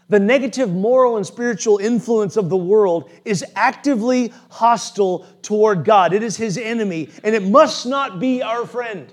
The 0.08 0.18
negative 0.18 0.70
moral 0.70 1.16
and 1.18 1.26
spiritual 1.26 1.78
influence 1.78 2.36
of 2.36 2.48
the 2.48 2.56
world 2.56 3.10
is 3.26 3.44
actively 3.54 4.32
hostile 4.50 5.26
toward 5.42 5.84
God. 5.84 6.14
It 6.14 6.22
is 6.22 6.36
his 6.36 6.56
enemy, 6.56 7.10
and 7.22 7.34
it 7.34 7.42
must 7.42 7.84
not 7.84 8.18
be 8.18 8.42
our 8.42 8.66
friend. 8.66 9.12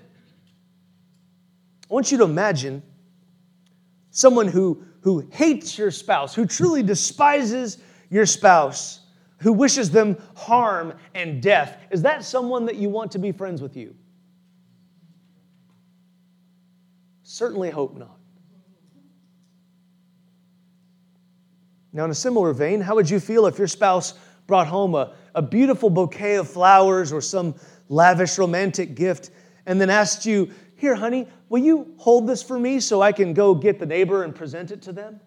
I 1.89 1.93
want 1.93 2.12
you 2.12 2.18
to 2.20 2.24
imagine 2.24 2.82
someone 4.10 4.48
who, 4.48 4.86
who 5.02 5.28
hates 5.32 5.78
your 5.78 5.91
spouse, 5.91 6.34
who 6.34 6.46
truly 6.46 6.82
despises 6.82 7.78
your 8.10 8.26
spouse, 8.26 9.02
who 9.39 9.52
wishes 9.52 9.91
them 9.91 10.18
harm 10.36 10.93
and 11.14 11.41
death. 11.41 11.78
Is 11.91 12.04
that 12.04 12.24
someone 12.24 12.66
that 12.68 12.78
you 12.78 12.89
want 12.89 13.12
to 13.12 13.20
be 13.20 13.34
friends 13.34 13.62
with 13.62 13.76
you? 13.76 13.93
Certainly 17.24 17.72
hope 17.72 17.98
not. 17.98 18.18
Now, 21.96 22.04
in 22.04 22.12
a 22.12 22.16
similar 22.16 22.52
vein, 22.52 22.82
how 22.82 22.96
would 22.96 23.10
you 23.10 23.22
feel 23.22 23.46
if 23.46 23.58
your 23.58 23.70
spouse 23.70 24.16
brought 24.48 24.68
home 24.68 24.96
a, 24.96 25.14
a 25.34 25.41
beautiful 25.41 25.89
bouquet 25.89 26.36
of 26.36 26.50
flowers 26.50 27.14
or 27.14 27.22
some 27.22 27.56
lavish 27.88 28.38
romantic 28.38 28.96
gift 28.96 29.30
and 29.66 29.80
then 29.80 29.89
asked 29.89 30.26
you, 30.26 30.52
Here, 30.76 30.93
honey, 30.93 31.26
will 31.48 31.64
you 31.64 31.93
hold 31.96 32.28
this 32.28 32.43
for 32.43 32.60
me 32.60 32.82
so 32.82 33.02
I 33.02 33.14
can 33.14 33.34
go 33.34 33.56
get 33.56 33.80
the 33.80 33.86
neighbor 33.86 34.24
and 34.26 34.36
present 34.36 34.72
it 34.72 34.82
to 34.82 34.91
them? 34.91 35.22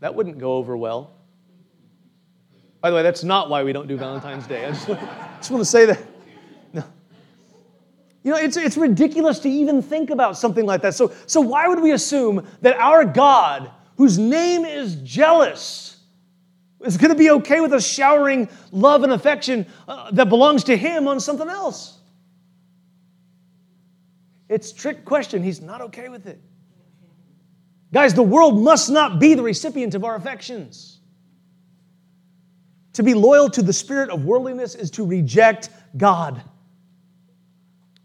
That 0.00 0.14
wouldn't 0.14 0.36
go 0.36 0.56
over 0.56 0.76
well. 0.76 1.12
By 2.82 2.90
the 2.90 2.96
way, 2.96 3.02
that's 3.02 3.24
not 3.24 3.48
why 3.48 3.62
we 3.62 3.72
don't 3.72 3.88
do 3.88 3.96
Valentine's 3.96 4.46
Day. 4.46 4.66
I 4.66 4.72
just, 4.72 4.86
just 5.38 5.50
want 5.50 5.62
to 5.62 5.64
say 5.64 5.86
that. 5.86 6.13
You 8.24 8.30
know, 8.30 8.38
it's, 8.38 8.56
it's 8.56 8.78
ridiculous 8.78 9.38
to 9.40 9.50
even 9.50 9.82
think 9.82 10.08
about 10.08 10.38
something 10.38 10.64
like 10.64 10.80
that. 10.80 10.94
So, 10.94 11.12
so, 11.26 11.42
why 11.42 11.68
would 11.68 11.80
we 11.80 11.92
assume 11.92 12.46
that 12.62 12.74
our 12.78 13.04
God, 13.04 13.70
whose 13.98 14.18
name 14.18 14.64
is 14.64 14.96
jealous, 14.96 15.98
is 16.82 16.96
going 16.96 17.10
to 17.10 17.18
be 17.18 17.30
okay 17.30 17.60
with 17.60 17.74
us 17.74 17.86
showering 17.86 18.48
love 18.72 19.04
and 19.04 19.12
affection 19.12 19.66
uh, 19.86 20.10
that 20.12 20.30
belongs 20.30 20.64
to 20.64 20.76
Him 20.76 21.06
on 21.06 21.20
something 21.20 21.48
else? 21.48 21.98
It's 24.48 24.72
trick 24.72 25.04
question. 25.04 25.42
He's 25.42 25.60
not 25.60 25.82
okay 25.82 26.08
with 26.08 26.26
it. 26.26 26.40
Guys, 27.92 28.14
the 28.14 28.22
world 28.22 28.58
must 28.58 28.90
not 28.90 29.20
be 29.20 29.34
the 29.34 29.42
recipient 29.42 29.94
of 29.94 30.02
our 30.02 30.16
affections. 30.16 30.98
To 32.94 33.02
be 33.02 33.12
loyal 33.12 33.50
to 33.50 33.62
the 33.62 33.72
spirit 33.72 34.08
of 34.08 34.24
worldliness 34.24 34.74
is 34.74 34.90
to 34.92 35.04
reject 35.04 35.68
God. 35.96 36.42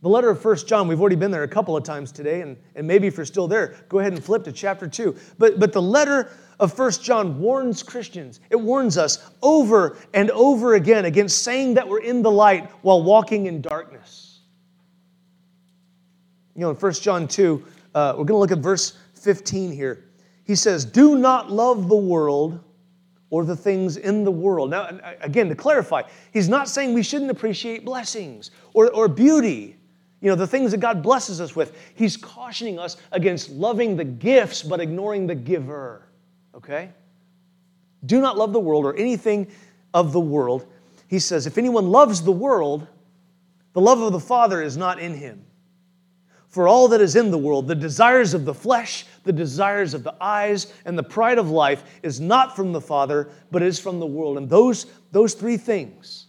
The 0.02 0.08
letter 0.08 0.30
of 0.30 0.42
First 0.42 0.68
John, 0.68 0.88
we've 0.88 1.02
already 1.02 1.18
been 1.18 1.32
there 1.32 1.44
a 1.44 1.48
couple 1.48 1.76
of 1.76 1.84
times 1.84 2.14
today, 2.14 2.40
and, 2.42 2.56
and 2.76 2.88
maybe 2.88 3.06
if 3.08 3.18
you're 3.18 3.26
still 3.26 3.50
there, 3.50 3.76
go 3.90 4.00
ahead 4.00 4.14
and 4.14 4.24
flip 4.24 4.46
to 4.46 4.52
chapter 4.52 4.88
2. 4.88 5.14
But, 5.38 5.60
but 5.60 5.74
the 5.74 5.82
letter 5.82 6.32
of 6.58 6.74
First 6.74 7.04
John 7.04 7.38
warns 7.40 7.84
Christians, 7.84 8.40
it 8.50 8.56
warns 8.56 8.98
us 8.98 9.30
over 9.42 9.98
and 10.14 10.32
over 10.32 10.76
again 10.76 11.04
against 11.04 11.44
saying 11.44 11.74
that 11.74 11.88
we're 11.88 12.02
in 12.02 12.22
the 12.22 12.32
light 12.32 12.70
while 12.82 13.04
walking 13.04 13.48
in 13.48 13.62
darkness. 13.62 14.40
You 16.56 16.62
know, 16.62 16.70
in 16.70 16.78
First 16.78 17.04
John 17.04 17.28
2, 17.28 17.66
uh, 17.94 18.14
we're 18.18 18.24
going 18.24 18.28
to 18.28 18.38
look 18.38 18.52
at 18.52 18.60
verse 18.60 18.98
15 19.16 19.74
here. 19.74 20.06
He 20.46 20.56
says, 20.56 20.86
Do 20.86 21.18
not 21.18 21.52
love 21.52 21.90
the 21.90 21.96
world 21.96 22.64
or 23.32 23.44
the 23.44 23.56
things 23.56 23.98
in 23.98 24.24
the 24.24 24.32
world. 24.32 24.70
Now, 24.70 24.98
again, 25.20 25.50
to 25.50 25.56
clarify, 25.56 26.04
he's 26.32 26.48
not 26.48 26.70
saying 26.70 26.94
we 26.94 27.04
shouldn't 27.04 27.32
appreciate 27.32 27.84
blessings 27.84 28.52
or, 28.74 28.90
or 28.92 29.10
beauty 29.10 29.76
you 30.22 30.30
know, 30.30 30.36
the 30.36 30.48
things 30.48 30.72
that 30.72 30.80
God 30.80 31.02
blesses 31.02 31.40
us 31.40 31.56
with. 31.56 31.78
He's 31.96 32.18
cautioning 32.18 32.78
us 32.78 32.98
against 33.12 33.50
loving 33.50 33.96
the 33.96 34.04
gifts 34.04 34.64
but 34.64 34.80
ignoring 34.82 35.28
the 35.28 35.36
giver. 35.36 36.08
Okay? 36.56 36.90
Do 38.06 38.20
not 38.22 38.38
love 38.38 38.54
the 38.54 38.60
world 38.60 38.86
or 38.86 38.96
anything 38.96 39.48
of 39.94 40.12
the 40.12 40.20
world. 40.20 40.66
He 41.08 41.20
says, 41.20 41.48
if 41.48 41.58
anyone 41.58 41.90
loves 41.90 42.22
the 42.22 42.32
world, 42.32 42.88
the 43.74 43.82
love 43.82 44.02
of 44.02 44.12
the 44.12 44.20
Father 44.20 44.62
is 44.62 44.78
not 44.78 45.00
in 45.00 45.14
him. 45.14 45.46
For 46.50 46.68
all 46.68 46.88
that 46.90 47.00
is 47.00 47.16
in 47.16 47.30
the 47.30 47.38
world, 47.38 47.68
the 47.68 47.76
desires 47.76 48.34
of 48.34 48.44
the 48.44 48.54
flesh, 48.54 49.06
the 49.24 49.32
desires 49.32 49.94
of 49.94 50.04
the 50.04 50.16
eyes, 50.20 50.74
and 50.84 50.98
the 50.98 51.04
pride 51.04 51.38
of 51.38 51.52
life 51.52 51.84
is 52.02 52.20
not 52.20 52.56
from 52.56 52.74
the 52.74 52.82
Father, 52.82 53.30
but 53.52 53.62
is 53.62 53.80
from 53.80 54.00
the 54.00 54.06
world. 54.06 54.38
And 54.38 54.50
those, 54.50 54.88
those 55.12 55.36
three 55.36 55.58
things, 55.58 56.26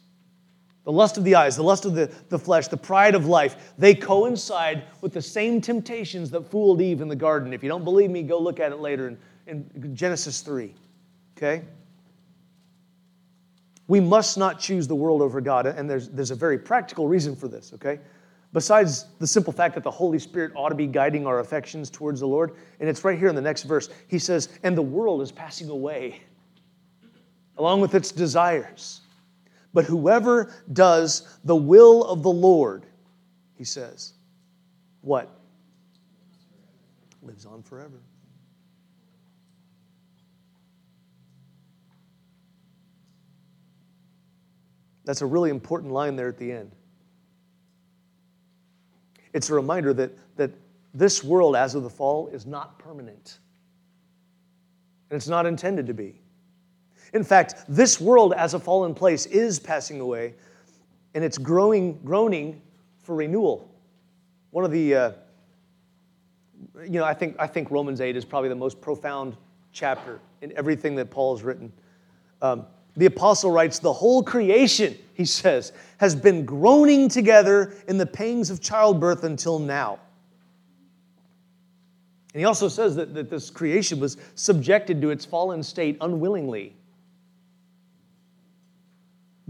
the 0.90 0.96
lust 0.96 1.16
of 1.16 1.22
the 1.22 1.36
eyes, 1.36 1.54
the 1.54 1.62
lust 1.62 1.84
of 1.84 1.94
the, 1.94 2.10
the 2.30 2.38
flesh, 2.38 2.66
the 2.66 2.76
pride 2.76 3.14
of 3.14 3.24
life, 3.24 3.74
they 3.78 3.94
coincide 3.94 4.82
with 5.00 5.12
the 5.12 5.22
same 5.22 5.60
temptations 5.60 6.32
that 6.32 6.50
fooled 6.50 6.82
Eve 6.82 7.00
in 7.00 7.06
the 7.06 7.14
garden. 7.14 7.52
If 7.52 7.62
you 7.62 7.68
don't 7.68 7.84
believe 7.84 8.10
me, 8.10 8.24
go 8.24 8.40
look 8.40 8.58
at 8.58 8.72
it 8.72 8.80
later 8.80 9.06
in, 9.46 9.70
in 9.76 9.94
Genesis 9.94 10.40
3. 10.40 10.74
Okay? 11.36 11.62
We 13.86 14.00
must 14.00 14.36
not 14.36 14.58
choose 14.58 14.88
the 14.88 14.96
world 14.96 15.22
over 15.22 15.40
God, 15.40 15.66
and 15.66 15.88
there's, 15.88 16.08
there's 16.08 16.32
a 16.32 16.34
very 16.34 16.58
practical 16.58 17.06
reason 17.06 17.36
for 17.36 17.46
this, 17.46 17.72
okay? 17.72 18.00
Besides 18.52 19.04
the 19.20 19.28
simple 19.28 19.52
fact 19.52 19.76
that 19.76 19.84
the 19.84 19.92
Holy 19.92 20.18
Spirit 20.18 20.50
ought 20.56 20.70
to 20.70 20.74
be 20.74 20.88
guiding 20.88 21.24
our 21.24 21.38
affections 21.38 21.88
towards 21.88 22.18
the 22.18 22.26
Lord, 22.26 22.56
and 22.80 22.88
it's 22.88 23.04
right 23.04 23.16
here 23.16 23.28
in 23.28 23.36
the 23.36 23.40
next 23.40 23.62
verse. 23.62 23.90
He 24.08 24.18
says, 24.18 24.48
And 24.64 24.76
the 24.76 24.82
world 24.82 25.22
is 25.22 25.30
passing 25.30 25.68
away 25.68 26.20
along 27.58 27.80
with 27.80 27.94
its 27.94 28.10
desires. 28.10 28.99
But 29.72 29.84
whoever 29.84 30.52
does 30.72 31.38
the 31.44 31.56
will 31.56 32.04
of 32.04 32.22
the 32.22 32.30
Lord, 32.30 32.86
he 33.56 33.64
says, 33.64 34.14
what? 35.02 35.30
Lives 37.22 37.46
on 37.46 37.62
forever. 37.62 38.00
That's 45.04 45.22
a 45.22 45.26
really 45.26 45.50
important 45.50 45.92
line 45.92 46.16
there 46.16 46.28
at 46.28 46.38
the 46.38 46.52
end. 46.52 46.72
It's 49.32 49.50
a 49.50 49.54
reminder 49.54 49.92
that, 49.94 50.12
that 50.36 50.50
this 50.94 51.22
world, 51.24 51.56
as 51.56 51.74
of 51.74 51.82
the 51.82 51.90
fall, 51.90 52.28
is 52.28 52.46
not 52.46 52.78
permanent. 52.78 53.38
And 55.10 55.16
it's 55.16 55.28
not 55.28 55.46
intended 55.46 55.86
to 55.86 55.94
be. 55.94 56.19
In 57.12 57.24
fact, 57.24 57.64
this 57.68 58.00
world, 58.00 58.34
as 58.34 58.54
a 58.54 58.60
fallen 58.60 58.94
place, 58.94 59.26
is 59.26 59.58
passing 59.58 60.00
away, 60.00 60.34
and 61.14 61.24
it's 61.24 61.38
growing, 61.38 61.98
groaning 62.04 62.60
for 63.02 63.16
renewal. 63.16 63.68
One 64.50 64.64
of 64.64 64.70
the, 64.70 64.94
uh, 64.94 65.12
you 66.82 66.98
know, 66.98 67.04
I 67.04 67.14
think, 67.14 67.36
I 67.38 67.46
think 67.46 67.70
Romans 67.70 68.00
8 68.00 68.16
is 68.16 68.24
probably 68.24 68.48
the 68.48 68.54
most 68.54 68.80
profound 68.80 69.36
chapter 69.72 70.20
in 70.40 70.56
everything 70.56 70.94
that 70.96 71.10
Paul 71.10 71.36
has 71.36 71.44
written. 71.44 71.72
Um, 72.42 72.66
the 72.96 73.06
apostle 73.06 73.50
writes, 73.50 73.78
The 73.78 73.92
whole 73.92 74.22
creation, 74.22 74.96
he 75.14 75.24
says, 75.24 75.72
has 75.98 76.14
been 76.14 76.44
groaning 76.44 77.08
together 77.08 77.74
in 77.88 77.98
the 77.98 78.06
pangs 78.06 78.50
of 78.50 78.60
childbirth 78.60 79.24
until 79.24 79.58
now. 79.58 79.98
And 82.32 82.40
he 82.40 82.44
also 82.44 82.68
says 82.68 82.94
that, 82.96 83.14
that 83.14 83.28
this 83.28 83.50
creation 83.50 83.98
was 83.98 84.16
subjected 84.34 85.02
to 85.02 85.10
its 85.10 85.24
fallen 85.24 85.62
state 85.62 85.96
unwillingly. 86.00 86.76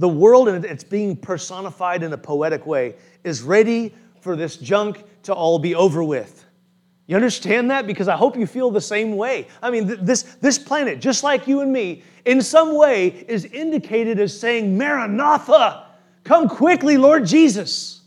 The 0.01 0.09
world, 0.09 0.49
and 0.49 0.65
it's 0.65 0.83
being 0.83 1.15
personified 1.15 2.03
in 2.03 2.15
a 2.15 2.19
poetic 2.19 2.65
way, 2.65 2.95
is 3.23 3.43
ready 3.43 3.95
for 4.23 4.35
this 4.35 4.57
junk 4.57 5.05
to 5.25 5.35
all 5.35 5.59
be 5.59 5.75
over 5.75 6.03
with. 6.03 6.47
You 7.07 7.17
understand 7.17 7.71
that? 7.71 7.87
Because 7.87 8.09
I 8.09 8.17
hope 8.17 8.35
you 8.35 8.47
feel 8.47 8.71
the 8.71 8.81
same 8.81 9.17
way. 9.17 9.47
I 9.63 9.71
mean, 9.71 9.89
th- 9.89 10.01
this, 10.01 10.23
this 10.41 10.59
planet, 10.59 11.01
just 11.01 11.23
like 11.23 11.47
you 11.47 11.61
and 11.61 11.71
me, 11.71 12.03
in 12.25 12.41
some 12.41 12.75
way 12.77 13.09
is 13.29 13.45
indicated 13.45 14.19
as 14.19 14.39
saying, 14.39 14.79
Maranatha, 14.79 15.89
come 16.25 16.49
quickly, 16.49 16.97
Lord 16.97 17.27
Jesus. 17.27 18.01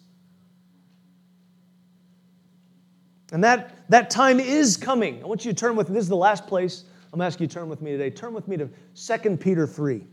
And 3.31 3.43
that, 3.43 3.87
that 3.89 4.09
time 4.09 4.39
is 4.39 4.77
coming. 4.77 5.21
I 5.21 5.27
want 5.27 5.45
you 5.45 5.51
to 5.51 5.57
turn 5.57 5.75
with 5.75 5.89
me. 5.89 5.93
This 5.93 6.03
is 6.03 6.09
the 6.09 6.15
last 6.15 6.47
place 6.47 6.85
I'm 7.11 7.21
asking 7.21 7.43
you 7.43 7.47
to 7.49 7.53
turn 7.53 7.69
with 7.69 7.83
me 7.83 7.91
today. 7.91 8.09
Turn 8.09 8.33
with 8.33 8.47
me 8.47 8.57
to 8.57 8.67
2 8.95 9.37
Peter 9.37 9.67
3. 9.67 10.07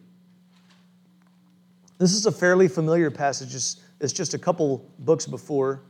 This 2.00 2.14
is 2.14 2.24
a 2.24 2.32
fairly 2.32 2.66
familiar 2.66 3.10
passage. 3.10 3.54
It's 3.54 4.12
just 4.14 4.32
a 4.32 4.38
couple 4.38 4.90
books 5.00 5.26
before 5.26 5.82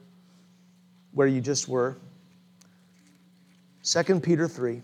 where 1.13 1.29
you 1.29 1.41
just 1.41 1.69
were. 1.69 1.97
2 3.85 4.19
Peter 4.19 4.49
3. 4.49 4.83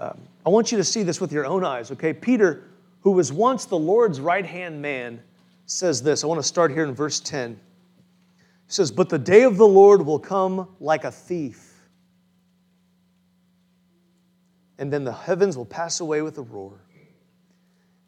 Um, 0.00 0.18
I 0.46 0.48
want 0.48 0.72
you 0.72 0.78
to 0.78 0.84
see 0.84 1.02
this 1.02 1.20
with 1.20 1.32
your 1.32 1.44
own 1.44 1.66
eyes, 1.66 1.90
okay? 1.90 2.14
Peter, 2.14 2.64
who 3.02 3.10
was 3.10 3.30
once 3.30 3.66
the 3.66 3.78
Lord's 3.78 4.18
right 4.18 4.46
hand 4.46 4.80
man, 4.80 5.20
says 5.66 6.02
this. 6.02 6.24
I 6.24 6.28
want 6.28 6.40
to 6.40 6.48
start 6.48 6.72
here 6.72 6.84
in 6.84 6.94
verse 6.94 7.20
10. 7.20 7.50
He 7.50 7.58
says, 8.68 8.90
But 8.90 9.10
the 9.10 9.18
day 9.18 9.42
of 9.42 9.58
the 9.58 9.68
Lord 9.68 10.06
will 10.06 10.18
come 10.18 10.66
like 10.80 11.04
a 11.04 11.10
thief, 11.10 11.74
and 14.78 14.90
then 14.90 15.04
the 15.04 15.12
heavens 15.12 15.58
will 15.58 15.66
pass 15.66 16.00
away 16.00 16.22
with 16.22 16.38
a 16.38 16.42
roar, 16.42 16.80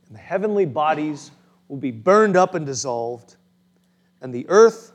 and 0.07 0.17
the 0.17 0.21
heavenly 0.21 0.67
bodies 0.67 1.31
will 1.69 1.77
be 1.77 1.91
burned 1.91 2.37
up 2.37 2.55
and 2.55 2.67
dissolved, 2.67 3.37
and 4.21 4.33
the 4.33 4.47
earth 4.49 4.93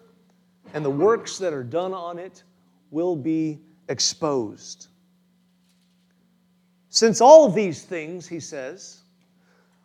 and 0.74 0.86
the 0.86 0.90
works 0.90 1.38
that 1.40 1.54
are 1.54 1.64
done 1.64 1.94
on 1.94 2.20
it 2.20 2.44
will 2.92 3.16
be 3.16 3.60
exposed. 3.88 4.88
Since 6.90 7.22
all 7.22 7.50
these 7.50 7.84
things, 7.84 8.28
he 8.28 8.40
says, 8.40 9.02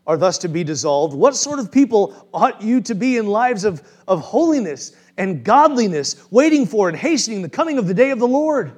are 0.07 0.17
thus 0.17 0.39
to 0.39 0.49
be 0.49 0.65
dissolved, 0.65 1.15
what 1.15 1.35
sort 1.35 1.59
of 1.59 1.73
people 1.73 2.29
ought 2.35 2.61
you 2.61 2.81
to 2.83 2.95
be 2.95 3.17
in 3.17 3.27
lives 3.27 3.65
of, 3.65 3.83
of 4.07 4.21
holiness 4.21 4.95
and 5.17 5.45
godliness, 5.45 6.31
waiting 6.31 6.67
for 6.67 6.89
and 6.89 6.97
hastening 6.97 7.41
the 7.41 7.49
coming 7.49 7.79
of 7.79 7.87
the 7.87 7.95
day 7.95 8.11
of 8.11 8.19
the 8.19 8.29
Lord? 8.29 8.73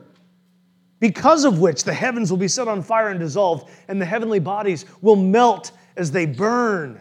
Because 1.01 1.45
of 1.45 1.61
which 1.61 1.85
the 1.85 1.93
heavens 1.93 2.31
will 2.31 2.39
be 2.39 2.49
set 2.49 2.69
on 2.69 2.83
fire 2.83 3.09
and 3.09 3.19
dissolved, 3.21 3.69
and 3.89 4.01
the 4.01 4.07
heavenly 4.07 4.39
bodies 4.39 4.87
will 5.03 5.17
melt 5.17 5.73
as 5.97 6.11
they 6.11 6.27
burn. 6.27 7.01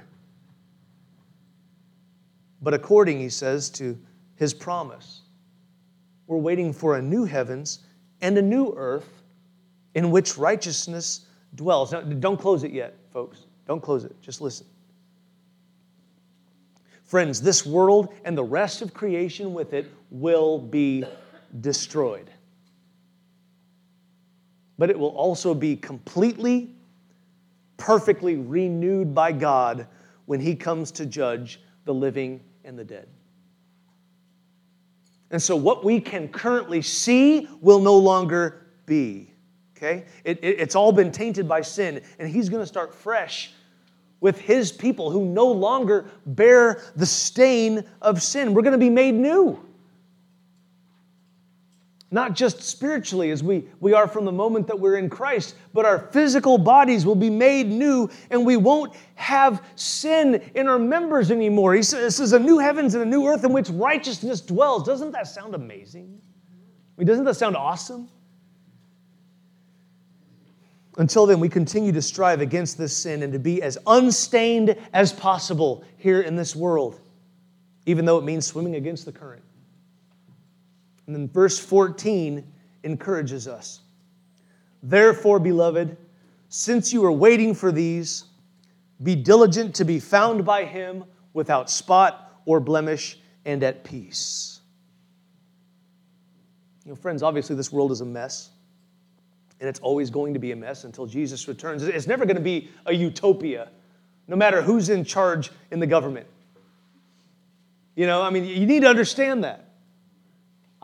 But 2.61 2.73
according, 2.73 3.19
he 3.19 3.29
says, 3.29 3.69
to 3.71 3.97
his 4.35 4.53
promise. 4.53 5.21
We're 6.27 6.37
waiting 6.37 6.73
for 6.73 6.97
a 6.97 7.01
new 7.01 7.25
heavens 7.25 7.79
and 8.21 8.37
a 8.37 8.41
new 8.41 8.73
earth 8.75 9.23
in 9.93 10.11
which 10.11 10.37
righteousness 10.37 11.25
dwells. 11.55 11.91
Now, 11.91 12.01
don't 12.01 12.39
close 12.39 12.63
it 12.63 12.71
yet, 12.71 12.95
folks. 13.13 13.45
Don't 13.67 13.81
close 13.81 14.03
it. 14.03 14.15
Just 14.21 14.41
listen. 14.41 14.65
Friends, 17.03 17.39
this 17.39 17.65
world 17.65 18.13
and 18.25 18.37
the 18.37 18.43
rest 18.43 18.81
of 18.81 18.93
creation 18.93 19.53
with 19.53 19.73
it 19.73 19.91
will 20.09 20.57
be 20.57 21.05
destroyed. 21.61 22.29
But 24.77 24.89
it 24.89 24.97
will 24.97 25.15
also 25.15 25.53
be 25.53 25.75
completely, 25.75 26.71
perfectly 27.77 28.35
renewed 28.35 29.13
by 29.13 29.31
God 29.31 29.87
when 30.25 30.39
He 30.39 30.55
comes 30.55 30.91
to 30.91 31.05
judge 31.05 31.61
the 31.85 31.93
living 31.93 32.41
and 32.63 32.77
the 32.77 32.83
dead. 32.83 33.07
And 35.31 35.41
so 35.41 35.55
what 35.55 35.83
we 35.83 35.99
can 35.99 36.27
currently 36.27 36.81
see 36.81 37.47
will 37.61 37.79
no 37.79 37.97
longer 37.97 38.67
be. 38.85 39.31
Okay? 39.75 40.05
It, 40.23 40.39
it, 40.41 40.59
it's 40.59 40.75
all 40.75 40.91
been 40.91 41.11
tainted 41.11 41.47
by 41.47 41.61
sin, 41.61 42.01
and 42.19 42.29
he's 42.29 42.49
going 42.49 42.61
to 42.61 42.67
start 42.67 42.93
fresh 42.93 43.51
with 44.21 44.39
his 44.39 44.71
people 44.71 45.11
who 45.11 45.25
no 45.25 45.45
longer 45.45 46.09
bear 46.25 46.81
the 46.95 47.05
stain 47.05 47.83
of 48.01 48.21
sin. 48.23 48.53
We're 48.53 48.61
going 48.61 48.71
to 48.71 48.77
be 48.77 48.89
made 48.89 49.13
new 49.13 49.59
not 52.11 52.33
just 52.33 52.61
spiritually 52.61 53.31
as 53.31 53.43
we, 53.43 53.65
we 53.79 53.93
are 53.93 54.07
from 54.07 54.25
the 54.25 54.31
moment 54.31 54.67
that 54.67 54.79
we're 54.79 54.97
in 54.97 55.09
Christ, 55.09 55.55
but 55.73 55.85
our 55.85 55.99
physical 56.11 56.57
bodies 56.57 57.05
will 57.05 57.15
be 57.15 57.29
made 57.29 57.67
new 57.67 58.09
and 58.29 58.45
we 58.45 58.57
won't 58.57 58.93
have 59.15 59.63
sin 59.75 60.41
in 60.53 60.67
our 60.67 60.79
members 60.79 61.31
anymore. 61.31 61.73
He 61.73 61.81
says, 61.81 62.01
This 62.01 62.19
is 62.19 62.33
a 62.33 62.39
new 62.39 62.59
heavens 62.59 62.93
and 62.93 63.03
a 63.03 63.05
new 63.05 63.25
earth 63.25 63.43
in 63.43 63.51
which 63.51 63.69
righteousness 63.69 64.39
dwells. 64.39 64.83
Doesn't 64.83 65.11
that 65.11 65.27
sound 65.27 65.55
amazing? 65.55 66.21
I 66.21 66.99
mean, 66.99 67.07
doesn't 67.07 67.25
that 67.25 67.35
sound 67.35 67.57
awesome? 67.57 68.07
Until 70.97 71.25
then, 71.25 71.39
we 71.39 71.49
continue 71.49 71.91
to 71.91 72.01
strive 72.01 72.39
against 72.39 72.77
this 72.77 72.95
sin 72.95 73.23
and 73.23 73.33
to 73.33 73.39
be 73.39 73.61
as 73.61 73.77
unstained 73.85 74.77
as 74.93 75.11
possible 75.11 75.83
here 75.97 76.21
in 76.21 76.37
this 76.37 76.55
world, 76.55 77.01
even 77.85 78.05
though 78.05 78.17
it 78.17 78.23
means 78.23 78.45
swimming 78.45 78.75
against 78.75 79.05
the 79.05 79.11
current. 79.11 79.43
And 81.07 81.15
then 81.15 81.27
verse 81.27 81.59
14 81.59 82.43
encourages 82.83 83.47
us. 83.47 83.81
Therefore, 84.81 85.39
beloved, 85.39 85.97
since 86.49 86.93
you 86.93 87.03
are 87.05 87.11
waiting 87.11 87.53
for 87.53 87.71
these, 87.71 88.25
be 89.03 89.15
diligent 89.15 89.75
to 89.75 89.85
be 89.85 89.99
found 89.99 90.45
by 90.45 90.63
him 90.63 91.03
without 91.33 91.69
spot 91.69 92.39
or 92.45 92.59
blemish 92.59 93.19
and 93.45 93.63
at 93.63 93.83
peace. 93.83 94.61
You 96.85 96.91
know, 96.91 96.95
friends, 96.95 97.23
obviously 97.23 97.55
this 97.55 97.71
world 97.71 97.91
is 97.91 98.01
a 98.01 98.05
mess. 98.05 98.51
And 99.59 99.69
it's 99.69 99.79
always 99.79 100.09
going 100.09 100.33
to 100.33 100.39
be 100.39 100.51
a 100.51 100.55
mess 100.55 100.83
until 100.83 101.05
Jesus 101.05 101.47
returns. 101.47 101.81
It's 101.83 102.07
never 102.07 102.25
going 102.25 102.35
to 102.35 102.41
be 102.41 102.69
a 102.85 102.93
utopia, 102.93 103.69
no 104.27 104.35
matter 104.35 104.61
who's 104.61 104.89
in 104.89 105.03
charge 105.03 105.51
in 105.71 105.79
the 105.79 105.87
government. 105.87 106.27
You 107.95 108.05
know, 108.05 108.21
I 108.21 108.29
mean, 108.29 108.43
you 108.43 108.65
need 108.65 108.81
to 108.81 108.89
understand 108.89 109.43
that. 109.45 109.64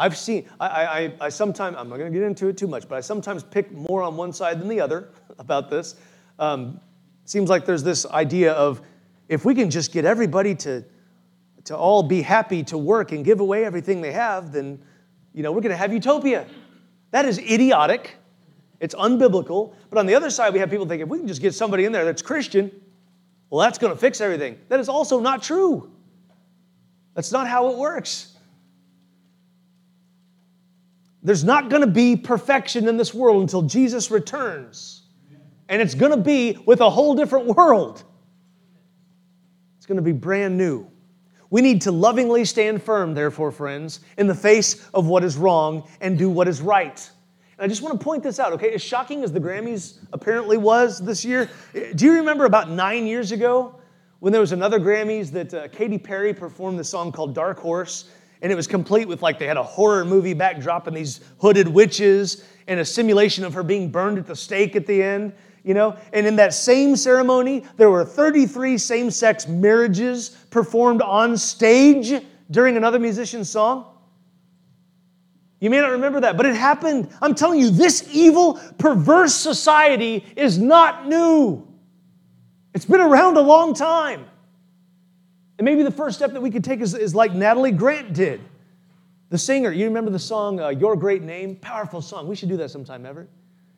I've 0.01 0.17
seen, 0.17 0.49
I, 0.59 0.65
I, 0.67 1.13
I 1.21 1.29
sometimes, 1.29 1.77
I'm 1.77 1.87
not 1.87 1.97
going 1.97 2.11
to 2.11 2.19
get 2.19 2.25
into 2.25 2.47
it 2.47 2.57
too 2.57 2.65
much, 2.65 2.89
but 2.89 2.95
I 2.95 3.01
sometimes 3.01 3.43
pick 3.43 3.71
more 3.71 4.01
on 4.01 4.17
one 4.17 4.33
side 4.33 4.59
than 4.59 4.67
the 4.67 4.81
other 4.81 5.09
about 5.37 5.69
this. 5.69 5.93
Um, 6.39 6.79
seems 7.25 7.51
like 7.51 7.67
there's 7.67 7.83
this 7.83 8.07
idea 8.07 8.53
of 8.53 8.81
if 9.29 9.45
we 9.45 9.53
can 9.53 9.69
just 9.69 9.93
get 9.93 10.03
everybody 10.03 10.55
to, 10.55 10.83
to 11.65 11.77
all 11.77 12.01
be 12.01 12.23
happy 12.23 12.63
to 12.63 12.79
work 12.79 13.11
and 13.11 13.23
give 13.23 13.41
away 13.41 13.63
everything 13.63 14.01
they 14.01 14.11
have, 14.11 14.51
then, 14.51 14.81
you 15.35 15.43
know, 15.43 15.51
we're 15.51 15.61
going 15.61 15.69
to 15.69 15.77
have 15.77 15.93
utopia. 15.93 16.47
That 17.11 17.25
is 17.25 17.37
idiotic. 17.37 18.15
It's 18.79 18.95
unbiblical. 18.95 19.75
But 19.91 19.99
on 19.99 20.07
the 20.07 20.15
other 20.15 20.31
side, 20.31 20.51
we 20.51 20.57
have 20.59 20.71
people 20.71 20.87
thinking 20.87 21.05
if 21.05 21.09
we 21.09 21.19
can 21.19 21.27
just 21.27 21.43
get 21.43 21.53
somebody 21.53 21.85
in 21.85 21.91
there 21.91 22.05
that's 22.05 22.23
Christian, 22.23 22.71
well, 23.51 23.61
that's 23.61 23.77
going 23.77 23.93
to 23.93 23.99
fix 23.99 24.19
everything. 24.19 24.57
That 24.67 24.79
is 24.79 24.89
also 24.89 25.19
not 25.19 25.43
true. 25.43 25.91
That's 27.13 27.31
not 27.31 27.47
how 27.47 27.69
it 27.69 27.77
works. 27.77 28.30
There's 31.23 31.43
not 31.43 31.69
going 31.69 31.81
to 31.81 31.87
be 31.87 32.15
perfection 32.15 32.87
in 32.87 32.97
this 32.97 33.13
world 33.13 33.41
until 33.41 33.61
Jesus 33.61 34.09
returns. 34.09 35.03
And 35.69 35.81
it's 35.81 35.95
going 35.95 36.11
to 36.11 36.17
be 36.17 36.57
with 36.65 36.81
a 36.81 36.89
whole 36.89 37.15
different 37.15 37.47
world. 37.47 38.03
It's 39.77 39.85
going 39.85 39.97
to 39.97 40.01
be 40.01 40.11
brand 40.11 40.57
new. 40.57 40.87
We 41.49 41.61
need 41.61 41.81
to 41.81 41.91
lovingly 41.91 42.45
stand 42.45 42.81
firm, 42.81 43.13
therefore, 43.13 43.51
friends, 43.51 43.99
in 44.17 44.27
the 44.27 44.35
face 44.35 44.87
of 44.93 45.07
what 45.07 45.23
is 45.23 45.37
wrong 45.37 45.87
and 45.99 46.17
do 46.17 46.29
what 46.29 46.47
is 46.47 46.61
right. 46.61 47.09
And 47.57 47.65
I 47.65 47.67
just 47.67 47.81
want 47.81 47.99
to 47.99 48.03
point 48.03 48.23
this 48.23 48.39
out, 48.39 48.53
okay? 48.53 48.73
As 48.73 48.81
shocking 48.81 49.23
as 49.23 49.31
the 49.31 49.39
Grammys 49.39 49.99
apparently 50.13 50.57
was 50.57 50.99
this 50.99 51.23
year, 51.23 51.49
do 51.95 52.05
you 52.05 52.13
remember 52.13 52.45
about 52.45 52.69
nine 52.69 53.05
years 53.05 53.31
ago 53.31 53.79
when 54.19 54.31
there 54.31 54.41
was 54.41 54.53
another 54.53 54.79
Grammys 54.79 55.29
that 55.31 55.53
uh, 55.53 55.67
Katy 55.67 55.97
Perry 55.97 56.33
performed 56.33 56.79
the 56.79 56.83
song 56.83 57.11
called 57.11 57.35
Dark 57.35 57.59
Horse? 57.59 58.09
And 58.41 58.51
it 58.51 58.55
was 58.55 58.67
complete 58.67 59.07
with 59.07 59.21
like 59.21 59.37
they 59.37 59.47
had 59.47 59.57
a 59.57 59.63
horror 59.63 60.03
movie 60.03 60.33
backdrop 60.33 60.87
and 60.87 60.97
these 60.97 61.21
hooded 61.39 61.67
witches 61.67 62.43
and 62.67 62.79
a 62.79 62.85
simulation 62.85 63.43
of 63.43 63.53
her 63.53 63.63
being 63.63 63.89
burned 63.89 64.17
at 64.17 64.25
the 64.25 64.35
stake 64.35 64.75
at 64.75 64.87
the 64.87 65.01
end 65.01 65.33
you 65.63 65.73
know? 65.73 65.95
And 66.13 66.25
in 66.25 66.35
that 66.37 66.53
same 66.53 66.95
ceremony 66.95 67.65
there 67.77 67.89
were 67.89 68.05
33 68.05 68.77
same-sex 68.77 69.47
marriages 69.47 70.29
performed 70.49 71.01
on 71.01 71.37
stage 71.37 72.23
during 72.49 72.77
another 72.77 72.99
musician's 72.99 73.49
song. 73.49 73.85
You 75.59 75.69
may 75.69 75.79
not 75.79 75.91
remember 75.91 76.19
that 76.21 76.37
but 76.37 76.45
it 76.45 76.55
happened. 76.55 77.09
I'm 77.21 77.35
telling 77.35 77.59
you 77.59 77.69
this 77.69 78.07
evil 78.11 78.59
perverse 78.77 79.35
society 79.35 80.25
is 80.35 80.57
not 80.57 81.07
new. 81.07 81.67
It's 82.73 82.85
been 82.85 83.01
around 83.01 83.37
a 83.37 83.41
long 83.41 83.73
time 83.73 84.25
and 85.61 85.65
maybe 85.65 85.83
the 85.83 85.91
first 85.91 86.17
step 86.17 86.33
that 86.33 86.41
we 86.41 86.49
could 86.49 86.63
take 86.63 86.81
is, 86.81 86.95
is 86.95 87.13
like 87.13 87.33
natalie 87.33 87.71
grant 87.71 88.13
did 88.13 88.41
the 89.29 89.37
singer 89.37 89.71
you 89.71 89.85
remember 89.85 90.09
the 90.09 90.19
song 90.19 90.59
uh, 90.59 90.69
your 90.69 90.95
great 90.95 91.21
name 91.21 91.55
powerful 91.55 92.01
song 92.01 92.27
we 92.27 92.35
should 92.35 92.49
do 92.49 92.57
that 92.57 92.71
sometime 92.71 93.05
ever 93.05 93.27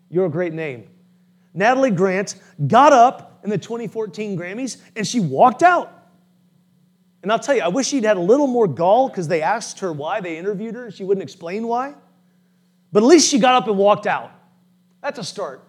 your 0.10 0.30
great 0.30 0.54
name 0.54 0.88
Natalie 1.54 1.92
Grant 1.92 2.36
got 2.68 2.94
up 2.94 3.40
in 3.44 3.50
the 3.50 3.58
2014 3.58 4.38
Grammys 4.38 4.78
and 4.96 5.08
she 5.08 5.20
walked 5.20 5.64
out. 5.64 6.00
And 7.22 7.32
I'll 7.32 7.40
tell 7.40 7.56
you, 7.56 7.62
I 7.62 7.70
wish 7.70 7.88
she'd 7.88 8.04
had 8.04 8.18
a 8.18 8.22
little 8.22 8.48
more 8.48 8.68
gall 8.68 9.08
because 9.08 9.28
they 9.28 9.42
asked 9.42 9.80
her 9.80 9.94
why, 9.94 10.20
they 10.20 10.38
interviewed 10.38 10.76
her, 10.76 10.86
and 10.86 10.94
she 10.94 11.06
wouldn't 11.06 11.24
explain 11.24 11.68
why. 11.68 11.94
But 12.92 13.04
at 13.04 13.06
least 13.06 13.30
she 13.30 13.40
got 13.40 13.56
up 13.56 13.68
and 13.68 13.78
walked 13.78 14.08
out. 14.08 14.32
That's 15.02 15.20
a 15.20 15.24
start. 15.24 15.64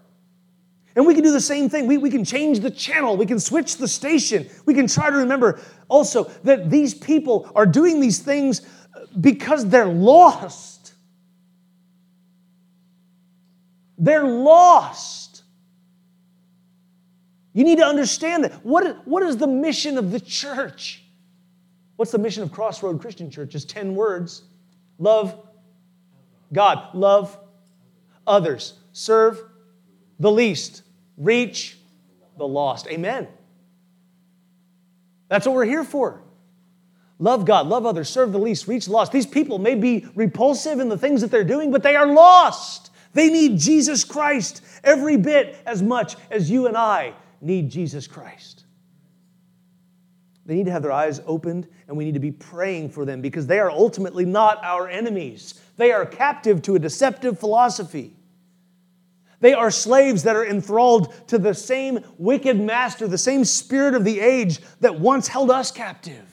And 0.96 1.06
we 1.06 1.14
can 1.14 1.24
do 1.24 1.32
the 1.32 1.40
same 1.40 1.68
thing. 1.68 1.86
We, 1.86 1.98
we 1.98 2.10
can 2.10 2.24
change 2.24 2.60
the 2.60 2.70
channel. 2.70 3.16
We 3.16 3.26
can 3.26 3.40
switch 3.40 3.76
the 3.78 3.88
station. 3.88 4.48
We 4.64 4.74
can 4.74 4.86
try 4.86 5.10
to 5.10 5.16
remember 5.16 5.60
also 5.88 6.24
that 6.44 6.70
these 6.70 6.94
people 6.94 7.50
are 7.54 7.66
doing 7.66 8.00
these 8.00 8.20
things 8.20 8.62
uh, 8.94 9.06
because 9.20 9.68
they're 9.68 9.86
lost. 9.86 10.94
They're 13.98 14.24
lost. 14.24 15.42
You 17.54 17.64
need 17.64 17.78
to 17.78 17.84
understand 17.84 18.44
that. 18.44 18.52
What, 18.64 19.06
what 19.06 19.22
is 19.22 19.36
the 19.36 19.46
mission 19.46 19.98
of 19.98 20.12
the 20.12 20.20
church? 20.20 21.02
What's 21.96 22.12
the 22.12 22.18
mission 22.18 22.42
of 22.42 22.52
Crossroad 22.52 23.00
Christian 23.00 23.30
Church? 23.30 23.54
It's 23.54 23.64
10 23.64 23.94
words 23.94 24.42
love 24.98 25.40
God, 26.52 26.94
love 26.94 27.36
others, 28.26 28.74
serve 28.92 29.40
the 30.20 30.30
least, 30.30 30.82
reach 31.16 31.78
the 32.36 32.46
lost. 32.46 32.86
Amen. 32.88 33.28
That's 35.28 35.46
what 35.46 35.54
we're 35.54 35.64
here 35.64 35.84
for. 35.84 36.22
Love 37.18 37.44
God, 37.44 37.68
love 37.68 37.86
others, 37.86 38.08
serve 38.08 38.32
the 38.32 38.38
least, 38.38 38.66
reach 38.66 38.86
the 38.86 38.92
lost. 38.92 39.12
These 39.12 39.26
people 39.26 39.58
may 39.58 39.76
be 39.76 40.06
repulsive 40.14 40.80
in 40.80 40.88
the 40.88 40.98
things 40.98 41.20
that 41.20 41.30
they're 41.30 41.44
doing, 41.44 41.70
but 41.70 41.82
they 41.82 41.96
are 41.96 42.06
lost. 42.06 42.90
They 43.12 43.30
need 43.30 43.58
Jesus 43.58 44.04
Christ 44.04 44.62
every 44.82 45.16
bit 45.16 45.56
as 45.64 45.82
much 45.82 46.16
as 46.30 46.50
you 46.50 46.66
and 46.66 46.76
I 46.76 47.14
need 47.40 47.70
Jesus 47.70 48.06
Christ. 48.06 48.64
They 50.46 50.54
need 50.54 50.66
to 50.66 50.72
have 50.72 50.82
their 50.82 50.92
eyes 50.92 51.20
opened, 51.24 51.68
and 51.88 51.96
we 51.96 52.04
need 52.04 52.14
to 52.14 52.20
be 52.20 52.32
praying 52.32 52.90
for 52.90 53.04
them 53.04 53.20
because 53.20 53.46
they 53.46 53.60
are 53.60 53.70
ultimately 53.70 54.24
not 54.24 54.62
our 54.62 54.88
enemies. 54.88 55.60
They 55.76 55.92
are 55.92 56.04
captive 56.04 56.60
to 56.62 56.74
a 56.74 56.78
deceptive 56.78 57.38
philosophy. 57.38 58.14
They 59.44 59.52
are 59.52 59.70
slaves 59.70 60.22
that 60.22 60.36
are 60.36 60.46
enthralled 60.46 61.12
to 61.26 61.36
the 61.36 61.52
same 61.52 62.02
wicked 62.16 62.58
master, 62.58 63.06
the 63.06 63.18
same 63.18 63.44
spirit 63.44 63.94
of 63.94 64.02
the 64.02 64.18
age 64.18 64.58
that 64.80 64.98
once 64.98 65.28
held 65.28 65.50
us 65.50 65.70
captive. 65.70 66.24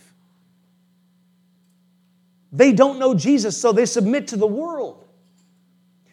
They 2.53 2.71
don't 2.71 2.99
know 2.99 3.13
Jesus, 3.13 3.59
so 3.59 3.73
they 3.73 3.85
submit 3.85 4.29
to 4.29 4.37
the 4.37 4.47
world. 4.47 5.05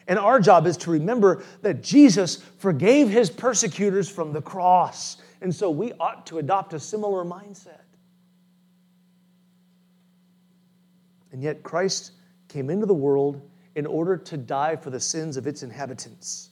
And 0.09 0.19
our 0.19 0.41
job 0.41 0.67
is 0.67 0.77
to 0.79 0.91
remember 0.91 1.45
that 1.63 1.85
Jesus 1.85 2.43
forgave 2.59 3.09
his 3.09 3.31
persecutors 3.31 4.09
from 4.09 4.33
the 4.33 4.43
cross. 4.43 5.19
And 5.41 5.55
so 5.55 5.71
we 5.71 5.93
ought 6.01 6.27
to 6.27 6.39
adopt 6.39 6.75
a 6.75 6.81
similar 6.81 7.25
mindset. 7.25 7.85
And 11.31 11.45
yet 11.45 11.63
Christ 11.63 12.11
came 12.49 12.69
into 12.69 12.87
the 12.87 12.93
world 12.93 13.41
in 13.77 13.87
order 13.87 14.17
to 14.17 14.37
die 14.37 14.75
for 14.75 14.91
the 14.91 14.99
sins 14.99 15.37
of 15.37 15.47
its 15.47 15.63
inhabitants. 15.63 16.51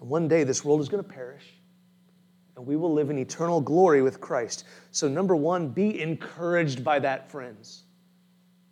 And 0.00 0.08
one 0.08 0.28
day 0.28 0.44
this 0.44 0.64
world 0.64 0.80
is 0.80 0.88
going 0.88 1.02
to 1.02 1.08
perish 1.08 1.56
and 2.56 2.66
we 2.66 2.76
will 2.76 2.92
live 2.92 3.10
in 3.10 3.18
eternal 3.18 3.60
glory 3.60 4.02
with 4.02 4.20
Christ. 4.20 4.64
So, 4.90 5.08
number 5.08 5.36
one, 5.36 5.68
be 5.68 6.00
encouraged 6.00 6.82
by 6.82 6.98
that, 7.00 7.30
friends. 7.30 7.84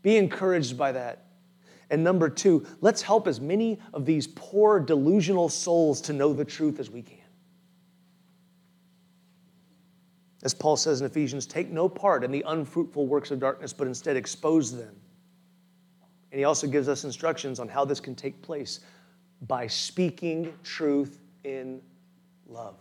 Be 0.02 0.16
encouraged 0.16 0.76
by 0.76 0.92
that. 0.92 1.26
And 1.90 2.02
number 2.02 2.30
two, 2.30 2.66
let's 2.80 3.02
help 3.02 3.28
as 3.28 3.40
many 3.40 3.78
of 3.92 4.06
these 4.06 4.26
poor, 4.26 4.80
delusional 4.80 5.50
souls 5.50 6.00
to 6.02 6.14
know 6.14 6.32
the 6.32 6.44
truth 6.44 6.80
as 6.80 6.90
we 6.90 7.02
can. 7.02 7.18
As 10.42 10.54
Paul 10.54 10.76
says 10.76 11.00
in 11.00 11.06
Ephesians, 11.06 11.46
take 11.46 11.70
no 11.70 11.88
part 11.88 12.24
in 12.24 12.30
the 12.30 12.44
unfruitful 12.46 13.06
works 13.06 13.30
of 13.30 13.38
darkness, 13.38 13.72
but 13.72 13.86
instead 13.86 14.16
expose 14.16 14.74
them. 14.74 14.94
And 16.32 16.38
he 16.38 16.44
also 16.44 16.66
gives 16.66 16.88
us 16.88 17.04
instructions 17.04 17.60
on 17.60 17.68
how 17.68 17.84
this 17.84 18.00
can 18.00 18.14
take 18.14 18.42
place 18.42 18.80
by 19.46 19.66
speaking 19.66 20.52
truth 20.62 21.18
in 21.44 21.80
love. 22.48 22.76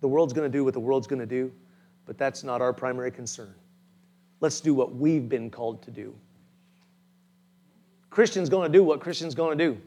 The 0.00 0.08
world's 0.08 0.32
going 0.32 0.50
to 0.50 0.58
do 0.58 0.64
what 0.64 0.74
the 0.74 0.80
world's 0.80 1.06
going 1.06 1.20
to 1.20 1.26
do, 1.26 1.50
but 2.04 2.18
that's 2.18 2.44
not 2.44 2.60
our 2.60 2.72
primary 2.72 3.10
concern. 3.10 3.54
Let's 4.40 4.60
do 4.60 4.74
what 4.74 4.94
we've 4.94 5.28
been 5.28 5.50
called 5.50 5.82
to 5.82 5.90
do. 5.90 6.14
Christians 8.10 8.48
going 8.48 8.70
to 8.70 8.78
do 8.78 8.84
what 8.84 9.00
Christians 9.00 9.34
going 9.34 9.56
to 9.56 9.64
do. 9.64 9.80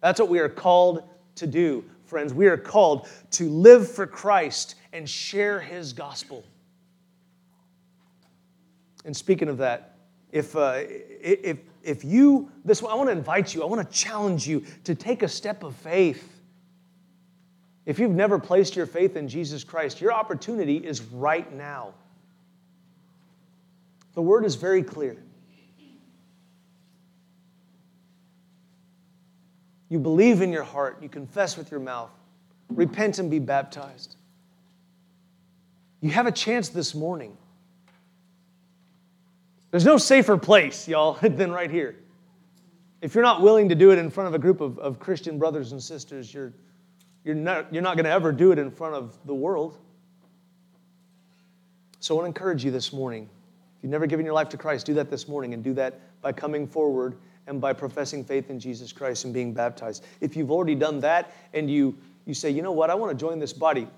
That's 0.00 0.20
what 0.20 0.28
we 0.28 0.40
are 0.40 0.48
called 0.48 1.04
to 1.36 1.46
do, 1.46 1.84
friends. 2.04 2.34
We 2.34 2.48
are 2.48 2.56
called 2.56 3.08
to 3.32 3.48
live 3.48 3.90
for 3.90 4.06
Christ 4.06 4.74
and 4.92 5.08
share 5.08 5.60
his 5.60 5.92
gospel. 5.92 6.44
And 9.04 9.16
speaking 9.16 9.48
of 9.48 9.58
that, 9.58 9.93
if, 10.34 10.56
uh, 10.56 10.80
if, 10.80 11.58
if 11.84 12.04
you, 12.04 12.50
this, 12.64 12.82
I 12.82 12.92
want 12.94 13.08
to 13.08 13.12
invite 13.12 13.54
you, 13.54 13.62
I 13.62 13.66
want 13.66 13.88
to 13.88 13.96
challenge 13.96 14.48
you 14.48 14.64
to 14.82 14.96
take 14.96 15.22
a 15.22 15.28
step 15.28 15.62
of 15.62 15.76
faith. 15.76 16.28
If 17.86 18.00
you've 18.00 18.10
never 18.10 18.40
placed 18.40 18.74
your 18.74 18.86
faith 18.86 19.14
in 19.14 19.28
Jesus 19.28 19.62
Christ, 19.62 20.00
your 20.00 20.12
opportunity 20.12 20.78
is 20.78 21.02
right 21.02 21.50
now. 21.52 21.94
The 24.14 24.22
word 24.22 24.44
is 24.44 24.56
very 24.56 24.82
clear. 24.82 25.16
You 29.88 30.00
believe 30.00 30.42
in 30.42 30.50
your 30.50 30.64
heart, 30.64 30.98
you 31.00 31.08
confess 31.08 31.56
with 31.56 31.70
your 31.70 31.78
mouth, 31.78 32.10
repent 32.70 33.20
and 33.20 33.30
be 33.30 33.38
baptized. 33.38 34.16
You 36.00 36.10
have 36.10 36.26
a 36.26 36.32
chance 36.32 36.70
this 36.70 36.92
morning. 36.92 37.36
There's 39.74 39.84
no 39.84 39.98
safer 39.98 40.36
place, 40.36 40.86
y'all, 40.86 41.14
than 41.20 41.50
right 41.50 41.68
here. 41.68 41.96
If 43.02 43.12
you're 43.12 43.24
not 43.24 43.42
willing 43.42 43.70
to 43.70 43.74
do 43.74 43.90
it 43.90 43.98
in 43.98 44.08
front 44.08 44.28
of 44.28 44.34
a 44.34 44.38
group 44.38 44.60
of, 44.60 44.78
of 44.78 45.00
Christian 45.00 45.36
brothers 45.36 45.72
and 45.72 45.82
sisters, 45.82 46.32
you're, 46.32 46.52
you're 47.24 47.34
not, 47.34 47.74
you're 47.74 47.82
not 47.82 47.96
going 47.96 48.04
to 48.04 48.12
ever 48.12 48.30
do 48.30 48.52
it 48.52 48.58
in 48.60 48.70
front 48.70 48.94
of 48.94 49.18
the 49.26 49.34
world. 49.34 49.76
So 51.98 52.14
I 52.14 52.22
want 52.22 52.26
to 52.26 52.28
encourage 52.28 52.64
you 52.64 52.70
this 52.70 52.92
morning. 52.92 53.28
If 53.76 53.82
you've 53.82 53.90
never 53.90 54.06
given 54.06 54.24
your 54.24 54.32
life 54.32 54.48
to 54.50 54.56
Christ, 54.56 54.86
do 54.86 54.94
that 54.94 55.10
this 55.10 55.26
morning 55.26 55.54
and 55.54 55.64
do 55.64 55.74
that 55.74 55.98
by 56.22 56.30
coming 56.30 56.68
forward 56.68 57.16
and 57.48 57.60
by 57.60 57.72
professing 57.72 58.24
faith 58.24 58.50
in 58.50 58.60
Jesus 58.60 58.92
Christ 58.92 59.24
and 59.24 59.34
being 59.34 59.52
baptized. 59.52 60.04
If 60.20 60.36
you've 60.36 60.52
already 60.52 60.76
done 60.76 61.00
that 61.00 61.32
and 61.52 61.68
you, 61.68 61.98
you 62.26 62.34
say, 62.34 62.48
you 62.48 62.62
know 62.62 62.70
what, 62.70 62.90
I 62.90 62.94
want 62.94 63.10
to 63.10 63.18
join 63.18 63.40
this 63.40 63.52
body. 63.52 63.88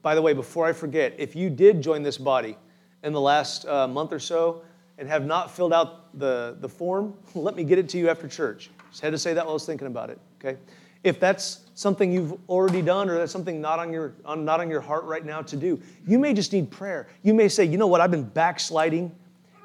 By 0.00 0.14
the 0.14 0.22
way, 0.22 0.32
before 0.32 0.64
I 0.64 0.72
forget, 0.72 1.12
if 1.18 1.34
you 1.34 1.50
did 1.50 1.82
join 1.82 2.04
this 2.04 2.18
body 2.18 2.56
in 3.02 3.12
the 3.12 3.20
last 3.20 3.66
uh, 3.66 3.88
month 3.88 4.12
or 4.12 4.20
so 4.20 4.62
and 4.98 5.08
have 5.08 5.24
not 5.24 5.50
filled 5.50 5.72
out 5.72 6.18
the, 6.18 6.56
the 6.60 6.68
form, 6.68 7.14
let 7.34 7.56
me 7.56 7.64
get 7.64 7.78
it 7.78 7.88
to 7.90 7.98
you 7.98 8.10
after 8.10 8.28
church. 8.28 8.70
Just 8.90 9.00
had 9.00 9.12
to 9.12 9.18
say 9.18 9.32
that 9.34 9.44
while 9.44 9.52
I 9.52 9.54
was 9.54 9.64
thinking 9.64 9.86
about 9.86 10.10
it, 10.10 10.18
okay? 10.40 10.58
If 11.04 11.20
that's 11.20 11.60
something 11.74 12.10
you've 12.10 12.36
already 12.48 12.82
done 12.82 13.08
or 13.08 13.16
that's 13.16 13.30
something 13.30 13.60
not 13.60 13.78
on 13.78 13.92
your 13.92 14.14
on, 14.24 14.44
not 14.44 14.58
on 14.58 14.68
your 14.68 14.80
heart 14.80 15.04
right 15.04 15.24
now 15.24 15.42
to 15.42 15.56
do, 15.56 15.80
you 16.06 16.18
may 16.18 16.34
just 16.34 16.52
need 16.52 16.70
prayer. 16.70 17.06
You 17.22 17.34
may 17.34 17.48
say, 17.48 17.64
"You 17.64 17.78
know 17.78 17.86
what? 17.86 18.00
I've 18.00 18.10
been 18.10 18.24
backsliding 18.24 19.14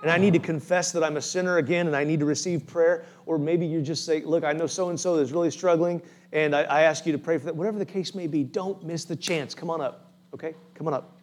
and 0.04 0.12
I 0.12 0.18
need 0.18 0.34
to 0.34 0.40
confess 0.40 0.92
that 0.92 1.04
I'm 1.04 1.18
a 1.18 1.22
sinner 1.22 1.58
again 1.58 1.88
and 1.88 1.96
I 1.96 2.04
need 2.04 2.20
to 2.20 2.26
receive 2.26 2.68
prayer." 2.68 3.06
Or 3.26 3.40
maybe 3.40 3.66
you 3.66 3.82
just 3.82 4.06
say, 4.06 4.22
"Look, 4.22 4.44
I 4.44 4.54
know 4.54 4.68
so 4.68 4.90
and 4.90 5.00
so 5.00 5.16
is 5.16 5.32
really 5.32 5.50
struggling 5.50 6.04
and 6.32 6.56
I, 6.56 6.64
I 6.64 6.82
ask 6.84 7.04
you 7.08 7.12
to 7.14 7.18
pray 7.18 7.40
for 7.40 7.46
that." 7.46 7.56
Whatever 7.56 7.80
the 7.80 7.86
case 7.86 8.14
may 8.14 8.28
be, 8.28 8.44
don't 8.44 8.84
miss 8.84 9.04
the 9.06 9.16
chance. 9.16 9.56
Come 9.56 9.72
on 9.72 9.82
up. 9.82 10.12
Okay? 10.36 10.54
Come 10.76 10.88
on 10.88 10.94
up. 10.94 11.18